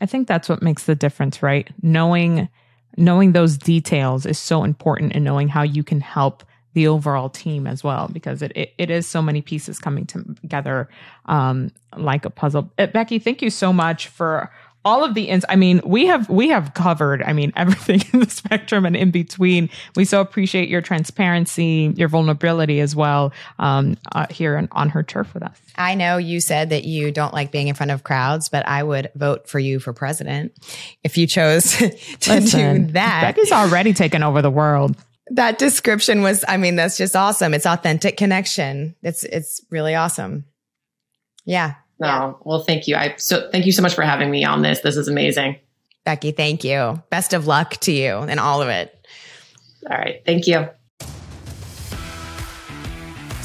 I 0.00 0.06
think 0.06 0.26
that's 0.26 0.48
what 0.48 0.62
makes 0.62 0.84
the 0.84 0.94
difference, 0.94 1.42
right? 1.42 1.68
Knowing 1.82 2.48
knowing 2.96 3.32
those 3.32 3.58
details 3.58 4.24
is 4.24 4.38
so 4.38 4.62
important 4.62 5.14
and 5.14 5.24
knowing 5.24 5.48
how 5.48 5.62
you 5.62 5.82
can 5.82 6.00
help 6.00 6.44
the 6.74 6.86
overall 6.88 7.28
team 7.28 7.66
as 7.66 7.82
well 7.82 8.08
because 8.12 8.42
it, 8.42 8.52
it, 8.54 8.74
it 8.78 8.90
is 8.90 9.06
so 9.06 9.22
many 9.22 9.40
pieces 9.40 9.78
coming 9.78 10.06
together 10.06 10.88
um, 11.26 11.70
like 11.96 12.24
a 12.24 12.30
puzzle. 12.30 12.70
Uh, 12.78 12.86
Becky, 12.86 13.18
thank 13.18 13.42
you 13.42 13.50
so 13.50 13.72
much 13.72 14.08
for 14.08 14.50
all 14.84 15.04
of 15.04 15.14
the 15.14 15.24
ins 15.24 15.44
i 15.48 15.56
mean 15.56 15.80
we 15.84 16.06
have 16.06 16.28
we 16.28 16.48
have 16.48 16.74
covered 16.74 17.22
i 17.22 17.32
mean 17.32 17.52
everything 17.56 18.02
in 18.12 18.20
the 18.20 18.30
spectrum 18.30 18.84
and 18.86 18.96
in 18.96 19.10
between. 19.10 19.70
We 19.96 20.04
so 20.04 20.20
appreciate 20.20 20.68
your 20.68 20.80
transparency 20.80 21.92
your 21.96 22.08
vulnerability 22.08 22.80
as 22.80 22.94
well 22.94 23.32
um, 23.58 23.96
uh, 24.12 24.26
here 24.30 24.56
on, 24.56 24.68
on 24.72 24.88
her 24.90 25.02
turf 25.02 25.32
with 25.34 25.42
us. 25.42 25.58
I 25.76 25.94
know 25.94 26.18
you 26.18 26.40
said 26.40 26.70
that 26.70 26.84
you 26.84 27.10
don't 27.10 27.32
like 27.32 27.50
being 27.50 27.68
in 27.68 27.74
front 27.74 27.90
of 27.90 28.04
crowds 28.04 28.48
but 28.48 28.66
i 28.68 28.82
would 28.82 29.10
vote 29.14 29.48
for 29.48 29.58
you 29.58 29.78
for 29.78 29.92
president 29.92 30.52
if 31.02 31.16
you 31.16 31.26
chose 31.26 31.76
to 31.76 31.88
Listen, 32.28 32.86
do 32.86 32.92
that 32.92 33.22
becky's 33.22 33.52
already 33.52 33.92
taken 33.92 34.22
over 34.22 34.42
the 34.42 34.50
world. 34.50 34.96
That 35.28 35.58
description 35.58 36.22
was 36.22 36.44
i 36.46 36.56
mean 36.56 36.76
that's 36.76 36.96
just 36.96 37.16
awesome. 37.16 37.54
It's 37.54 37.66
authentic 37.66 38.16
connection. 38.16 38.94
It's 39.02 39.24
it's 39.24 39.60
really 39.70 39.94
awesome. 39.94 40.44
Yeah 41.46 41.74
no, 42.00 42.06
yeah. 42.06 42.24
Oh, 42.24 42.38
well, 42.44 42.62
thank 42.62 42.86
you. 42.88 42.96
I 42.96 43.14
so 43.16 43.48
thank 43.50 43.66
you 43.66 43.72
so 43.72 43.82
much 43.82 43.94
for 43.94 44.02
having 44.02 44.30
me 44.30 44.44
on 44.44 44.62
this. 44.62 44.80
This 44.80 44.96
is 44.96 45.08
amazing. 45.08 45.56
Becky, 46.04 46.32
thank 46.32 46.64
you. 46.64 47.02
Best 47.10 47.32
of 47.32 47.46
luck 47.46 47.76
to 47.78 47.92
you 47.92 48.16
and 48.16 48.38
all 48.38 48.60
of 48.60 48.68
it. 48.68 49.06
All 49.90 49.96
right. 49.96 50.22
Thank 50.24 50.46
you. 50.46 50.68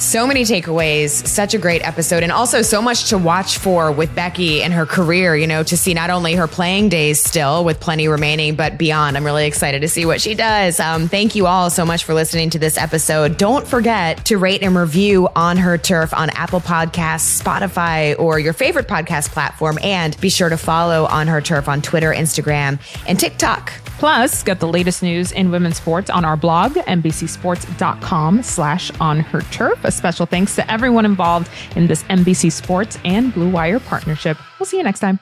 So 0.00 0.26
many 0.26 0.44
takeaways, 0.44 1.26
such 1.26 1.52
a 1.52 1.58
great 1.58 1.86
episode, 1.86 2.22
and 2.22 2.32
also 2.32 2.62
so 2.62 2.80
much 2.80 3.10
to 3.10 3.18
watch 3.18 3.58
for 3.58 3.92
with 3.92 4.12
Becky 4.14 4.62
and 4.62 4.72
her 4.72 4.86
career, 4.86 5.36
you 5.36 5.46
know, 5.46 5.62
to 5.62 5.76
see 5.76 5.92
not 5.92 6.08
only 6.08 6.34
her 6.36 6.46
playing 6.46 6.88
days 6.88 7.22
still 7.22 7.66
with 7.66 7.80
plenty 7.80 8.08
remaining, 8.08 8.54
but 8.54 8.78
beyond. 8.78 9.18
I'm 9.18 9.26
really 9.26 9.46
excited 9.46 9.82
to 9.82 9.88
see 9.88 10.06
what 10.06 10.22
she 10.22 10.34
does. 10.34 10.80
Um, 10.80 11.06
thank 11.06 11.34
you 11.34 11.46
all 11.46 11.68
so 11.68 11.84
much 11.84 12.04
for 12.04 12.14
listening 12.14 12.48
to 12.50 12.58
this 12.58 12.78
episode. 12.78 13.36
Don't 13.36 13.66
forget 13.68 14.24
to 14.24 14.38
rate 14.38 14.62
and 14.62 14.74
review 14.74 15.28
on 15.36 15.58
her 15.58 15.76
turf 15.76 16.14
on 16.14 16.30
Apple 16.30 16.60
Podcasts, 16.60 17.42
Spotify, 17.42 18.18
or 18.18 18.38
your 18.38 18.54
favorite 18.54 18.88
podcast 18.88 19.28
platform. 19.32 19.78
And 19.82 20.18
be 20.18 20.30
sure 20.30 20.48
to 20.48 20.56
follow 20.56 21.04
on 21.04 21.26
her 21.26 21.42
turf 21.42 21.68
on 21.68 21.82
Twitter, 21.82 22.10
Instagram, 22.10 22.78
and 23.06 23.20
TikTok. 23.20 23.70
Plus, 24.00 24.42
get 24.42 24.60
the 24.60 24.66
latest 24.66 25.02
news 25.02 25.30
in 25.30 25.50
women's 25.50 25.76
sports 25.76 26.08
on 26.08 26.24
our 26.24 26.34
blog, 26.34 26.72
nbcsports.com 26.72 28.42
slash 28.42 28.90
on 28.98 29.20
her 29.20 29.42
turf. 29.52 29.84
A 29.84 29.90
special 29.90 30.24
thanks 30.24 30.56
to 30.56 30.72
everyone 30.72 31.04
involved 31.04 31.50
in 31.76 31.86
this 31.86 32.02
NBC 32.04 32.50
Sports 32.50 32.96
and 33.04 33.32
Blue 33.34 33.50
Wire 33.50 33.78
partnership. 33.78 34.38
We'll 34.58 34.64
see 34.64 34.78
you 34.78 34.84
next 34.84 35.00
time. 35.00 35.20